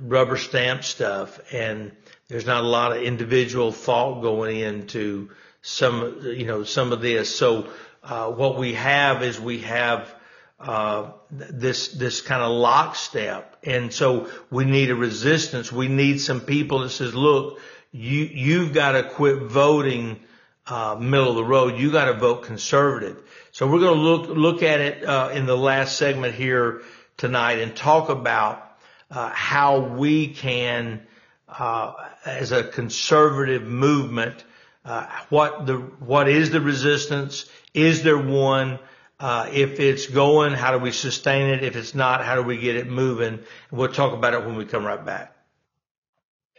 rubber 0.00 0.36
stamp 0.36 0.84
stuff, 0.84 1.40
and 1.52 1.92
there's 2.28 2.46
not 2.46 2.64
a 2.64 2.68
lot 2.68 2.96
of 2.96 3.02
individual 3.02 3.72
thought 3.72 4.22
going 4.22 4.58
into 4.58 5.30
some, 5.62 6.20
you 6.22 6.46
know, 6.46 6.64
some 6.64 6.92
of 6.92 7.00
this. 7.02 7.34
So 7.34 7.68
uh, 8.02 8.30
what 8.30 8.56
we 8.58 8.74
have 8.74 9.22
is 9.22 9.38
we 9.40 9.60
have 9.60 10.14
uh, 10.58 11.12
this 11.30 11.88
this 11.88 12.20
kind 12.20 12.42
of 12.42 12.52
lockstep, 12.52 13.56
and 13.64 13.92
so 13.92 14.28
we 14.50 14.64
need 14.64 14.90
a 14.90 14.94
resistance. 14.94 15.72
We 15.72 15.88
need 15.88 16.20
some 16.20 16.40
people 16.40 16.80
that 16.80 16.90
says, 16.90 17.14
"Look, 17.14 17.60
you 17.92 18.24
you've 18.24 18.72
got 18.72 18.92
to 18.92 19.02
quit 19.02 19.38
voting 19.38 20.20
uh, 20.66 20.96
middle 21.00 21.30
of 21.30 21.36
the 21.36 21.44
road. 21.44 21.78
You 21.78 21.90
got 21.90 22.06
to 22.06 22.14
vote 22.14 22.44
conservative. 22.44 23.18
So 23.52 23.66
we're 23.66 23.80
going 23.80 23.96
to 23.96 24.02
look 24.02 24.28
look 24.28 24.62
at 24.62 24.80
it 24.80 25.04
uh, 25.04 25.30
in 25.32 25.46
the 25.46 25.56
last 25.56 25.98
segment 25.98 26.34
here 26.34 26.82
tonight 27.16 27.58
and 27.58 27.74
talk 27.74 28.08
about 28.08 28.66
uh, 29.10 29.30
how 29.30 29.80
we 29.80 30.28
can, 30.28 31.02
uh, 31.48 31.92
as 32.24 32.52
a 32.52 32.62
conservative 32.62 33.62
movement, 33.62 34.44
uh, 34.84 35.06
what 35.28 35.66
the 35.66 35.76
what 35.76 36.28
is 36.28 36.50
the 36.50 36.60
resistance? 36.60 37.46
Is 37.74 38.02
there 38.02 38.18
one? 38.18 38.78
Uh, 39.18 39.50
if 39.52 39.78
it's 39.80 40.06
going, 40.06 40.54
how 40.54 40.72
do 40.72 40.78
we 40.78 40.92
sustain 40.92 41.50
it? 41.50 41.62
If 41.62 41.76
it's 41.76 41.94
not, 41.94 42.24
how 42.24 42.36
do 42.36 42.42
we 42.42 42.56
get 42.56 42.76
it 42.76 42.88
moving? 42.88 43.34
And 43.34 43.44
we'll 43.70 43.92
talk 43.92 44.14
about 44.14 44.32
it 44.32 44.46
when 44.46 44.56
we 44.56 44.64
come 44.64 44.82
right 44.82 45.04
back. 45.04 45.36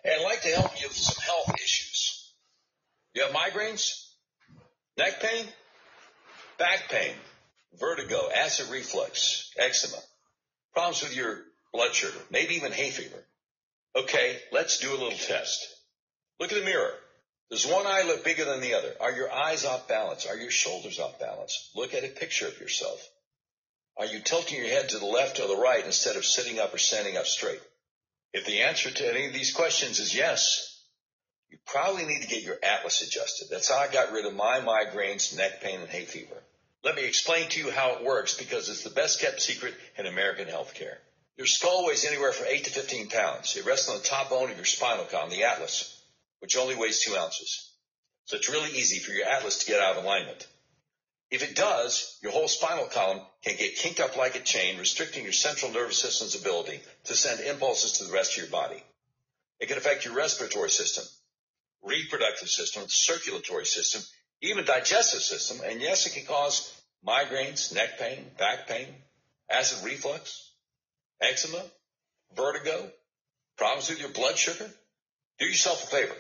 And 0.04 0.14
I'd 0.14 0.24
like 0.24 0.42
to 0.42 0.50
help 0.50 0.80
you 0.80 0.88
with 0.88 0.96
some 0.96 1.24
health 1.24 1.56
issues. 1.56 2.32
You 3.22 3.28
have 3.28 3.36
migraines, 3.36 4.08
neck 4.98 5.22
pain, 5.22 5.46
back 6.58 6.90
pain, 6.90 7.14
vertigo, 7.80 8.32
acid 8.36 8.72
reflux, 8.72 9.52
eczema, 9.60 10.00
problems 10.74 11.04
with 11.04 11.16
your 11.16 11.42
blood 11.72 11.94
sugar, 11.94 12.18
maybe 12.32 12.56
even 12.56 12.72
hay 12.72 12.90
fever. 12.90 13.24
Okay, 13.96 14.40
let's 14.52 14.80
do 14.80 14.90
a 14.90 14.98
little 14.98 15.12
test. 15.12 15.68
Look 16.40 16.52
in 16.52 16.58
the 16.58 16.66
mirror. 16.66 16.94
Does 17.52 17.68
one 17.68 17.86
eye 17.86 18.06
look 18.08 18.24
bigger 18.24 18.46
than 18.46 18.60
the 18.60 18.74
other? 18.74 18.96
Are 19.00 19.12
your 19.12 19.32
eyes 19.32 19.66
off 19.66 19.88
balance? 19.88 20.26
Are 20.26 20.38
your 20.38 20.50
shoulders 20.50 20.98
off 20.98 21.20
balance? 21.20 21.70
Look 21.76 21.94
at 21.94 22.04
a 22.04 22.08
picture 22.08 22.48
of 22.48 22.60
yourself. 22.60 23.08
Are 23.98 24.08
you 24.08 24.20
tilting 24.22 24.58
your 24.58 24.68
head 24.68 24.90
to 24.90 24.98
the 24.98 25.06
left 25.06 25.40
or 25.40 25.48
the 25.48 25.62
right 25.62 25.86
instead 25.86 26.16
of 26.16 26.26
sitting 26.26 26.58
up 26.58 26.74
or 26.74 26.80
standing 26.80 27.18
up 27.18 27.28
straight? 27.28 27.62
If 28.34 28.48
the 28.48 28.64
answer 28.64 28.90
to 28.90 29.14
any 29.14 29.28
of 29.28 29.34
these 29.34 29.54
questions 29.54 30.00
is 30.00 30.16
yes, 30.16 30.71
you 31.52 31.58
probably 31.66 32.06
need 32.06 32.22
to 32.22 32.28
get 32.28 32.44
your 32.44 32.58
atlas 32.64 33.02
adjusted. 33.02 33.50
That's 33.52 33.70
how 33.70 33.78
I 33.78 33.92
got 33.92 34.14
rid 34.14 34.26
of 34.26 34.34
my 34.34 34.62
migraines, 34.62 35.36
neck 35.36 35.62
pain, 35.62 35.82
and 35.82 35.90
hay 35.90 36.06
fever. 36.06 36.42
Let 36.84 36.96
me 36.96 37.04
explain 37.04 37.50
to 37.50 37.60
you 37.60 37.70
how 37.70 37.96
it 37.96 38.04
works 38.04 38.36
because 38.36 38.70
it's 38.70 38.84
the 38.84 38.90
best 38.90 39.20
kept 39.20 39.42
secret 39.42 39.76
in 39.98 40.08
American 40.08 40.48
healthcare. 40.48 40.96
Your 41.38 41.48
skull 41.48 41.86
weighs 41.86 42.06
anywhere 42.06 42.32
from 42.32 42.48
8 42.50 42.64
to 42.64 42.70
15 42.72 43.10
pounds. 43.10 43.56
It 43.58 43.66
rests 43.66 43.90
on 43.90 43.98
the 43.98 44.04
top 44.04 44.30
bone 44.30 44.50
of 44.50 44.56
your 44.56 44.66
spinal 44.66 45.06
column, 45.06 45.30
the 45.30 45.44
atlas, 45.44 46.02
which 46.40 46.58
only 46.58 46.76
weighs 46.76 47.04
2 47.04 47.16
ounces. 47.18 47.70
So 48.26 48.38
it's 48.38 48.50
really 48.50 48.72
easy 48.78 49.00
for 49.00 49.12
your 49.12 49.28
atlas 49.28 49.60
to 49.60 49.66
get 49.66 49.82
out 49.82 49.98
of 49.98 50.04
alignment. 50.04 50.48
If 51.30 51.44
it 51.44 51.56
does, 51.56 52.18
your 52.22 52.32
whole 52.32 52.48
spinal 52.48 52.86
column 52.86 53.22
can 53.44 53.58
get 53.58 53.76
kinked 53.76 54.00
up 54.00 54.18
like 54.18 54.36
a 54.36 54.40
chain, 54.40 54.80
restricting 54.80 55.24
your 55.24 55.34
central 55.34 55.72
nervous 55.72 55.98
system's 55.98 56.36
ability 56.36 56.80
to 57.06 57.16
send 57.16 57.42
impulses 57.42 57.94
to 57.94 58.06
the 58.06 58.14
rest 58.14 58.34
of 58.34 58.44
your 58.44 58.52
body. 58.52 58.84
It 59.60 59.68
can 59.68 59.78
affect 59.78 60.06
your 60.06 60.14
respiratory 60.14 60.70
system, 60.70 61.06
reproductive 61.84 62.50
system, 62.50 62.84
circulatory 62.88 63.66
system, 63.66 64.02
even 64.42 64.66
digestive 64.66 65.22
system, 65.22 65.62
and 65.66 65.82
yes, 65.82 66.06
it 66.06 66.14
can 66.14 66.26
cause 66.26 66.72
migraines, 67.06 67.74
neck 67.74 67.98
pain, 68.00 68.26
back 68.38 68.68
pain, 68.68 68.88
acid 69.50 69.84
reflux, 69.86 70.52
eczema, 71.22 71.64
vertigo, 72.36 72.92
problems 73.58 73.90
with 73.90 74.00
your 74.00 74.10
blood 74.10 74.38
sugar, 74.38 74.70
do 75.40 75.46
yourself 75.46 75.84
a 75.84 75.88
favor. 75.88 76.16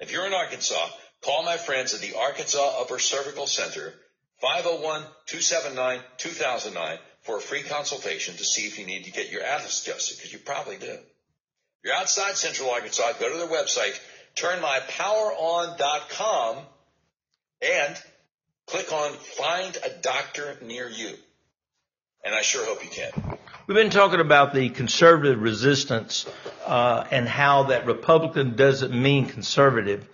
If 0.00 0.12
you're 0.12 0.26
in 0.26 0.34
Arkansas, 0.34 0.88
call 1.22 1.44
my 1.44 1.56
friends 1.56 1.94
at 1.94 2.00
the 2.00 2.16
Arkansas 2.16 2.80
Upper 2.80 2.98
Cervical 2.98 3.46
Center, 3.46 3.94
501-279-2009 4.42 6.98
for 7.22 7.36
a 7.36 7.40
free 7.40 7.62
consultation 7.62 8.36
to 8.36 8.44
see 8.44 8.66
if 8.66 8.78
you 8.78 8.86
need 8.86 9.04
to 9.04 9.12
get 9.12 9.30
your 9.30 9.42
atlas 9.42 9.86
adjusted, 9.86 10.16
because 10.16 10.32
you 10.32 10.38
probably 10.38 10.78
do. 10.78 10.86
If 10.86 11.00
you're 11.84 11.94
outside 11.94 12.36
Central 12.36 12.70
Arkansas, 12.70 13.12
go 13.20 13.30
to 13.30 13.38
their 13.38 13.48
website, 13.48 13.98
turnmypoweron.com, 14.36 16.56
and 17.62 17.96
click 18.66 18.92
on 18.92 19.12
Find 19.12 19.78
a 19.84 19.90
Doctor 20.00 20.56
Near 20.62 20.88
You. 20.88 21.14
And 22.24 22.34
I 22.34 22.42
sure 22.42 22.66
hope 22.66 22.84
you 22.84 22.90
can. 22.90 23.10
We've 23.66 23.76
been 23.76 23.90
talking 23.90 24.20
about 24.20 24.52
the 24.52 24.68
conservative 24.68 25.40
resistance 25.40 26.26
uh, 26.66 27.04
and 27.10 27.28
how 27.28 27.64
that 27.64 27.86
Republican 27.86 28.56
doesn't 28.56 28.92
mean 28.92 29.26
conservative, 29.26 30.06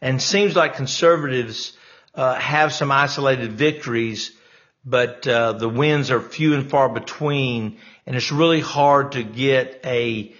and 0.00 0.20
seems 0.20 0.56
like 0.56 0.74
conservatives 0.74 1.76
uh, 2.14 2.34
have 2.34 2.72
some 2.72 2.92
isolated 2.92 3.52
victories, 3.52 4.32
but 4.84 5.26
uh, 5.26 5.52
the 5.52 5.68
wins 5.68 6.10
are 6.10 6.20
few 6.20 6.54
and 6.54 6.70
far 6.70 6.88
between, 6.88 7.78
and 8.06 8.16
it's 8.16 8.32
really 8.32 8.60
hard 8.60 9.12
to 9.12 9.22
get 9.22 9.80
a 9.84 10.34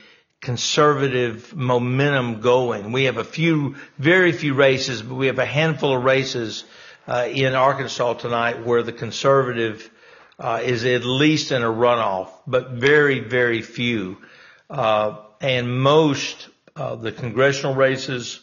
conservative 0.45 1.57
momentum 1.57 2.40
going. 2.40 2.92
We 2.92 3.05
have 3.05 3.16
a 3.16 3.24
few, 3.24 3.76
very 3.99 4.30
few 4.30 4.53
races, 4.53 5.01
but 5.01 5.14
we 5.14 5.26
have 5.28 5.38
a 5.38 5.47
handful 5.47 5.97
of 5.97 6.05
races 6.05 6.64
uh, 7.09 7.26
in 7.32 7.55
Arkansas 7.55 8.14
tonight 8.14 8.64
where 8.64 8.82
the 8.82 8.92
conservative 8.92 9.90
uh, 10.38 10.61
is 10.62 10.84
at 10.84 11.05
least 11.05 11.51
in 11.51 11.62
a 11.62 11.66
runoff, 11.68 12.28
but 12.47 12.72
very, 12.72 13.20
very 13.20 13.62
few. 13.62 14.18
Uh, 14.68 15.16
and 15.40 15.80
most 15.80 16.51
of 16.76 17.01
the 17.01 17.12
congressional 17.12 17.74
races, 17.74 18.40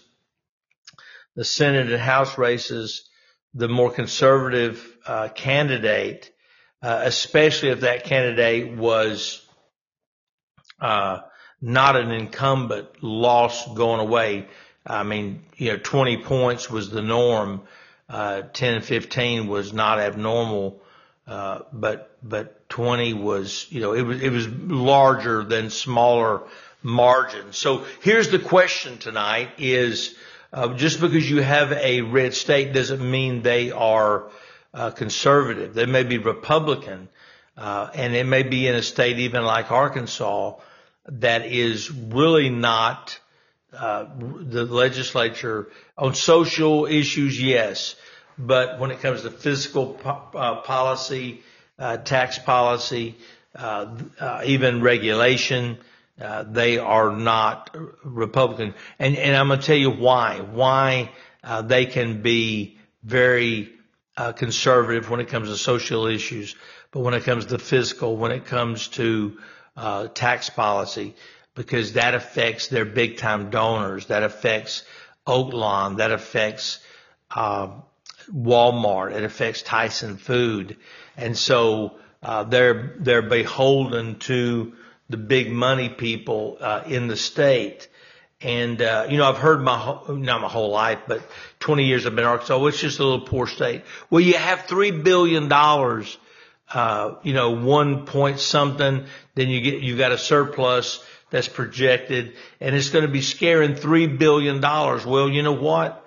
the 1.35 1.45
Senate 1.45 1.91
and 1.91 2.01
House 2.01 2.35
races, 2.35 3.07
the 3.53 3.67
more 3.67 3.91
conservative 3.91 4.97
uh, 5.05 5.27
candidate, 5.29 6.31
uh, 6.81 7.01
especially 7.03 7.69
if 7.69 7.81
that 7.81 8.05
candidate 8.05 8.75
was 8.75 9.45
uh, 10.79 11.19
not 11.61 11.95
an 11.95 12.11
incumbent, 12.11 12.87
loss 13.03 13.67
going 13.73 13.99
away. 13.99 14.47
I 14.85 15.03
mean, 15.03 15.43
you 15.55 15.73
know, 15.73 15.77
20 15.77 16.17
points 16.23 16.69
was 16.69 16.89
the 16.89 17.01
norm. 17.01 17.61
Uh, 18.09 18.41
10, 18.53 18.81
15 18.81 19.47
was 19.47 19.71
not 19.71 19.99
abnormal. 19.99 20.81
Uh, 21.27 21.59
but 21.71 22.17
but 22.23 22.67
20 22.69 23.13
was, 23.13 23.67
you 23.69 23.79
know, 23.79 23.93
it 23.93 24.01
was 24.01 24.21
it 24.21 24.31
was 24.31 24.47
larger 24.49 25.43
than 25.43 25.69
smaller 25.69 26.41
margins. 26.81 27.57
So 27.57 27.85
here's 28.01 28.29
the 28.29 28.39
question 28.39 28.97
tonight: 28.97 29.49
Is 29.59 30.15
uh, 30.51 30.73
just 30.73 30.99
because 30.99 31.29
you 31.29 31.41
have 31.41 31.71
a 31.71 32.01
red 32.01 32.33
state 32.33 32.73
doesn't 32.73 33.09
mean 33.09 33.43
they 33.43 33.71
are 33.71 34.29
uh, 34.73 34.91
conservative. 34.91 35.73
They 35.73 35.85
may 35.85 36.03
be 36.03 36.17
Republican, 36.17 37.07
uh, 37.55 37.91
and 37.93 38.15
it 38.15 38.25
may 38.25 38.43
be 38.43 38.67
in 38.67 38.75
a 38.75 38.81
state 38.81 39.19
even 39.19 39.43
like 39.43 39.71
Arkansas 39.71 40.55
that 41.05 41.45
is 41.45 41.91
really 41.91 42.49
not 42.49 43.19
uh, 43.73 44.05
the 44.19 44.65
legislature 44.65 45.69
on 45.97 46.13
social 46.13 46.85
issues. 46.85 47.41
Yes, 47.41 47.95
but 48.37 48.79
when 48.79 48.91
it 48.91 48.99
comes 48.99 49.21
to 49.21 49.31
fiscal 49.31 49.93
po- 49.93 50.37
uh, 50.37 50.61
policy, 50.61 51.41
uh, 51.79 51.97
tax 51.97 52.37
policy, 52.37 53.15
uh, 53.55 53.97
uh 54.19 54.41
even 54.45 54.81
regulation, 54.81 55.77
uh, 56.19 56.43
they 56.43 56.77
are 56.77 57.15
not 57.15 57.75
Republican. 58.03 58.73
And, 58.99 59.17
and 59.17 59.35
I'm 59.35 59.47
going 59.47 59.59
to 59.59 59.65
tell 59.65 59.75
you 59.75 59.91
why. 59.91 60.39
Why 60.39 61.11
they 61.63 61.85
can 61.85 62.21
be 62.21 62.77
very 63.03 63.71
conservative 64.35 65.09
when 65.09 65.19
it 65.19 65.29
comes 65.29 65.49
to 65.49 65.57
social 65.57 66.05
issues, 66.05 66.55
but 66.91 66.99
when 66.99 67.13
it 67.13 67.23
comes 67.23 67.47
to 67.47 67.57
fiscal, 67.57 68.17
when 68.17 68.31
it 68.31 68.45
comes 68.45 68.89
to 68.89 69.37
tax 70.13 70.49
policy, 70.49 71.15
because 71.55 71.93
that 71.93 72.13
affects 72.13 72.67
their 72.67 72.85
big 72.85 73.17
time 73.17 73.49
donors, 73.49 74.07
that 74.07 74.23
affects 74.23 74.83
Oaklawn, 75.27 75.97
that 75.97 76.11
affects 76.11 76.79
um, 77.35 77.83
Walmart. 78.33 79.13
It 79.13 79.23
affects 79.23 79.61
Tyson 79.61 80.17
Food. 80.17 80.77
And 81.17 81.37
so, 81.37 81.97
uh, 82.23 82.43
they're, 82.43 82.95
they're 82.99 83.21
beholden 83.21 84.19
to 84.19 84.73
the 85.09 85.17
big 85.17 85.51
money 85.51 85.89
people, 85.89 86.57
uh, 86.59 86.83
in 86.85 87.07
the 87.07 87.17
state. 87.17 87.89
And, 88.39 88.81
uh, 88.81 89.07
you 89.09 89.17
know, 89.17 89.29
I've 89.29 89.37
heard 89.37 89.61
my, 89.61 89.77
whole, 89.77 90.15
not 90.15 90.41
my 90.41 90.47
whole 90.47 90.71
life, 90.71 90.99
but 91.07 91.21
20 91.59 91.85
years 91.85 92.05
I've 92.05 92.15
been 92.15 92.23
in 92.23 92.29
Arkansas. 92.29 92.65
It's 92.65 92.79
just 92.79 92.99
a 92.99 93.03
little 93.03 93.25
poor 93.25 93.45
state. 93.45 93.83
Well, 94.09 94.21
you 94.21 94.33
have 94.35 94.65
$3 94.65 95.03
billion, 95.03 95.47
uh, 96.73 97.15
you 97.23 97.33
know, 97.33 97.51
one 97.51 98.05
point 98.05 98.39
something, 98.39 99.05
then 99.35 99.49
you 99.49 99.61
get, 99.61 99.81
you 99.81 99.97
got 99.97 100.11
a 100.11 100.17
surplus 100.17 101.03
that's 101.29 101.47
projected 101.47 102.33
and 102.59 102.75
it's 102.75 102.89
going 102.89 103.05
to 103.05 103.11
be 103.11 103.21
scaring 103.21 103.75
$3 103.75 104.17
billion. 104.17 104.61
Well, 104.61 105.29
you 105.29 105.43
know 105.43 105.53
what? 105.53 106.01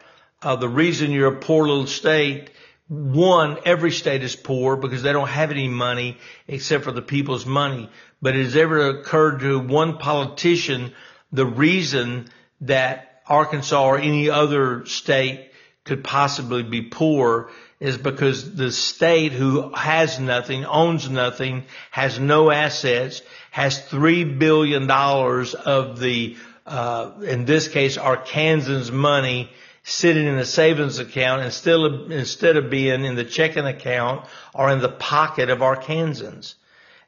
uh, 0.44 0.56
the 0.56 0.68
reason 0.68 1.10
you're 1.10 1.34
a 1.34 1.40
poor 1.40 1.66
little 1.66 1.86
state, 1.86 2.50
one, 2.88 3.58
every 3.64 3.90
state 3.90 4.22
is 4.22 4.36
poor 4.36 4.76
because 4.76 5.02
they 5.02 5.12
don't 5.12 5.28
have 5.28 5.50
any 5.50 5.68
money 5.68 6.18
except 6.46 6.84
for 6.84 6.92
the 6.92 7.02
people's 7.02 7.46
money. 7.46 7.88
But 8.20 8.34
has 8.34 8.54
ever 8.54 8.90
occurred 8.90 9.40
to 9.40 9.58
one 9.58 9.96
politician 9.96 10.92
the 11.32 11.46
reason 11.46 12.28
that 12.60 13.22
Arkansas 13.26 13.84
or 13.84 13.98
any 13.98 14.28
other 14.28 14.84
state 14.84 15.50
could 15.84 16.04
possibly 16.04 16.62
be 16.62 16.82
poor 16.82 17.50
is 17.84 17.98
because 17.98 18.54
the 18.54 18.72
state 18.72 19.32
who 19.32 19.70
has 19.74 20.18
nothing, 20.18 20.64
owns 20.64 21.10
nothing, 21.10 21.64
has 21.90 22.18
no 22.18 22.50
assets, 22.50 23.20
has 23.50 23.78
three 23.78 24.24
billion 24.24 24.86
dollars 24.86 25.52
of 25.52 26.00
the, 26.00 26.34
uh, 26.64 27.10
in 27.24 27.44
this 27.44 27.68
case, 27.68 27.98
Arkansans 27.98 28.90
money 28.90 29.50
sitting 29.82 30.26
in 30.26 30.38
a 30.38 30.46
savings 30.46 30.98
account 30.98 31.42
instead 31.42 31.78
of, 31.78 32.10
instead 32.10 32.56
of 32.56 32.70
being 32.70 33.04
in 33.04 33.16
the 33.16 33.24
checking 33.24 33.66
account 33.66 34.24
or 34.54 34.70
in 34.70 34.78
the 34.78 34.88
pocket 34.88 35.50
of 35.50 35.58
Arkansans. 35.58 36.54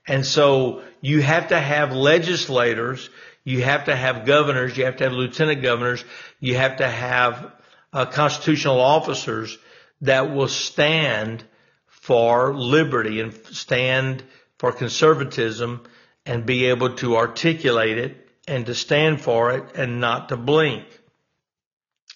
And 0.06 0.26
so 0.26 0.82
you 1.00 1.22
have 1.22 1.48
to 1.48 1.58
have 1.58 1.92
legislators, 1.92 3.08
you 3.44 3.62
have 3.62 3.86
to 3.86 3.96
have 3.96 4.26
governors, 4.26 4.76
you 4.76 4.84
have 4.84 4.98
to 4.98 5.04
have 5.04 5.14
lieutenant 5.14 5.62
governors, 5.62 6.04
you 6.38 6.56
have 6.56 6.76
to 6.76 6.86
have 6.86 7.50
uh, 7.94 8.04
constitutional 8.04 8.78
officers 8.78 9.56
that 10.00 10.34
will 10.34 10.48
stand 10.48 11.44
for 11.86 12.54
liberty 12.54 13.20
and 13.20 13.34
stand 13.46 14.22
for 14.58 14.72
conservatism 14.72 15.84
and 16.24 16.46
be 16.46 16.66
able 16.66 16.94
to 16.96 17.16
articulate 17.16 17.98
it 17.98 18.28
and 18.48 18.66
to 18.66 18.74
stand 18.74 19.20
for 19.20 19.52
it 19.52 19.74
and 19.74 20.00
not 20.00 20.28
to 20.28 20.36
blink. 20.36 20.84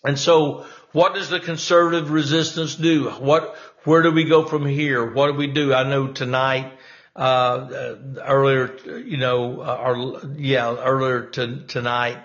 And 0.05 0.19
so 0.19 0.67
what 0.93 1.15
does 1.15 1.29
the 1.29 1.41
conservative 1.41 2.11
resistance 2.11 2.75
do? 2.75 3.11
What, 3.11 3.57
where 3.85 4.03
do 4.03 4.11
we 4.11 4.25
go 4.25 4.47
from 4.47 4.67
here? 4.67 5.13
What 5.13 5.29
do 5.29 5.35
we 5.35 5.49
do? 5.49 5.75
I 5.75 5.89
know 5.89 6.09
tonight, 6.09 6.73
uh, 7.15 7.19
uh 7.19 7.97
earlier, 8.25 8.77
you 8.85 9.17
know, 9.17 9.61
uh, 9.61 9.83
or 9.85 10.35
yeah, 10.37 10.75
earlier 10.77 11.27
to, 11.31 11.65
tonight, 11.67 12.19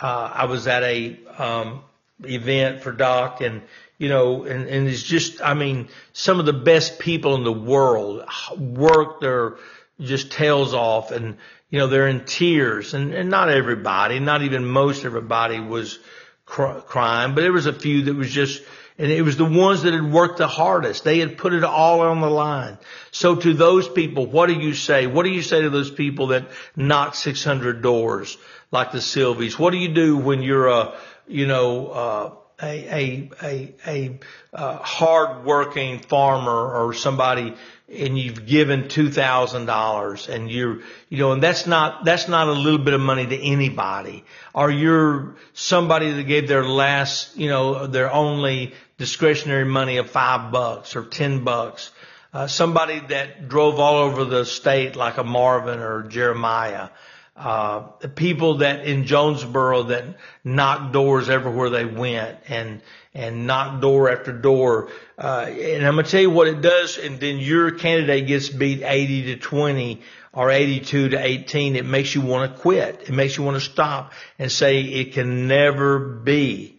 uh, 0.00 0.30
I 0.34 0.44
was 0.46 0.66
at 0.66 0.82
a, 0.82 1.18
um, 1.38 1.82
event 2.22 2.82
for 2.82 2.92
Doc 2.92 3.40
and, 3.40 3.62
you 3.98 4.08
know, 4.08 4.44
and, 4.44 4.68
and 4.68 4.88
it's 4.88 5.02
just, 5.02 5.42
I 5.42 5.54
mean, 5.54 5.88
some 6.12 6.40
of 6.40 6.46
the 6.46 6.52
best 6.52 6.98
people 6.98 7.34
in 7.34 7.44
the 7.44 7.52
world 7.52 8.24
work 8.58 9.20
their 9.20 9.56
just 10.00 10.32
tails 10.32 10.74
off 10.74 11.10
and, 11.10 11.36
you 11.70 11.78
know, 11.78 11.86
they're 11.86 12.08
in 12.08 12.24
tears 12.24 12.94
and, 12.94 13.14
and 13.14 13.30
not 13.30 13.48
everybody, 13.48 14.18
not 14.18 14.42
even 14.42 14.64
most 14.64 15.04
everybody 15.04 15.60
was, 15.60 15.98
crying 16.46 17.34
but 17.34 17.40
there 17.40 17.52
was 17.52 17.66
a 17.66 17.72
few 17.72 18.02
that 18.02 18.14
was 18.14 18.30
just, 18.30 18.62
and 18.98 19.10
it 19.10 19.22
was 19.22 19.36
the 19.36 19.44
ones 19.44 19.82
that 19.82 19.92
had 19.92 20.12
worked 20.12 20.38
the 20.38 20.46
hardest. 20.46 21.02
They 21.02 21.18
had 21.18 21.36
put 21.36 21.52
it 21.52 21.64
all 21.64 22.00
on 22.02 22.20
the 22.20 22.30
line. 22.30 22.78
So 23.10 23.34
to 23.34 23.54
those 23.54 23.88
people, 23.88 24.26
what 24.26 24.46
do 24.46 24.54
you 24.54 24.72
say? 24.74 25.06
What 25.06 25.24
do 25.24 25.30
you 25.30 25.42
say 25.42 25.62
to 25.62 25.70
those 25.70 25.90
people 25.90 26.28
that 26.28 26.48
knock 26.76 27.14
600 27.16 27.82
doors 27.82 28.36
like 28.70 28.92
the 28.92 28.98
Sylvies? 28.98 29.58
What 29.58 29.70
do 29.70 29.78
you 29.78 29.88
do 29.88 30.16
when 30.16 30.42
you're 30.42 30.68
a, 30.68 30.96
you 31.26 31.46
know, 31.46 31.86
uh, 31.88 32.30
a, 32.62 32.66
a, 32.66 33.30
a, 33.42 33.74
a, 33.86 34.18
uh, 34.52 34.76
hard 34.78 35.44
working 35.44 35.98
farmer 35.98 36.86
or 36.86 36.94
somebody 36.94 37.54
and 37.88 38.18
you've 38.18 38.46
given 38.46 38.84
$2,000 38.84 40.28
and 40.28 40.50
you're, 40.50 40.80
you 41.08 41.18
know, 41.18 41.32
and 41.32 41.42
that's 41.42 41.66
not, 41.66 42.04
that's 42.04 42.28
not 42.28 42.48
a 42.48 42.52
little 42.52 42.78
bit 42.78 42.94
of 42.94 43.00
money 43.00 43.26
to 43.26 43.38
anybody. 43.38 44.24
Or 44.54 44.70
you're 44.70 45.36
somebody 45.52 46.10
that 46.12 46.22
gave 46.24 46.48
their 46.48 46.64
last, 46.64 47.36
you 47.36 47.48
know, 47.48 47.86
their 47.86 48.12
only 48.12 48.74
discretionary 48.96 49.64
money 49.64 49.98
of 49.98 50.10
five 50.10 50.50
bucks 50.50 50.96
or 50.96 51.04
ten 51.04 51.44
bucks. 51.44 51.90
Uh, 52.32 52.46
somebody 52.46 53.00
that 53.08 53.48
drove 53.48 53.78
all 53.78 53.98
over 53.98 54.24
the 54.24 54.44
state 54.44 54.96
like 54.96 55.18
a 55.18 55.24
Marvin 55.24 55.78
or 55.78 56.02
Jeremiah. 56.02 56.88
Uh, 57.36 57.88
the 57.98 58.08
people 58.08 58.58
that 58.58 58.86
in 58.86 59.06
Jonesboro 59.06 59.84
that 59.84 60.04
knocked 60.44 60.92
doors 60.92 61.28
everywhere 61.28 61.68
they 61.68 61.84
went 61.84 62.38
and, 62.48 62.80
and 63.12 63.48
knocked 63.48 63.80
door 63.80 64.08
after 64.08 64.32
door. 64.32 64.88
Uh, 65.18 65.46
and 65.48 65.84
I'm 65.84 65.96
to 65.96 66.04
tell 66.04 66.20
you 66.20 66.30
what 66.30 66.46
it 66.46 66.60
does. 66.60 66.96
And 66.96 67.18
then 67.18 67.38
your 67.38 67.72
candidate 67.72 68.28
gets 68.28 68.48
beat 68.48 68.82
80 68.84 69.34
to 69.34 69.36
20 69.36 70.00
or 70.32 70.48
82 70.48 71.08
to 71.08 71.18
18. 71.18 71.74
It 71.74 71.84
makes 71.84 72.14
you 72.14 72.20
want 72.20 72.54
to 72.54 72.60
quit. 72.60 73.02
It 73.08 73.12
makes 73.12 73.36
you 73.36 73.42
want 73.42 73.56
to 73.56 73.68
stop 73.68 74.12
and 74.38 74.50
say 74.50 74.82
it 74.82 75.12
can 75.14 75.48
never 75.48 75.98
be. 75.98 76.78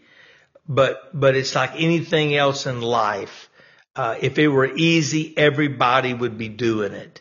But, 0.69 1.09
but 1.13 1.35
it's 1.35 1.53
like 1.53 1.71
anything 1.75 2.33
else 2.33 2.65
in 2.65 2.81
life. 2.81 3.49
Uh, 3.93 4.15
if 4.21 4.39
it 4.39 4.47
were 4.47 4.73
easy, 4.73 5.37
everybody 5.37 6.13
would 6.13 6.37
be 6.37 6.47
doing 6.47 6.93
it. 6.93 7.19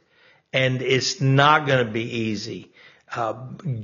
And 0.52 0.82
it's 0.82 1.20
not 1.20 1.66
going 1.66 1.84
to 1.84 1.92
be 1.92 2.02
easy. 2.02 2.70
Uh, 3.16 3.32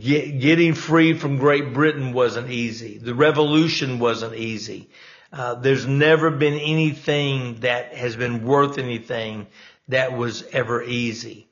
get, 0.00 0.40
getting 0.40 0.74
free 0.74 1.14
from 1.14 1.36
Great 1.36 1.72
Britain 1.72 2.12
wasn't 2.12 2.50
easy. 2.50 2.98
The 2.98 3.14
revolution 3.14 4.00
wasn't 4.00 4.34
easy. 4.34 4.90
Uh, 5.32 5.54
there's 5.54 5.86
never 5.86 6.30
been 6.30 6.58
anything 6.58 7.60
that 7.60 7.94
has 7.94 8.16
been 8.16 8.44
worth 8.44 8.78
anything 8.78 9.46
that 9.88 10.16
was 10.16 10.42
ever 10.52 10.82
easy. 10.82 11.46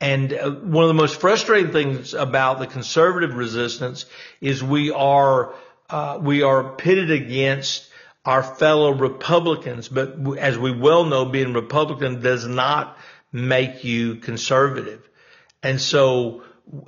And 0.00 0.32
uh, 0.32 0.50
one 0.50 0.84
of 0.84 0.88
the 0.88 0.94
most 0.94 1.20
frustrating 1.20 1.72
things 1.72 2.14
about 2.14 2.60
the 2.60 2.66
conservative 2.66 3.34
resistance 3.34 4.06
is 4.40 4.62
we 4.62 4.92
are 4.92 5.54
uh, 5.88 6.18
we 6.20 6.42
are 6.42 6.74
pitted 6.76 7.10
against 7.10 7.88
our 8.24 8.42
fellow 8.42 8.92
Republicans. 8.92 9.88
But 9.88 10.38
as 10.38 10.58
we 10.58 10.72
well 10.72 11.04
know, 11.04 11.24
being 11.24 11.54
Republican 11.54 12.20
does 12.20 12.46
not 12.46 12.98
make 13.32 13.84
you 13.84 14.16
conservative. 14.16 15.08
And 15.62 15.80
so 15.80 16.42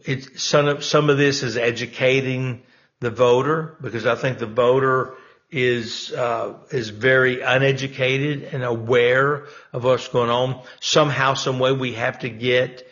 it's 0.05 0.43
some 0.43 0.66
of, 0.66 0.85
some 0.85 1.11
of 1.11 1.18
this 1.18 1.43
is 1.43 1.57
educating 1.57 2.62
the 3.01 3.11
voter 3.11 3.76
because 3.81 4.07
I 4.07 4.14
think 4.14 4.39
the 4.39 4.47
voter 4.47 5.14
is 5.51 6.12
uh, 6.12 6.55
is 6.70 6.91
very 6.91 7.41
uneducated 7.41 8.43
and 8.53 8.62
aware 8.62 9.47
of 9.72 9.85
what's 9.85 10.09
going 10.09 10.31
on. 10.31 10.62
Somehow, 10.81 11.35
some 11.35 11.59
way, 11.59 11.72
we 11.72 11.95
have 11.95 12.18
to 12.20 12.29
get 12.29 12.87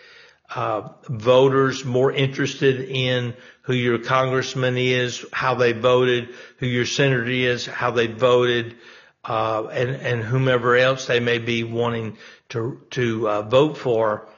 uh, 0.54 0.88
voters 1.08 1.84
more 1.84 2.12
interested 2.12 2.80
in 2.80 3.34
who 3.62 3.74
your 3.74 3.98
congressman 3.98 4.78
is, 4.78 5.26
how 5.32 5.54
they 5.56 5.72
voted, 5.72 6.28
who 6.58 6.66
your 6.66 6.86
senator 6.86 7.24
is, 7.24 7.66
how 7.66 7.90
they 7.90 8.06
voted, 8.06 8.76
uh, 9.24 9.66
and 9.66 9.90
and 9.90 10.22
whomever 10.22 10.76
else 10.76 11.06
they 11.06 11.20
may 11.20 11.38
be 11.38 11.62
wanting 11.62 12.16
to 12.50 12.80
to 12.90 13.28
uh, 13.28 13.42
vote 13.42 13.76
for, 13.76 14.28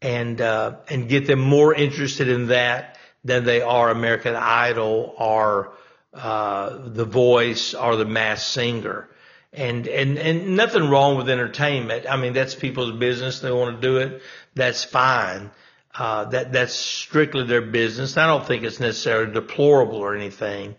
and 0.00 0.40
uh, 0.40 0.76
and 0.88 1.08
get 1.08 1.26
them 1.26 1.40
more 1.40 1.74
interested 1.74 2.28
in 2.28 2.48
that 2.48 2.98
than 3.24 3.44
they 3.44 3.60
are 3.60 3.90
American 3.90 4.34
Idol 4.34 5.14
or 5.18 5.72
uh, 6.14 6.88
The 6.88 7.04
Voice 7.04 7.74
or 7.74 7.96
The 7.96 8.04
Masked 8.04 8.48
Singer. 8.48 9.08
And, 9.52 9.88
and, 9.88 10.18
and 10.18 10.56
nothing 10.56 10.88
wrong 10.90 11.16
with 11.16 11.28
entertainment. 11.30 12.06
I 12.08 12.16
mean, 12.16 12.34
that's 12.34 12.54
people's 12.54 12.98
business. 12.98 13.40
They 13.40 13.50
want 13.50 13.80
to 13.80 13.86
do 13.86 13.96
it. 13.96 14.22
That's 14.54 14.84
fine. 14.84 15.50
Uh, 15.94 16.26
that, 16.26 16.52
that's 16.52 16.74
strictly 16.74 17.44
their 17.44 17.62
business. 17.62 18.16
I 18.16 18.26
don't 18.26 18.46
think 18.46 18.62
it's 18.62 18.78
necessarily 18.78 19.32
deplorable 19.32 19.98
or 19.98 20.14
anything. 20.14 20.76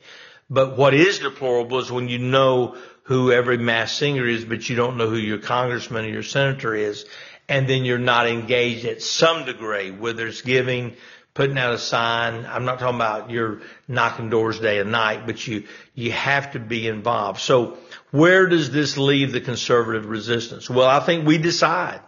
But 0.49 0.78
what 0.78 0.93
is 0.93 1.20
deplorable 1.20 1.80
is 1.80 1.91
when 1.91 2.07
you 2.07 2.20
know 2.20 2.78
who 3.03 3.32
every 3.32 3.57
mass 3.57 3.91
singer 3.91 4.26
is, 4.28 4.45
but 4.45 4.70
you 4.70 4.76
don't 4.76 4.97
know 4.97 5.09
who 5.09 5.17
your 5.17 5.39
congressman 5.39 6.05
or 6.05 6.09
your 6.09 6.24
senator 6.24 6.76
is. 6.76 7.05
And 7.50 7.68
then 7.68 7.84
you're 7.84 7.97
not 7.97 8.28
engaged 8.28 8.86
at 8.86 9.02
some 9.02 9.43
degree, 9.45 9.91
whether 9.91 10.28
it's 10.28 10.41
giving, 10.41 10.95
putting 11.34 11.58
out 11.58 11.74
a 11.74 11.78
sign. 11.80 12.45
I'm 12.45 12.64
not 12.64 12.80
talking 12.80 12.95
about 12.95 13.32
you're 13.32 13.62
knocking 13.88 14.30
doors 14.30 14.60
day 14.60 14.80
and 14.80 14.91
night, 14.91 15.26
but 15.26 15.45
you, 15.47 15.66
you 15.95 16.12
have 16.12 16.54
to 16.54 16.60
be 16.60 16.88
involved. 16.88 17.39
So 17.39 17.78
where 18.12 18.47
does 18.47 18.72
this 18.72 18.97
leave 18.97 19.32
the 19.32 19.41
conservative 19.41 20.06
resistance? 20.06 20.70
Well, 20.70 20.88
I 20.88 21.00
think 21.00 21.26
we 21.26 21.38
decide. 21.38 22.02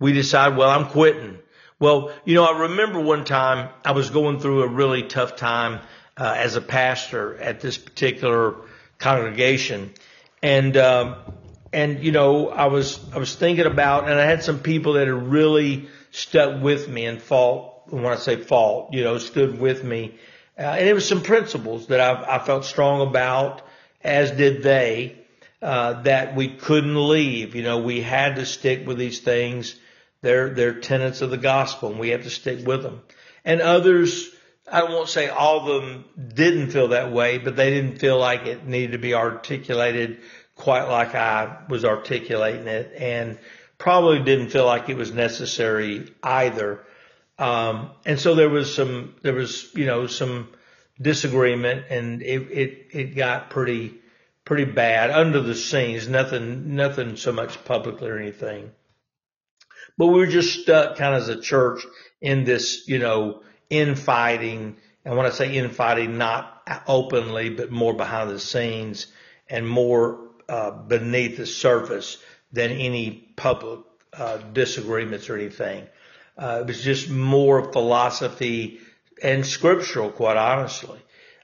We 0.00 0.12
decide, 0.12 0.56
well, 0.56 0.70
I'm 0.70 0.86
quitting. 0.86 1.38
Well, 1.80 2.12
you 2.24 2.34
know, 2.34 2.44
I 2.44 2.60
remember 2.62 3.00
one 3.00 3.24
time 3.24 3.70
I 3.84 3.92
was 3.92 4.10
going 4.10 4.40
through 4.40 4.62
a 4.62 4.68
really 4.68 5.04
tough 5.04 5.36
time 5.36 5.80
uh, 6.16 6.34
as 6.36 6.56
a 6.56 6.60
pastor 6.60 7.36
at 7.38 7.60
this 7.60 7.78
particular 7.78 8.56
congregation, 8.98 9.92
and 10.42 10.76
um, 10.76 11.16
and 11.72 12.02
you 12.02 12.12
know, 12.12 12.48
I 12.48 12.66
was 12.66 13.00
I 13.12 13.18
was 13.18 13.34
thinking 13.34 13.66
about, 13.66 14.08
and 14.08 14.18
I 14.18 14.24
had 14.24 14.42
some 14.42 14.60
people 14.60 14.94
that 14.94 15.06
had 15.06 15.30
really 15.30 15.88
stuck 16.10 16.62
with 16.62 16.88
me 16.88 17.06
and 17.06 17.20
fought 17.20 17.92
when 17.92 18.06
I 18.06 18.16
say 18.16 18.36
fault, 18.36 18.92
you 18.92 19.04
know, 19.04 19.18
stood 19.18 19.58
with 19.58 19.84
me. 19.84 20.14
Uh, 20.58 20.62
and 20.62 20.88
it 20.88 20.92
was 20.92 21.08
some 21.08 21.22
principles 21.22 21.88
that 21.88 22.00
I, 22.00 22.36
I 22.36 22.38
felt 22.40 22.64
strong 22.64 23.06
about, 23.06 23.62
as 24.02 24.30
did 24.32 24.62
they, 24.62 25.16
uh, 25.62 26.02
that 26.02 26.34
we 26.34 26.48
couldn't 26.48 27.08
leave. 27.08 27.54
You 27.54 27.62
know, 27.62 27.78
we 27.78 28.00
had 28.00 28.36
to 28.36 28.46
stick 28.46 28.86
with 28.86 28.98
these 28.98 29.20
things. 29.20 29.76
They're, 30.20 30.50
they're 30.50 30.80
tenets 30.80 31.20
of 31.20 31.30
the 31.30 31.36
gospel 31.36 31.90
and 31.90 32.00
we 32.00 32.10
have 32.10 32.24
to 32.24 32.30
stick 32.30 32.66
with 32.66 32.82
them. 32.82 33.02
And 33.44 33.60
others, 33.60 34.28
I 34.70 34.82
won't 34.82 35.08
say 35.08 35.28
all 35.28 35.60
of 35.60 35.82
them 35.82 36.04
didn't 36.34 36.70
feel 36.70 36.88
that 36.88 37.12
way, 37.12 37.38
but 37.38 37.56
they 37.56 37.70
didn't 37.70 37.98
feel 37.98 38.18
like 38.18 38.46
it 38.46 38.66
needed 38.66 38.92
to 38.92 38.98
be 38.98 39.14
articulated 39.14 40.18
quite 40.58 40.88
like 40.88 41.14
I 41.14 41.58
was 41.68 41.84
articulating 41.84 42.66
it 42.66 42.92
and 42.98 43.38
probably 43.78 44.18
didn't 44.18 44.50
feel 44.50 44.66
like 44.66 44.88
it 44.88 44.96
was 44.96 45.12
necessary 45.12 46.12
either. 46.22 46.84
Um, 47.38 47.92
and 48.04 48.18
so 48.18 48.34
there 48.34 48.50
was 48.50 48.74
some, 48.74 49.14
there 49.22 49.34
was, 49.34 49.72
you 49.74 49.86
know, 49.86 50.08
some 50.08 50.48
disagreement 51.00 51.84
and 51.90 52.22
it, 52.22 52.42
it, 52.50 52.86
it 52.90 53.04
got 53.14 53.50
pretty, 53.50 53.94
pretty 54.44 54.64
bad 54.64 55.10
under 55.10 55.40
the 55.40 55.54
scenes, 55.54 56.08
nothing, 56.08 56.74
nothing 56.74 57.16
so 57.16 57.32
much 57.32 57.64
publicly 57.64 58.08
or 58.08 58.18
anything. 58.18 58.72
But 59.96 60.08
we 60.08 60.18
were 60.18 60.26
just 60.26 60.60
stuck 60.60 60.96
kind 60.96 61.14
of 61.14 61.22
as 61.22 61.28
a 61.28 61.40
church 61.40 61.86
in 62.20 62.42
this, 62.42 62.88
you 62.88 62.98
know, 62.98 63.42
infighting. 63.70 64.76
And 65.04 65.16
when 65.16 65.26
I 65.26 65.30
say 65.30 65.54
infighting, 65.54 66.18
not 66.18 66.82
openly, 66.88 67.50
but 67.50 67.70
more 67.70 67.94
behind 67.94 68.30
the 68.30 68.40
scenes 68.40 69.06
and 69.48 69.68
more 69.68 70.27
uh, 70.48 70.70
beneath 70.70 71.36
the 71.36 71.46
surface 71.46 72.18
than 72.52 72.70
any 72.70 73.10
public 73.36 73.80
uh, 74.12 74.38
disagreements 74.38 75.28
or 75.28 75.36
anything. 75.36 75.86
Uh, 76.36 76.60
it 76.62 76.66
was 76.66 76.82
just 76.82 77.10
more 77.10 77.72
philosophy 77.72 78.80
and 79.22 79.44
scriptural, 79.44 80.10
quite 80.10 80.36
honestly. 80.36 80.98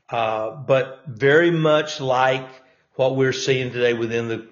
Uh, 0.09 0.50
but 0.50 1.02
very 1.07 1.50
much 1.50 2.00
like 2.00 2.46
what 2.94 3.16
we're 3.16 3.32
seeing 3.32 3.72
today 3.72 3.94
within 3.94 4.28
the 4.28 4.46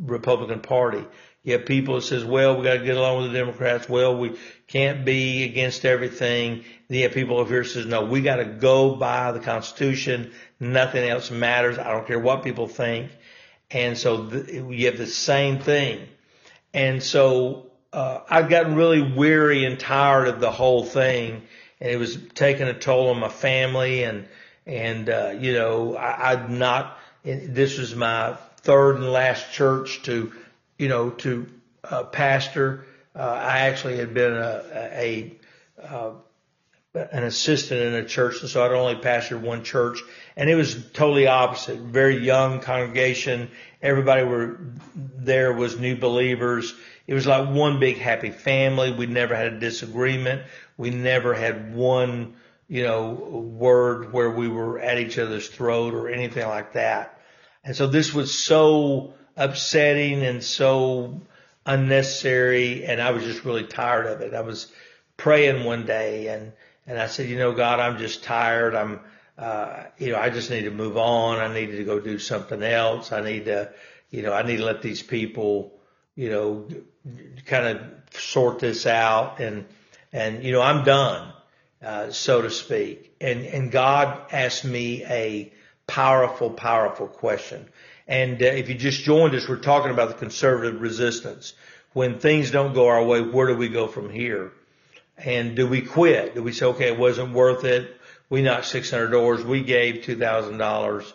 Republican 0.00 0.60
Party. 0.60 1.04
You 1.42 1.52
have 1.52 1.64
people 1.64 1.94
that 1.94 2.02
says, 2.02 2.24
well, 2.24 2.56
we 2.56 2.64
got 2.64 2.74
to 2.74 2.84
get 2.84 2.96
along 2.96 3.22
with 3.22 3.32
the 3.32 3.38
Democrats. 3.38 3.88
Well, 3.88 4.18
we 4.18 4.36
can't 4.66 5.04
be 5.04 5.44
against 5.44 5.84
everything. 5.84 6.64
Then 6.88 6.98
you 6.98 7.02
have 7.04 7.12
people 7.12 7.38
over 7.38 7.54
here 7.54 7.64
says, 7.64 7.86
no, 7.86 8.04
we 8.04 8.20
got 8.20 8.36
to 8.36 8.44
go 8.44 8.96
by 8.96 9.30
the 9.32 9.40
Constitution. 9.40 10.32
Nothing 10.58 11.08
else 11.08 11.30
matters. 11.30 11.78
I 11.78 11.92
don't 11.92 12.06
care 12.06 12.18
what 12.18 12.42
people 12.42 12.66
think. 12.66 13.12
And 13.70 13.98
so 13.98 14.28
th- 14.28 14.48
you 14.48 14.86
have 14.86 14.98
the 14.98 15.06
same 15.06 15.58
thing. 15.58 16.06
And 16.72 17.02
so, 17.02 17.70
uh, 17.92 18.20
I've 18.28 18.48
gotten 18.48 18.74
really 18.74 19.00
weary 19.00 19.64
and 19.64 19.78
tired 19.78 20.28
of 20.28 20.40
the 20.40 20.50
whole 20.50 20.84
thing 20.84 21.42
and 21.80 21.90
it 21.90 21.96
was 21.96 22.18
taking 22.34 22.68
a 22.68 22.74
toll 22.74 23.10
on 23.10 23.20
my 23.20 23.28
family 23.28 24.04
and, 24.04 24.26
and, 24.66 25.08
uh, 25.08 25.34
you 25.38 25.52
know, 25.52 25.96
I, 25.96 26.32
I'd 26.32 26.50
not, 26.50 26.98
this 27.22 27.78
was 27.78 27.94
my 27.94 28.36
third 28.58 28.96
and 28.96 29.12
last 29.12 29.52
church 29.52 30.02
to, 30.04 30.32
you 30.78 30.88
know, 30.88 31.10
to, 31.10 31.46
uh, 31.84 32.04
pastor. 32.04 32.86
Uh, 33.14 33.20
I 33.20 33.60
actually 33.60 33.98
had 33.98 34.14
been 34.14 34.32
a, 34.32 34.62
a, 34.72 35.38
a 35.80 35.86
uh, 35.86 36.10
an 36.96 37.24
assistant 37.24 37.80
in 37.80 37.94
a 37.94 38.04
church, 38.04 38.40
and 38.40 38.48
so 38.48 38.64
I'd 38.64 38.72
only 38.72 38.94
pastored 38.94 39.42
one 39.42 39.62
church, 39.62 40.00
and 40.36 40.48
it 40.48 40.54
was 40.54 40.74
totally 40.92 41.26
opposite. 41.26 41.78
Very 41.78 42.18
young 42.18 42.60
congregation. 42.60 43.50
Everybody 43.82 44.24
were 44.24 44.58
there 44.94 45.52
was 45.52 45.78
new 45.78 45.96
believers. 45.96 46.74
It 47.06 47.14
was 47.14 47.26
like 47.26 47.48
one 47.48 47.78
big 47.78 47.98
happy 47.98 48.30
family. 48.30 48.92
We 48.92 49.06
never 49.06 49.36
had 49.36 49.52
a 49.52 49.60
disagreement. 49.60 50.42
We 50.76 50.90
never 50.90 51.34
had 51.34 51.74
one, 51.74 52.36
you 52.68 52.82
know, 52.82 53.12
word 53.12 54.12
where 54.12 54.30
we 54.30 54.48
were 54.48 54.78
at 54.78 54.98
each 54.98 55.18
other's 55.18 55.48
throat 55.48 55.94
or 55.94 56.08
anything 56.08 56.48
like 56.48 56.72
that. 56.72 57.20
And 57.62 57.76
so 57.76 57.86
this 57.86 58.14
was 58.14 58.44
so 58.44 59.14
upsetting 59.36 60.22
and 60.22 60.42
so 60.42 61.20
unnecessary, 61.66 62.84
and 62.84 63.02
I 63.02 63.10
was 63.10 63.24
just 63.24 63.44
really 63.44 63.64
tired 63.64 64.06
of 64.06 64.20
it. 64.22 64.34
I 64.34 64.40
was 64.40 64.72
praying 65.16 65.64
one 65.64 65.86
day 65.86 66.28
and 66.28 66.52
and 66.86 66.98
I 66.98 67.06
said, 67.06 67.28
you 67.28 67.36
know, 67.36 67.52
God, 67.52 67.80
I'm 67.80 67.98
just 67.98 68.22
tired. 68.22 68.74
I'm, 68.74 69.00
uh, 69.36 69.84
you 69.98 70.12
know, 70.12 70.18
I 70.18 70.30
just 70.30 70.50
need 70.50 70.62
to 70.62 70.70
move 70.70 70.96
on. 70.96 71.38
I 71.38 71.52
need 71.52 71.66
to 71.72 71.84
go 71.84 71.98
do 71.98 72.18
something 72.18 72.62
else. 72.62 73.12
I 73.12 73.22
need 73.22 73.46
to, 73.46 73.72
you 74.10 74.22
know, 74.22 74.32
I 74.32 74.42
need 74.42 74.58
to 74.58 74.64
let 74.64 74.82
these 74.82 75.02
people, 75.02 75.72
you 76.14 76.30
know, 76.30 76.68
kind 77.46 77.66
of 77.66 77.82
sort 78.20 78.60
this 78.60 78.86
out 78.86 79.40
and, 79.40 79.66
and, 80.12 80.44
you 80.44 80.52
know, 80.52 80.62
I'm 80.62 80.84
done, 80.84 81.32
uh, 81.82 82.10
so 82.10 82.42
to 82.42 82.50
speak. 82.50 83.14
And, 83.20 83.44
and 83.44 83.70
God 83.70 84.32
asked 84.32 84.64
me 84.64 85.04
a 85.04 85.52
powerful, 85.86 86.50
powerful 86.50 87.08
question. 87.08 87.68
And 88.08 88.40
uh, 88.42 88.46
if 88.46 88.68
you 88.68 88.76
just 88.76 89.02
joined 89.02 89.34
us, 89.34 89.48
we're 89.48 89.56
talking 89.56 89.90
about 89.90 90.08
the 90.08 90.14
conservative 90.14 90.80
resistance. 90.80 91.54
When 91.92 92.18
things 92.18 92.50
don't 92.50 92.74
go 92.74 92.88
our 92.88 93.04
way, 93.04 93.22
where 93.22 93.48
do 93.48 93.56
we 93.56 93.68
go 93.68 93.88
from 93.88 94.10
here? 94.10 94.52
And 95.16 95.56
do 95.56 95.66
we 95.66 95.82
quit? 95.82 96.34
Do 96.34 96.42
we 96.42 96.52
say, 96.52 96.66
okay, 96.66 96.88
it 96.88 96.98
wasn't 96.98 97.32
worth 97.32 97.64
it? 97.64 97.96
We 98.28 98.42
knocked 98.42 98.66
600 98.66 99.08
doors. 99.08 99.44
We 99.44 99.62
gave 99.62 100.04
$2,000, 100.04 101.12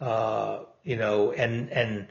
uh, 0.00 0.58
you 0.84 0.96
know, 0.96 1.32
and, 1.32 1.70
and 1.70 2.06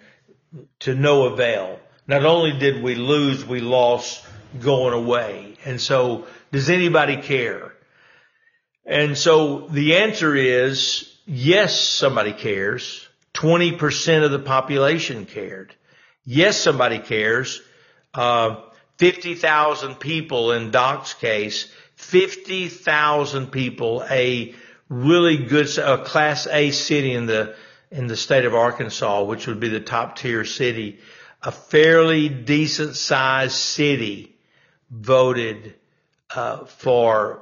to 0.81 0.93
no 0.93 1.23
avail. 1.25 1.79
Not 2.07 2.25
only 2.25 2.57
did 2.59 2.83
we 2.83 2.95
lose, 2.95 3.45
we 3.45 3.61
lost 3.61 4.25
going 4.59 4.93
away. 4.93 5.55
And 5.65 5.79
so 5.79 6.27
does 6.51 6.69
anybody 6.69 7.17
care? 7.17 7.73
And 8.85 9.17
so 9.17 9.67
the 9.67 9.97
answer 9.97 10.35
is 10.35 11.17
yes, 11.25 11.79
somebody 11.79 12.33
cares. 12.33 13.07
20% 13.33 14.23
of 14.23 14.31
the 14.31 14.39
population 14.39 15.25
cared. 15.25 15.73
Yes, 16.25 16.57
somebody 16.57 16.99
cares. 16.99 17.61
Uh, 18.13 18.61
50,000 19.01 19.95
people 19.95 20.51
in 20.51 20.69
Doc's 20.69 21.15
case, 21.15 21.71
50,000 21.95 23.47
people, 23.47 24.05
a 24.07 24.53
really 24.89 25.37
good, 25.37 25.75
a 25.79 26.03
class 26.03 26.45
A 26.45 26.69
city 26.69 27.13
in 27.13 27.25
the, 27.25 27.55
in 27.89 28.05
the 28.05 28.15
state 28.15 28.45
of 28.45 28.53
Arkansas, 28.53 29.23
which 29.23 29.47
would 29.47 29.59
be 29.59 29.69
the 29.69 29.79
top 29.79 30.17
tier 30.17 30.45
city, 30.45 30.99
a 31.41 31.51
fairly 31.51 32.29
decent 32.29 32.95
sized 32.95 33.55
city 33.55 34.35
voted, 34.91 35.73
uh, 36.35 36.65
for 36.65 37.41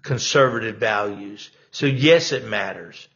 conservative 0.00 0.76
values. 0.76 1.50
So 1.70 1.84
yes, 1.84 2.32
it 2.32 2.46
matters. 2.46 3.08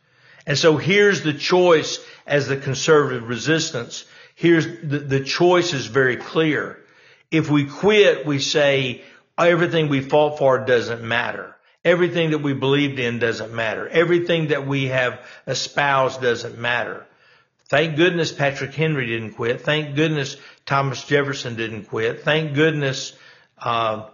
And 0.47 0.59
so 0.59 0.77
here's 0.77 1.23
the 1.23 1.33
choice 1.33 2.05
as 2.27 2.49
the 2.49 2.59
conservative 2.59 3.27
resistance. 3.27 4.05
Here's 4.35 4.67
the, 4.67 4.99
the 4.99 5.25
choice 5.25 5.73
is 5.73 5.87
very 5.87 6.19
clear. 6.19 6.82
If 7.33 7.51
we 7.51 7.65
quit, 7.65 8.27
we 8.27 8.39
say 8.39 9.03
everything 9.39 9.89
we 9.89 10.03
fought 10.03 10.39
for 10.39 10.59
doesn't 10.65 11.03
matter. 11.03 11.57
Everything 11.83 12.31
that 12.31 12.43
we 12.43 12.53
believed 12.53 12.99
in 13.01 13.19
doesn't 13.19 13.53
matter. 13.53 13.89
Everything 13.89 14.49
that 14.49 14.67
we 14.67 14.89
have 14.89 15.19
espoused 15.47 16.21
doesn't 16.21 16.59
matter. 16.59 17.05
Thank 17.69 17.97
goodness 17.97 18.31
Patrick 18.31 18.75
Henry 18.75 19.07
didn't 19.07 19.33
quit. 19.33 19.63
Thank 19.63 19.97
goodness 19.97 20.37
Thomas 20.67 21.03
Jefferson 21.05 21.57
didn't 21.57 21.85
quit. 21.85 22.23
Thank 22.23 22.55
goodness, 22.55 23.15
uh, 23.59 24.11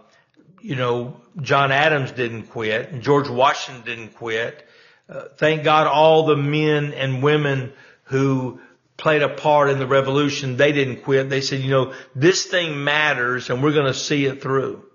you 0.61 0.77
know, 0.77 1.19
John 1.41 1.73
Adams 1.73 2.13
didn't 2.13 2.43
quit 2.43 2.89
and 2.89 3.01
George 3.01 3.27
Washington 3.27 3.83
didn't 3.83 4.15
quit. 4.15 4.65
Uh, 5.09 5.25
thank 5.35 5.65
God 5.65 5.87
all 5.87 6.25
the 6.25 6.37
men 6.37 6.93
and 6.93 7.21
women 7.21 7.73
who 8.03 8.61
played 8.99 9.23
a 9.23 9.29
part 9.29 9.69
in 9.69 9.79
the 9.79 9.87
revolution. 9.87 10.57
They 10.57 10.71
didn't 10.71 11.03
quit. 11.03 11.29
They 11.29 11.41
said, 11.41 11.61
you 11.61 11.71
know, 11.71 11.93
this 12.13 12.45
thing 12.45 12.83
matters 12.83 13.49
and 13.49 13.63
we're 13.63 13.73
going 13.73 13.87
to 13.87 13.93
see 13.93 14.25
it 14.25 14.41
through. 14.41 14.85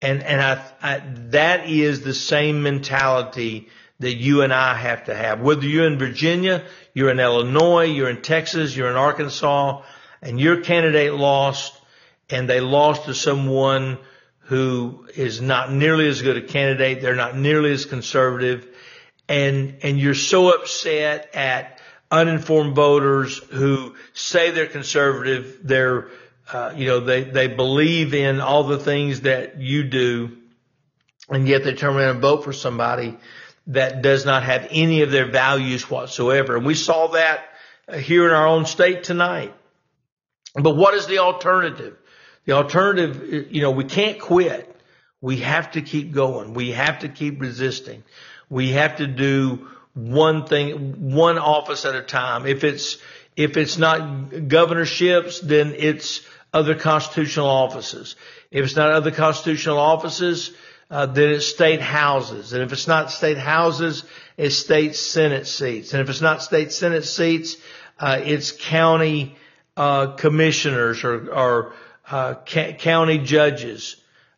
And, 0.00 0.22
and 0.22 0.40
I, 0.40 0.64
I, 0.80 1.02
that 1.30 1.68
is 1.68 2.02
the 2.02 2.14
same 2.14 2.62
mentality 2.62 3.68
that 4.00 4.14
you 4.14 4.42
and 4.42 4.52
I 4.52 4.74
have 4.74 5.04
to 5.04 5.14
have. 5.14 5.40
Whether 5.40 5.66
you're 5.66 5.86
in 5.86 5.98
Virginia, 5.98 6.64
you're 6.94 7.10
in 7.10 7.20
Illinois, 7.20 7.84
you're 7.84 8.10
in 8.10 8.22
Texas, 8.22 8.76
you're 8.76 8.90
in 8.90 8.96
Arkansas, 8.96 9.82
and 10.22 10.40
your 10.40 10.60
candidate 10.60 11.14
lost, 11.14 11.78
and 12.30 12.48
they 12.48 12.60
lost 12.60 13.06
to 13.06 13.14
someone 13.14 13.98
who 14.40 15.06
is 15.16 15.40
not 15.40 15.72
nearly 15.72 16.08
as 16.08 16.22
good 16.22 16.36
a 16.36 16.42
candidate. 16.42 17.00
They're 17.00 17.14
not 17.14 17.36
nearly 17.36 17.72
as 17.72 17.86
conservative. 17.86 18.68
And, 19.28 19.78
and 19.82 19.98
you're 19.98 20.14
so 20.14 20.54
upset 20.54 21.34
at 21.34 21.73
uninformed 22.14 22.76
voters 22.76 23.38
who 23.38 23.94
say 24.12 24.52
they're 24.52 24.66
conservative, 24.66 25.58
they're, 25.64 26.08
uh, 26.52 26.72
you 26.76 26.86
know, 26.86 27.00
they, 27.00 27.24
they 27.24 27.48
believe 27.48 28.14
in 28.14 28.40
all 28.40 28.64
the 28.64 28.78
things 28.78 29.22
that 29.22 29.60
you 29.60 29.82
do, 29.82 30.36
and 31.28 31.48
yet 31.48 31.64
they 31.64 31.74
turn 31.74 31.96
around 31.96 32.10
and 32.10 32.20
vote 32.20 32.44
for 32.44 32.52
somebody 32.52 33.16
that 33.66 34.02
does 34.02 34.24
not 34.24 34.44
have 34.44 34.68
any 34.70 35.02
of 35.02 35.10
their 35.10 35.26
values 35.26 35.90
whatsoever. 35.90 36.56
And 36.56 36.64
we 36.64 36.74
saw 36.74 37.08
that 37.08 37.44
here 37.98 38.26
in 38.26 38.32
our 38.32 38.46
own 38.46 38.66
state 38.66 39.02
tonight. 39.02 39.52
But 40.54 40.76
what 40.76 40.94
is 40.94 41.06
the 41.06 41.18
alternative? 41.18 41.96
The 42.44 42.52
alternative, 42.52 43.50
you 43.50 43.62
know, 43.62 43.72
we 43.72 43.84
can't 43.84 44.20
quit. 44.20 44.70
We 45.20 45.38
have 45.38 45.72
to 45.72 45.82
keep 45.82 46.12
going. 46.12 46.54
We 46.54 46.72
have 46.72 47.00
to 47.00 47.08
keep 47.08 47.40
resisting. 47.40 48.04
We 48.50 48.72
have 48.72 48.96
to 48.96 49.06
do 49.06 49.66
one 49.94 50.46
thing, 50.46 51.12
one 51.12 51.38
office 51.38 51.84
at 51.84 51.94
a 51.94 52.02
time. 52.02 52.46
If 52.46 52.64
it's, 52.64 52.98
if 53.36 53.56
it's 53.56 53.78
not 53.78 54.48
governorships, 54.48 55.40
then 55.40 55.74
it's 55.76 56.22
other 56.52 56.74
constitutional 56.74 57.48
offices. 57.48 58.16
If 58.50 58.64
it's 58.64 58.76
not 58.76 58.90
other 58.90 59.10
constitutional 59.10 59.78
offices, 59.78 60.52
uh, 60.90 61.06
then 61.06 61.30
it's 61.30 61.46
state 61.46 61.80
houses. 61.80 62.52
And 62.52 62.62
if 62.62 62.72
it's 62.72 62.86
not 62.86 63.10
state 63.10 63.38
houses, 63.38 64.04
it's 64.36 64.56
state 64.56 64.94
senate 64.94 65.46
seats. 65.46 65.92
And 65.92 66.00
if 66.02 66.10
it's 66.10 66.20
not 66.20 66.42
state 66.42 66.72
senate 66.72 67.04
seats, 67.04 67.56
uh, 67.98 68.20
it's 68.22 68.52
county 68.52 69.36
uh, 69.76 70.08
commissioners 70.08 71.02
or, 71.04 71.32
or 71.32 71.72
uh, 72.08 72.34
ca- 72.46 72.74
county 72.74 73.18
judges. 73.18 73.96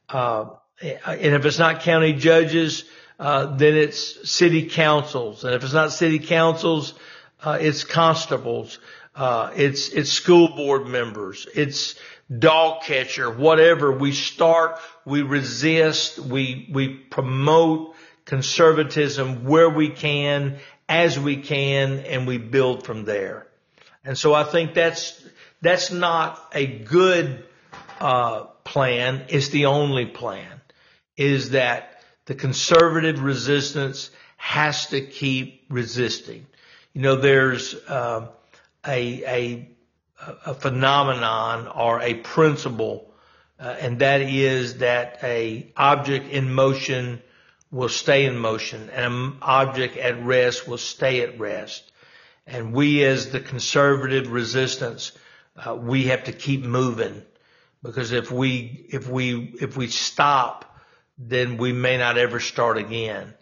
Uh, 0.08 0.46
and 0.80 1.34
if 1.34 1.44
it's 1.44 1.58
not 1.58 1.80
county 1.80 2.12
judges, 2.12 2.84
uh, 3.18 3.56
then 3.56 3.74
it's 3.74 4.28
city 4.30 4.68
councils. 4.68 5.44
And 5.44 5.54
if 5.54 5.64
it's 5.64 5.72
not 5.72 5.92
city 5.92 6.18
councils, 6.18 6.94
uh, 7.42 7.58
it's 7.60 7.84
constables. 7.84 8.78
Uh, 9.14 9.50
it's, 9.56 9.88
it's 9.88 10.10
school 10.10 10.48
board 10.54 10.86
members. 10.86 11.46
It's 11.54 11.94
dog 12.38 12.82
catcher, 12.82 13.30
whatever. 13.30 13.92
We 13.92 14.12
start, 14.12 14.78
we 15.04 15.22
resist, 15.22 16.18
we, 16.18 16.68
we 16.72 16.88
promote 16.88 17.94
conservatism 18.24 19.44
where 19.44 19.70
we 19.70 19.88
can, 19.88 20.58
as 20.88 21.18
we 21.18 21.36
can, 21.36 22.00
and 22.00 22.26
we 22.26 22.38
build 22.38 22.84
from 22.84 23.04
there. 23.04 23.46
And 24.04 24.18
so 24.18 24.34
I 24.34 24.44
think 24.44 24.74
that's, 24.74 25.24
that's 25.62 25.90
not 25.90 26.40
a 26.52 26.66
good, 26.66 27.44
uh, 28.00 28.44
plan. 28.64 29.24
It's 29.28 29.48
the 29.48 29.66
only 29.66 30.06
plan 30.06 30.60
is 31.16 31.50
that 31.50 31.95
the 32.26 32.34
conservative 32.34 33.22
resistance 33.22 34.10
has 34.36 34.86
to 34.88 35.00
keep 35.00 35.64
resisting. 35.68 36.46
You 36.92 37.02
know, 37.02 37.16
there's, 37.16 37.74
uh, 37.74 38.28
a, 38.86 39.24
a, 39.24 39.68
a 40.46 40.54
phenomenon 40.54 41.68
or 41.68 42.00
a 42.00 42.14
principle, 42.14 43.10
uh, 43.58 43.76
and 43.80 43.98
that 44.00 44.20
is 44.20 44.78
that 44.78 45.18
a 45.22 45.72
object 45.76 46.28
in 46.30 46.52
motion 46.52 47.22
will 47.70 47.88
stay 47.88 48.24
in 48.24 48.38
motion 48.38 48.88
and 48.90 49.12
an 49.12 49.36
object 49.42 49.96
at 49.96 50.22
rest 50.24 50.68
will 50.68 50.78
stay 50.78 51.22
at 51.22 51.38
rest. 51.38 51.90
And 52.46 52.72
we 52.72 53.04
as 53.04 53.30
the 53.30 53.40
conservative 53.40 54.30
resistance, 54.30 55.12
uh, 55.56 55.74
we 55.74 56.04
have 56.04 56.24
to 56.24 56.32
keep 56.32 56.62
moving 56.62 57.22
because 57.82 58.12
if 58.12 58.30
we, 58.30 58.86
if 58.90 59.08
we, 59.08 59.54
if 59.60 59.76
we 59.76 59.88
stop, 59.88 60.65
then 61.18 61.56
we 61.56 61.72
may 61.72 61.96
not 61.96 62.18
ever 62.18 62.40
start 62.40 62.78
again. 62.78 63.34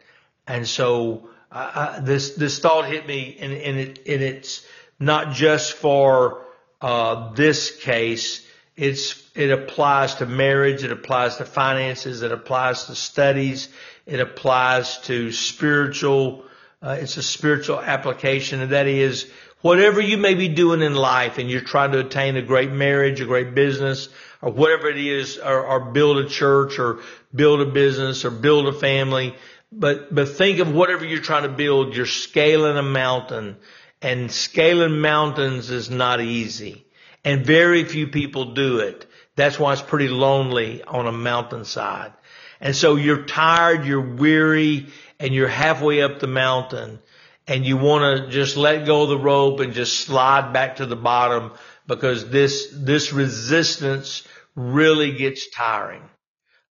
And 0.46 0.66
so, 0.66 1.28
uh, 1.50 2.00
this, 2.00 2.34
this 2.34 2.58
thought 2.58 2.86
hit 2.86 3.06
me 3.06 3.36
and, 3.40 3.52
and 3.52 3.78
it, 3.78 3.98
and 4.06 4.22
it's 4.22 4.66
not 4.98 5.32
just 5.32 5.74
for, 5.74 6.44
uh, 6.80 7.32
this 7.32 7.76
case. 7.76 8.46
It's, 8.76 9.22
it 9.34 9.50
applies 9.50 10.16
to 10.16 10.26
marriage. 10.26 10.84
It 10.84 10.92
applies 10.92 11.36
to 11.36 11.44
finances. 11.44 12.22
It 12.22 12.32
applies 12.32 12.84
to 12.84 12.94
studies. 12.94 13.68
It 14.06 14.20
applies 14.20 14.98
to 15.02 15.32
spiritual, 15.32 16.44
uh, 16.82 16.98
it's 17.00 17.16
a 17.16 17.22
spiritual 17.22 17.80
application 17.80 18.60
and 18.60 18.72
that 18.72 18.86
is 18.86 19.30
whatever 19.64 19.98
you 19.98 20.18
may 20.18 20.34
be 20.34 20.48
doing 20.48 20.82
in 20.82 20.94
life 20.94 21.38
and 21.38 21.50
you're 21.50 21.62
trying 21.62 21.90
to 21.92 22.00
attain 22.00 22.36
a 22.36 22.42
great 22.42 22.70
marriage, 22.70 23.22
a 23.22 23.24
great 23.24 23.54
business, 23.54 24.10
or 24.42 24.52
whatever 24.52 24.90
it 24.90 24.98
is, 24.98 25.38
or, 25.38 25.66
or 25.66 25.80
build 25.90 26.18
a 26.18 26.28
church 26.28 26.78
or 26.78 27.00
build 27.34 27.62
a 27.62 27.72
business 27.72 28.26
or 28.26 28.30
build 28.30 28.68
a 28.68 28.78
family. 28.78 29.34
But, 29.72 30.14
but 30.14 30.28
think 30.28 30.58
of 30.58 30.70
whatever 30.70 31.06
you're 31.06 31.22
trying 31.22 31.44
to 31.44 31.48
build. 31.48 31.96
You're 31.96 32.04
scaling 32.04 32.76
a 32.76 32.82
mountain 32.82 33.56
and 34.02 34.30
scaling 34.30 35.00
mountains 35.00 35.70
is 35.70 35.88
not 35.88 36.20
easy 36.20 36.84
and 37.24 37.46
very 37.46 37.84
few 37.84 38.08
people 38.08 38.52
do 38.52 38.80
it. 38.80 39.06
That's 39.34 39.58
why 39.58 39.72
it's 39.72 39.80
pretty 39.80 40.08
lonely 40.08 40.82
on 40.82 41.06
a 41.06 41.12
mountainside. 41.12 42.12
And 42.60 42.76
so 42.76 42.96
you're 42.96 43.24
tired, 43.24 43.86
you're 43.86 44.14
weary, 44.14 44.88
and 45.18 45.32
you're 45.32 45.48
halfway 45.48 46.02
up 46.02 46.18
the 46.20 46.26
mountain 46.26 46.98
and 47.46 47.64
you 47.64 47.76
want 47.76 48.24
to 48.24 48.30
just 48.30 48.56
let 48.56 48.86
go 48.86 49.02
of 49.02 49.08
the 49.08 49.18
rope 49.18 49.60
and 49.60 49.72
just 49.72 50.00
slide 50.00 50.52
back 50.52 50.76
to 50.76 50.86
the 50.86 50.96
bottom 50.96 51.52
because 51.86 52.30
this, 52.30 52.68
this 52.72 53.12
resistance 53.12 54.26
really 54.54 55.12
gets 55.12 55.50
tiring. 55.50 56.02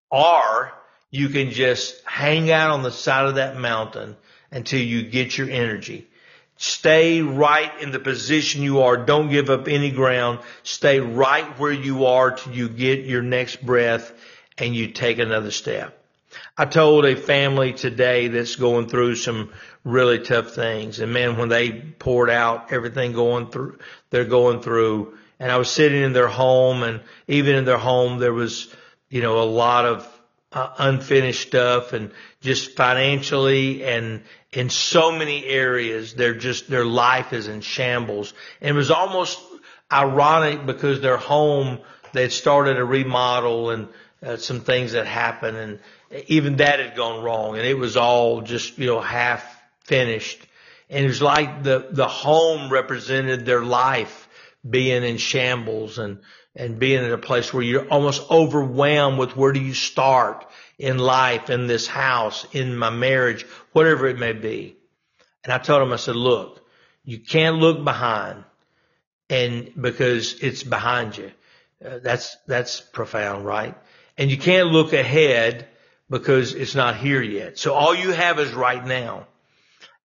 Or 0.09 0.71
you 1.11 1.29
can 1.29 1.51
just 1.51 2.01
hang 2.05 2.49
out 2.51 2.71
on 2.71 2.83
the 2.83 2.91
side 2.91 3.27
of 3.27 3.35
that 3.35 3.57
mountain 3.57 4.15
until 4.51 4.81
you 4.81 5.03
get 5.03 5.37
your 5.37 5.49
energy. 5.49 6.07
Stay 6.57 7.21
right 7.21 7.71
in 7.81 7.91
the 7.91 7.99
position 7.99 8.61
you 8.61 8.81
are. 8.81 8.97
Don't 8.97 9.29
give 9.29 9.49
up 9.49 9.67
any 9.67 9.91
ground. 9.91 10.39
Stay 10.63 10.99
right 10.99 11.59
where 11.59 11.71
you 11.71 12.05
are 12.05 12.31
till 12.31 12.53
you 12.53 12.69
get 12.69 13.05
your 13.05 13.21
next 13.21 13.63
breath 13.63 14.11
and 14.57 14.75
you 14.75 14.87
take 14.87 15.19
another 15.19 15.51
step. 15.51 16.02
I 16.55 16.65
told 16.65 17.05
a 17.05 17.15
family 17.15 17.73
today 17.73 18.27
that's 18.27 18.57
going 18.57 18.87
through 18.87 19.15
some 19.15 19.51
really 19.83 20.19
tough 20.19 20.51
things. 20.51 20.99
And 20.99 21.11
man, 21.11 21.37
when 21.37 21.49
they 21.49 21.71
poured 21.71 22.29
out 22.29 22.71
everything 22.71 23.13
going 23.13 23.47
through, 23.47 23.79
they're 24.11 24.23
going 24.23 24.61
through, 24.61 25.17
and 25.39 25.51
I 25.51 25.57
was 25.57 25.71
sitting 25.71 26.03
in 26.03 26.13
their 26.13 26.27
home 26.27 26.83
and 26.83 27.01
even 27.27 27.55
in 27.55 27.65
their 27.65 27.79
home, 27.79 28.19
there 28.19 28.33
was, 28.33 28.73
you 29.09 29.21
know, 29.21 29.41
a 29.41 29.49
lot 29.49 29.85
of 29.85 30.21
uh, 30.51 30.69
unfinished 30.77 31.47
stuff 31.47 31.91
and 31.91 32.11
just 32.41 32.75
financially 32.75 33.83
and 33.83 34.21
in 34.51 34.69
so 34.69 35.11
many 35.11 35.43
areas, 35.45 36.13
they're 36.13 36.35
just, 36.35 36.69
their 36.69 36.85
life 36.85 37.33
is 37.33 37.47
in 37.47 37.61
shambles. 37.61 38.35
And 38.61 38.69
it 38.69 38.77
was 38.77 38.91
almost 38.91 39.39
ironic 39.91 40.67
because 40.67 41.01
their 41.01 41.17
home, 41.17 41.79
they'd 42.11 42.31
started 42.31 42.77
a 42.77 42.85
remodel 42.85 43.71
and 43.71 43.87
uh, 44.21 44.37
some 44.37 44.61
things 44.61 44.91
that 44.91 45.07
happened 45.07 45.57
and 45.57 45.79
even 46.27 46.57
that 46.57 46.79
had 46.79 46.95
gone 46.95 47.23
wrong 47.23 47.57
and 47.57 47.65
it 47.65 47.77
was 47.77 47.97
all 47.97 48.41
just, 48.41 48.77
you 48.77 48.85
know, 48.85 49.01
half 49.01 49.43
finished. 49.85 50.39
And 50.89 51.05
it 51.05 51.07
was 51.07 51.21
like 51.21 51.63
the, 51.63 51.87
the 51.91 52.07
home 52.07 52.71
represented 52.71 53.45
their 53.45 53.63
life 53.63 54.27
being 54.67 55.03
in 55.03 55.17
shambles 55.17 55.97
and, 55.97 56.19
and 56.55 56.79
being 56.79 57.03
in 57.03 57.11
a 57.11 57.17
place 57.17 57.53
where 57.53 57.63
you're 57.63 57.87
almost 57.87 58.29
overwhelmed 58.29 59.17
with 59.17 59.35
where 59.35 59.51
do 59.51 59.59
you 59.59 59.73
start 59.73 60.45
in 60.77 60.97
life, 60.97 61.49
in 61.49 61.67
this 61.67 61.87
house, 61.87 62.45
in 62.51 62.75
my 62.75 62.89
marriage, 62.89 63.43
whatever 63.71 64.07
it 64.07 64.19
may 64.19 64.33
be. 64.33 64.75
And 65.43 65.51
I 65.51 65.57
told 65.57 65.81
him, 65.81 65.93
I 65.93 65.97
said, 65.97 66.15
look, 66.15 66.65
you 67.03 67.19
can't 67.19 67.57
look 67.57 67.83
behind 67.83 68.43
and 69.29 69.71
because 69.79 70.39
it's 70.41 70.63
behind 70.63 71.17
you. 71.17 71.31
Uh, 71.83 71.99
that's, 71.99 72.37
that's 72.47 72.81
profound, 72.81 73.45
right? 73.45 73.75
And 74.17 74.29
you 74.29 74.37
can't 74.37 74.69
look 74.69 74.93
ahead 74.93 75.67
because 76.09 76.53
it's 76.53 76.75
not 76.75 76.95
here 76.97 77.21
yet. 77.21 77.57
So 77.57 77.73
all 77.73 77.95
you 77.95 78.11
have 78.11 78.39
is 78.39 78.53
right 78.53 78.85
now. 78.85 79.27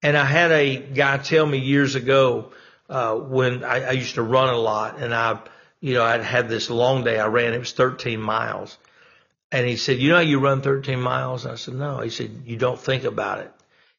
And 0.02 0.16
I 0.16 0.24
had 0.24 0.52
a 0.52 0.76
guy 0.76 1.18
tell 1.18 1.44
me 1.44 1.58
years 1.58 1.94
ago, 1.94 2.52
uh, 2.88 3.14
when 3.16 3.64
I, 3.64 3.88
I 3.88 3.90
used 3.92 4.14
to 4.14 4.22
run 4.22 4.52
a 4.54 4.56
lot 4.56 4.98
and 4.98 5.14
I, 5.14 5.40
you 5.80 5.94
know, 5.94 6.04
I'd 6.04 6.22
had 6.22 6.48
this 6.48 6.70
long 6.70 7.04
day 7.04 7.18
I 7.18 7.26
ran, 7.26 7.52
it 7.52 7.58
was 7.58 7.72
13 7.72 8.20
miles. 8.20 8.78
And 9.50 9.66
he 9.66 9.76
said, 9.76 9.98
you 9.98 10.10
know 10.10 10.16
how 10.16 10.22
you 10.22 10.40
run 10.40 10.60
13 10.60 11.00
miles? 11.00 11.46
I 11.46 11.56
said, 11.56 11.74
no. 11.74 12.00
He 12.00 12.10
said, 12.10 12.42
you 12.44 12.56
don't 12.56 12.78
think 12.78 13.04
about 13.04 13.40
it. 13.40 13.52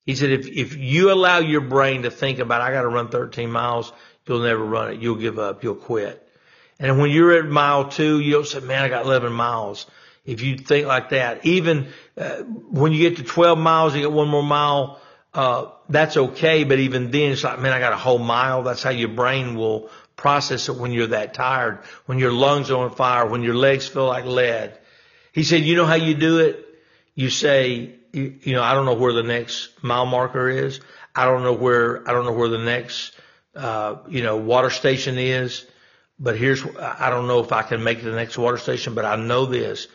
He 0.05 0.15
said, 0.15 0.31
if, 0.31 0.47
if 0.47 0.77
you 0.77 1.11
allow 1.11 1.39
your 1.39 1.61
brain 1.61 2.03
to 2.03 2.11
think 2.11 2.39
about, 2.39 2.61
I 2.61 2.71
got 2.71 2.83
to 2.83 2.87
run 2.87 3.09
13 3.09 3.51
miles, 3.51 3.91
you'll 4.25 4.41
never 4.41 4.63
run 4.63 4.91
it. 4.91 5.01
You'll 5.01 5.15
give 5.15 5.39
up. 5.39 5.63
You'll 5.63 5.75
quit. 5.75 6.25
And 6.79 6.99
when 6.99 7.11
you're 7.11 7.33
at 7.33 7.45
mile 7.45 7.89
two, 7.89 8.19
you'll 8.19 8.45
say, 8.45 8.59
man, 8.61 8.83
I 8.83 8.89
got 8.89 9.05
11 9.05 9.33
miles. 9.33 9.85
If 10.29 10.41
you 10.41 10.57
think 10.57 10.85
like 10.85 11.09
that, 11.09 11.43
even 11.45 11.87
uh, 12.15 12.43
when 12.43 12.91
you 12.91 13.09
get 13.09 13.17
to 13.17 13.23
12 13.23 13.57
miles, 13.57 13.95
you 13.95 14.01
get 14.01 14.11
one 14.11 14.27
more 14.27 14.43
mile, 14.43 15.01
uh, 15.33 15.71
that's 15.89 16.17
okay. 16.17 16.63
But 16.65 16.79
even 16.79 17.09
then, 17.09 17.31
it's 17.31 17.43
like, 17.43 17.59
man, 17.59 17.73
I 17.73 17.79
got 17.79 17.93
a 17.93 17.97
whole 17.97 18.19
mile. 18.19 18.61
That's 18.61 18.83
how 18.83 18.91
your 18.91 19.09
brain 19.09 19.55
will 19.55 19.89
process 20.15 20.69
it 20.69 20.75
when 20.75 20.91
you're 20.91 21.07
that 21.07 21.33
tired, 21.33 21.79
when 22.05 22.19
your 22.19 22.31
lungs 22.31 22.69
are 22.69 22.77
on 22.77 22.91
fire, 22.91 23.25
when 23.25 23.41
your 23.41 23.55
legs 23.55 23.87
feel 23.87 24.05
like 24.05 24.25
lead. 24.25 24.77
He 25.31 25.43
said, 25.43 25.61
you 25.61 25.75
know 25.75 25.85
how 25.85 25.95
you 25.95 26.13
do 26.13 26.39
it? 26.39 26.63
You 27.15 27.31
say, 27.31 27.95
you, 28.13 28.35
you 28.41 28.53
know, 28.53 28.61
I 28.61 28.73
don't 28.73 28.85
know 28.85 28.93
where 28.93 29.13
the 29.13 29.23
next 29.23 29.83
mile 29.83 30.05
marker 30.05 30.47
is. 30.47 30.79
I 31.15 31.25
don't 31.25 31.41
know 31.41 31.53
where, 31.53 32.07
I 32.07 32.11
don't 32.11 32.25
know 32.25 32.33
where 32.33 32.49
the 32.49 32.59
next, 32.59 33.13
uh, 33.55 33.97
you 34.07 34.21
know, 34.21 34.37
water 34.37 34.69
station 34.69 35.17
is. 35.17 35.65
But 36.19 36.37
here's, 36.37 36.63
I 36.77 37.09
don't 37.09 37.27
know 37.27 37.39
if 37.39 37.51
I 37.53 37.61
can 37.63 37.83
make 37.83 37.99
it 37.99 38.03
to 38.03 38.11
the 38.11 38.15
next 38.15 38.37
water 38.37 38.57
station, 38.57 38.93
but 38.93 39.05
I 39.05 39.15
know 39.15 39.45
this. 39.45 39.87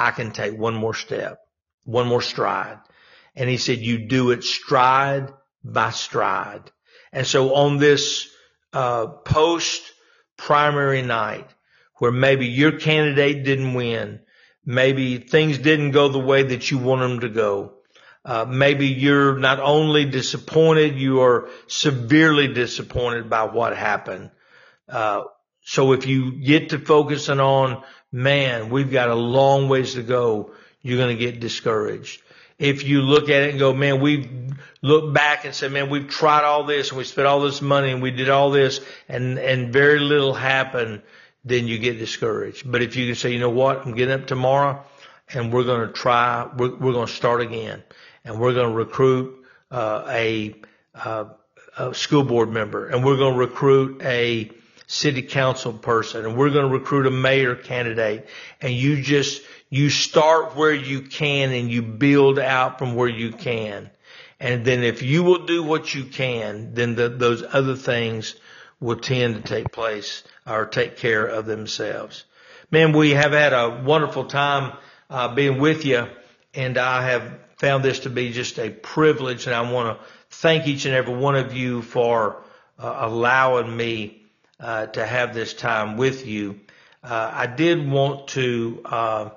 I 0.00 0.12
can 0.12 0.32
take 0.32 0.58
one 0.58 0.74
more 0.74 0.94
step, 0.94 1.40
one 1.84 2.08
more 2.08 2.22
stride. 2.22 2.78
And 3.36 3.48
he 3.50 3.58
said, 3.58 3.78
you 3.78 3.98
do 4.08 4.30
it 4.30 4.42
stride 4.42 5.32
by 5.62 5.90
stride. 5.90 6.70
And 7.12 7.26
so 7.26 7.54
on 7.54 7.76
this, 7.76 8.28
uh, 8.72 9.06
post 9.06 9.82
primary 10.36 11.02
night 11.02 11.48
where 11.98 12.12
maybe 12.12 12.46
your 12.46 12.72
candidate 12.72 13.44
didn't 13.44 13.74
win, 13.74 14.20
maybe 14.64 15.18
things 15.18 15.58
didn't 15.58 15.90
go 15.90 16.08
the 16.08 16.18
way 16.18 16.44
that 16.44 16.70
you 16.70 16.78
want 16.78 17.02
them 17.02 17.20
to 17.20 17.28
go. 17.28 17.74
Uh, 18.24 18.46
maybe 18.48 18.86
you're 18.86 19.38
not 19.38 19.60
only 19.60 20.06
disappointed, 20.06 20.96
you 20.96 21.20
are 21.20 21.48
severely 21.66 22.48
disappointed 22.48 23.28
by 23.28 23.44
what 23.44 23.76
happened. 23.76 24.30
Uh, 24.88 25.24
so 25.62 25.92
if 25.92 26.06
you 26.06 26.32
get 26.32 26.70
to 26.70 26.78
focusing 26.78 27.40
on, 27.40 27.82
man, 28.12 28.70
we've 28.70 28.90
got 28.90 29.08
a 29.08 29.14
long 29.14 29.68
ways 29.68 29.94
to 29.94 30.02
go, 30.02 30.52
you're 30.82 30.98
going 30.98 31.16
to 31.16 31.24
get 31.24 31.40
discouraged. 31.40 32.22
If 32.58 32.84
you 32.84 33.02
look 33.02 33.30
at 33.30 33.42
it 33.42 33.50
and 33.50 33.58
go, 33.58 33.72
man, 33.72 34.00
we've 34.00 34.28
looked 34.82 35.14
back 35.14 35.44
and 35.44 35.54
said, 35.54 35.72
man, 35.72 35.88
we've 35.88 36.08
tried 36.08 36.44
all 36.44 36.64
this 36.64 36.90
and 36.90 36.98
we 36.98 37.04
spent 37.04 37.26
all 37.26 37.40
this 37.40 37.62
money 37.62 37.90
and 37.90 38.02
we 38.02 38.10
did 38.10 38.28
all 38.28 38.50
this 38.50 38.80
and, 39.08 39.38
and 39.38 39.72
very 39.72 39.98
little 39.98 40.34
happened, 40.34 41.00
then 41.44 41.66
you 41.66 41.78
get 41.78 41.98
discouraged. 41.98 42.70
But 42.70 42.82
if 42.82 42.96
you 42.96 43.06
can 43.06 43.14
say, 43.14 43.32
you 43.32 43.38
know 43.38 43.50
what, 43.50 43.86
I'm 43.86 43.94
getting 43.94 44.12
up 44.12 44.26
tomorrow 44.26 44.84
and 45.32 45.52
we're 45.52 45.64
going 45.64 45.86
to 45.86 45.92
try, 45.92 46.50
we're, 46.54 46.76
we're 46.76 46.92
going 46.92 47.06
to 47.06 47.12
start 47.12 47.40
again 47.40 47.82
and 48.24 48.38
we're 48.38 48.52
going 48.52 48.68
to 48.68 48.76
recruit, 48.76 49.42
uh, 49.70 50.04
a, 50.08 50.54
uh, 50.94 51.26
a 51.78 51.94
school 51.94 52.24
board 52.24 52.50
member 52.50 52.88
and 52.88 53.04
we're 53.04 53.16
going 53.16 53.34
to 53.34 53.38
recruit 53.38 54.02
a 54.02 54.50
city 54.90 55.22
council 55.22 55.72
person 55.72 56.26
and 56.26 56.36
we're 56.36 56.50
going 56.50 56.66
to 56.66 56.76
recruit 56.76 57.06
a 57.06 57.12
mayor 57.12 57.54
candidate 57.54 58.26
and 58.60 58.72
you 58.72 59.00
just, 59.00 59.40
you 59.68 59.88
start 59.88 60.56
where 60.56 60.74
you 60.74 61.00
can 61.00 61.52
and 61.52 61.70
you 61.70 61.80
build 61.80 62.40
out 62.40 62.76
from 62.80 62.96
where 62.96 63.08
you 63.08 63.30
can. 63.30 63.88
And 64.40 64.64
then 64.64 64.82
if 64.82 65.00
you 65.00 65.22
will 65.22 65.46
do 65.46 65.62
what 65.62 65.94
you 65.94 66.02
can, 66.02 66.74
then 66.74 66.96
the, 66.96 67.08
those 67.08 67.44
other 67.52 67.76
things 67.76 68.34
will 68.80 68.98
tend 68.98 69.36
to 69.36 69.42
take 69.42 69.70
place 69.70 70.24
or 70.44 70.66
take 70.66 70.96
care 70.96 71.24
of 71.24 71.46
themselves. 71.46 72.24
Man, 72.72 72.92
we 72.92 73.10
have 73.10 73.30
had 73.30 73.52
a 73.52 73.82
wonderful 73.84 74.24
time 74.24 74.76
uh, 75.08 75.32
being 75.32 75.60
with 75.60 75.84
you, 75.84 76.08
and 76.52 76.76
I 76.76 77.10
have 77.10 77.38
found 77.58 77.84
this 77.84 78.00
to 78.00 78.10
be 78.10 78.32
just 78.32 78.58
a 78.58 78.70
privilege, 78.70 79.46
and 79.46 79.54
I 79.54 79.70
want 79.70 80.00
to 80.00 80.04
thank 80.30 80.66
each 80.66 80.84
and 80.84 80.96
every 80.96 81.14
one 81.14 81.36
of 81.36 81.54
you 81.54 81.80
for 81.80 82.42
uh, 82.76 82.96
allowing 83.02 83.76
me 83.76 84.19
uh, 84.60 84.86
to 84.86 85.04
have 85.04 85.34
this 85.34 85.54
time 85.54 85.96
with 85.96 86.26
you. 86.26 86.60
Uh, 87.02 87.30
I 87.32 87.46
did 87.46 87.90
want 87.90 88.28
to 88.28 88.82
uh, 88.84 89.30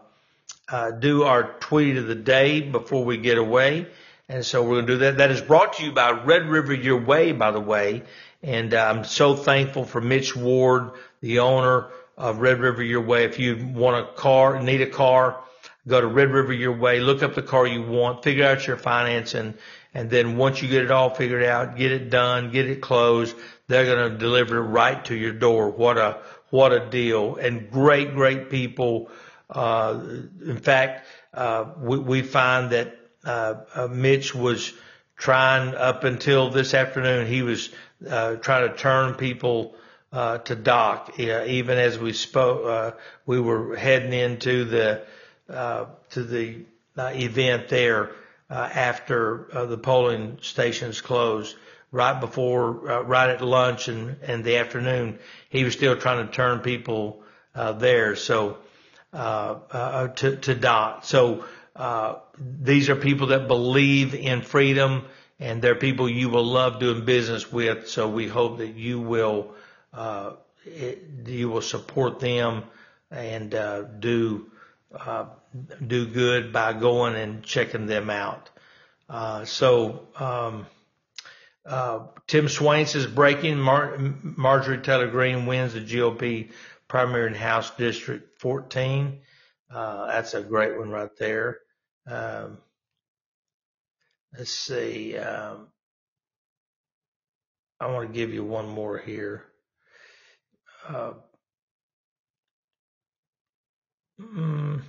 uh, 0.68 0.92
do 0.92 1.24
our 1.24 1.54
tweet 1.60 1.98
of 1.98 2.08
the 2.08 2.16
day 2.16 2.62
before 2.62 3.06
we 3.06 3.18
get 3.18 3.38
away. 3.38 3.88
And 4.30 4.46
so 4.46 4.64
we're 4.64 4.76
going 4.76 4.88
to 4.88 4.94
do 4.94 5.00
that. 5.00 5.18
That 5.18 5.32
is 5.32 5.42
brought 5.42 5.74
to 5.74 5.86
you 5.86 5.92
by 5.92 6.12
Red 6.12 6.48
River 6.48 6.74
Your 6.74 7.00
Way, 7.00 7.32
by 7.32 7.52
the 7.52 7.60
way. 7.60 8.04
And 8.42 8.74
uh, 8.74 8.84
I'm 8.84 9.04
so 9.04 9.36
thankful 9.36 9.86
for 9.86 10.02
Mitch 10.02 10.36
Ward, 10.36 10.92
the 11.22 11.40
owner 11.40 11.90
of 12.18 12.40
Red 12.40 12.60
River 12.60 12.84
Your 12.84 13.02
Way. 13.02 13.26
If 13.26 13.40
you 13.40 13.66
want 13.66 13.98
a 13.98 14.12
car, 14.14 14.62
need 14.62 14.82
a 14.82 14.90
car, 14.90 15.40
go 15.88 16.02
to 16.02 16.08
Red 16.08 16.32
River 16.32 16.54
Your 16.54 16.76
Way, 16.76 17.00
look 17.00 17.24
up 17.24 17.36
the 17.36 17.42
car 17.42 17.68
you 17.68 17.84
want, 17.84 18.24
figure 18.24 18.46
out 18.46 18.66
your 18.66 18.78
financing, 18.78 19.54
and 19.94 20.10
then 20.10 20.38
once 20.38 20.62
you 20.62 20.68
get 20.68 20.84
it 20.84 20.92
all 20.92 21.12
figured 21.14 21.44
out, 21.44 21.76
get 21.76 21.92
it 21.92 22.10
done, 22.10 22.52
get 22.52 22.70
it 22.70 22.82
closed, 22.82 23.36
they're 23.68 23.86
going 23.86 24.12
to 24.12 24.18
deliver 24.18 24.58
it 24.58 24.62
right 24.62 25.06
to 25.06 25.16
your 25.16 25.34
door. 25.34 25.70
What 25.70 25.98
a, 25.98 26.20
what 26.50 26.74
a 26.74 26.90
deal. 26.90 27.36
And 27.36 27.70
great, 27.70 28.16
great 28.16 28.50
people. 28.50 29.12
Uh, 29.50 30.00
in 30.46 30.58
fact, 30.58 31.06
uh, 31.34 31.66
we, 31.80 31.98
we 32.00 32.22
find 32.22 32.72
that, 32.72 32.98
uh, 33.24 33.56
uh, 33.76 33.88
Mitch 33.88 34.34
was 34.34 34.74
trying 35.16 35.76
up 35.76 36.04
until 36.04 36.50
this 36.50 36.74
afternoon, 36.74 37.28
he 37.28 37.44
was, 37.44 37.70
uh, 38.10 38.36
trying 38.36 38.70
to 38.70 38.76
turn 38.76 39.14
people, 39.14 39.76
uh, 40.12 40.40
to 40.40 40.56
Doc. 40.56 41.14
Yeah, 41.18 41.46
even 41.46 41.78
as 41.78 42.00
we 42.00 42.14
spoke, 42.14 42.66
uh, 42.66 42.92
we 43.26 43.40
were 43.40 43.76
heading 43.76 44.14
into 44.14 44.66
the, 44.66 45.06
uh, 45.50 45.86
to 46.12 46.24
the 46.24 46.66
uh, 46.98 47.12
event 47.14 47.70
there, 47.70 48.12
after, 48.54 49.48
uh, 49.56 49.66
the 49.66 49.78
polling 49.78 50.38
stations 50.42 51.02
closed 51.02 51.56
right 51.92 52.20
before, 52.20 52.92
uh, 52.92 53.02
right 53.02 53.30
at 53.30 53.42
lunch 53.42 53.88
and, 53.88 54.18
and 54.24 54.44
the 54.44 54.58
afternoon, 54.58 55.20
he 55.50 55.64
was 55.64 55.74
still 55.74 55.96
trying 55.96 56.26
to 56.26 56.32
turn 56.32 56.60
people, 56.60 57.24
uh, 57.56 57.72
there. 57.74 58.16
So, 58.16 58.58
uh, 59.14 59.60
uh, 59.72 60.08
to, 60.08 60.36
to 60.38 60.56
dot. 60.56 61.06
So, 61.06 61.46
uh, 61.76 62.16
these 62.38 62.90
are 62.90 62.96
people 62.96 63.28
that 63.28 63.48
believe 63.48 64.14
in 64.14 64.42
freedom 64.42 65.06
and 65.40 65.62
they're 65.62 65.76
people 65.76 66.10
you 66.10 66.30
will 66.30 66.46
love 66.46 66.80
doing 66.80 67.06
business 67.06 67.52
with. 67.52 67.90
So 67.90 68.10
we 68.10 68.28
hope 68.28 68.60
that 68.60 68.76
you 68.76 69.00
will, 69.00 69.54
uh, 69.94 70.34
it, 70.66 71.04
you 71.26 71.50
will 71.50 71.62
support 71.62 72.20
them 72.20 72.64
and, 73.12 73.54
uh, 73.54 73.84
do, 73.84 74.52
uh, 74.98 75.26
do 75.86 76.08
good 76.08 76.54
by 76.54 76.74
going 76.74 77.16
and 77.16 77.44
checking 77.44 77.86
them 77.86 78.10
out. 78.10 78.50
Uh, 79.10 79.46
so, 79.46 80.08
um, 80.16 80.66
uh, 81.66 82.08
Tim 82.28 82.50
Swains 82.50 82.96
is 82.96 83.06
breaking 83.08 83.58
Mar- 83.60 83.98
Marjorie 83.98 84.80
Taylor 84.80 85.08
Greene 85.08 85.46
wins 85.46 85.74
the 85.74 85.80
GOP 85.80 86.52
primary 86.88 87.28
in 87.28 87.34
House 87.36 87.72
District 87.72 88.40
14. 88.40 89.20
Uh, 89.74 90.08
that's 90.08 90.34
a 90.34 90.42
great 90.42 90.78
one 90.78 90.90
right 90.90 91.10
there. 91.18 91.60
Um, 92.06 92.58
let's 94.38 94.52
see. 94.52 95.18
Um, 95.18 95.68
I 97.80 97.88
want 97.88 98.08
to 98.08 98.14
give 98.14 98.34
you 98.34 98.44
one 98.44 98.68
more 98.68 98.98
here. 98.98 99.46
Mm, 104.22 104.82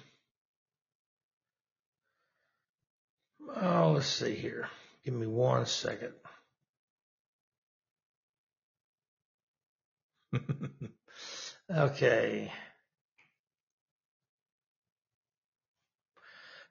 oh, 3.61 3.93
let's 3.95 4.07
see 4.07 4.35
here. 4.35 4.69
Give 5.05 5.15
me 5.15 5.27
one 5.27 5.67
second. 5.67 6.13
okay. 11.71 12.53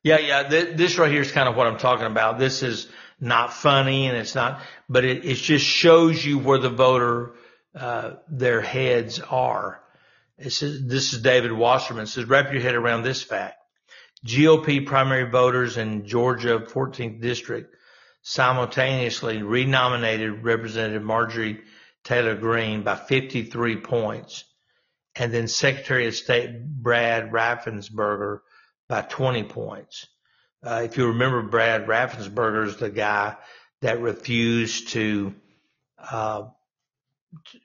Yeah, 0.04 0.20
yeah. 0.20 0.44
Th- 0.50 0.76
this 0.78 0.98
right 0.98 1.12
here 1.12 1.22
is 1.22 1.32
kind 1.32 1.50
of 1.50 1.56
what 1.56 1.68
I'm 1.68 1.78
talking 1.78 2.08
about. 2.08 2.40
This 2.40 2.64
is 2.64 2.90
not 3.20 3.54
funny 3.54 4.08
and 4.08 4.18
it's 4.18 4.36
not, 4.36 4.62
but 4.90 5.06
it, 5.06 5.26
it 5.26 5.36
just 5.36 5.66
shows 5.66 6.26
you 6.26 6.40
where 6.40 6.60
the 6.60 6.70
voter, 6.70 7.34
uh, 7.76 8.16
their 8.30 8.62
heads 8.62 9.20
are. 9.22 9.83
Says, 10.52 10.86
this 10.86 11.14
is 11.14 11.22
David 11.22 11.52
Wasserman. 11.52 12.04
It 12.04 12.08
says, 12.08 12.26
wrap 12.26 12.52
your 12.52 12.62
head 12.62 12.76
around 12.76 13.04
this 13.04 13.22
fact. 13.22 13.56
GOP 14.26 14.86
primary 14.86 15.30
voters 15.30 15.78
in 15.78 16.06
Georgia 16.06 16.60
14th 16.60 17.22
district 17.22 17.76
simultaneously 18.22 19.44
renominated 19.44 20.44
Representative 20.44 21.04
Marjorie 21.04 21.62
Taylor 22.04 22.36
Greene 22.36 22.84
by 22.84 22.96
53 22.96 23.78
points 23.78 24.46
and 25.16 25.34
then 25.34 25.48
Secretary 25.48 26.08
of 26.08 26.16
State 26.16 26.66
Brad 26.66 27.32
Raffensperger 27.32 28.40
by 28.90 29.02
20 29.02 29.44
points. 29.44 30.08
Uh, 30.66 30.82
if 30.86 30.98
you 30.98 31.08
remember, 31.08 31.42
Brad 31.44 31.86
Raffensperger 31.86 32.66
is 32.68 32.78
the 32.78 32.90
guy 32.90 33.36
that 33.82 34.00
refused 34.00 34.90
to 34.90 35.36
uh, 36.00 36.44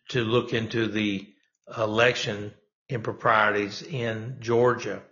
to 0.09 0.25
look 0.25 0.53
into 0.53 0.89
the 0.89 1.29
election 1.77 2.53
improprieties 2.89 3.83
in 3.83 4.37
Georgia, 4.41 5.03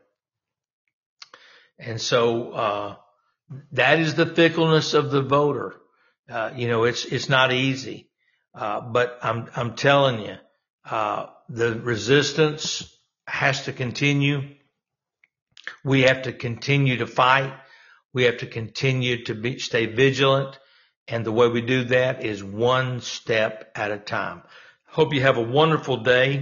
and 1.78 2.00
so 2.00 2.52
uh, 2.52 2.96
that 3.72 3.98
is 4.00 4.14
the 4.14 4.26
fickleness 4.26 4.94
of 4.94 5.10
the 5.10 5.22
voter. 5.22 5.76
Uh, 6.28 6.52
you 6.56 6.68
know, 6.68 6.84
it's 6.84 7.04
it's 7.04 7.28
not 7.28 7.52
easy, 7.52 8.10
uh, 8.54 8.80
but 8.80 9.18
I'm 9.22 9.48
I'm 9.56 9.76
telling 9.76 10.20
you, 10.20 10.36
uh, 10.90 11.26
the 11.48 11.78
resistance 11.80 12.92
has 13.26 13.64
to 13.64 13.72
continue 13.72 14.42
we 15.84 16.02
have 16.02 16.22
to 16.22 16.32
continue 16.32 16.98
to 16.98 17.06
fight. 17.06 17.54
We 18.12 18.24
have 18.24 18.38
to 18.38 18.46
continue 18.46 19.24
to 19.24 19.34
be, 19.34 19.58
stay 19.58 19.86
vigilant. 19.86 20.58
And 21.08 21.24
the 21.24 21.32
way 21.32 21.48
we 21.48 21.60
do 21.60 21.84
that 21.84 22.24
is 22.24 22.42
one 22.42 23.00
step 23.00 23.70
at 23.74 23.92
a 23.92 23.98
time. 23.98 24.42
Hope 24.86 25.12
you 25.14 25.22
have 25.22 25.36
a 25.36 25.42
wonderful 25.42 25.98
day. 25.98 26.32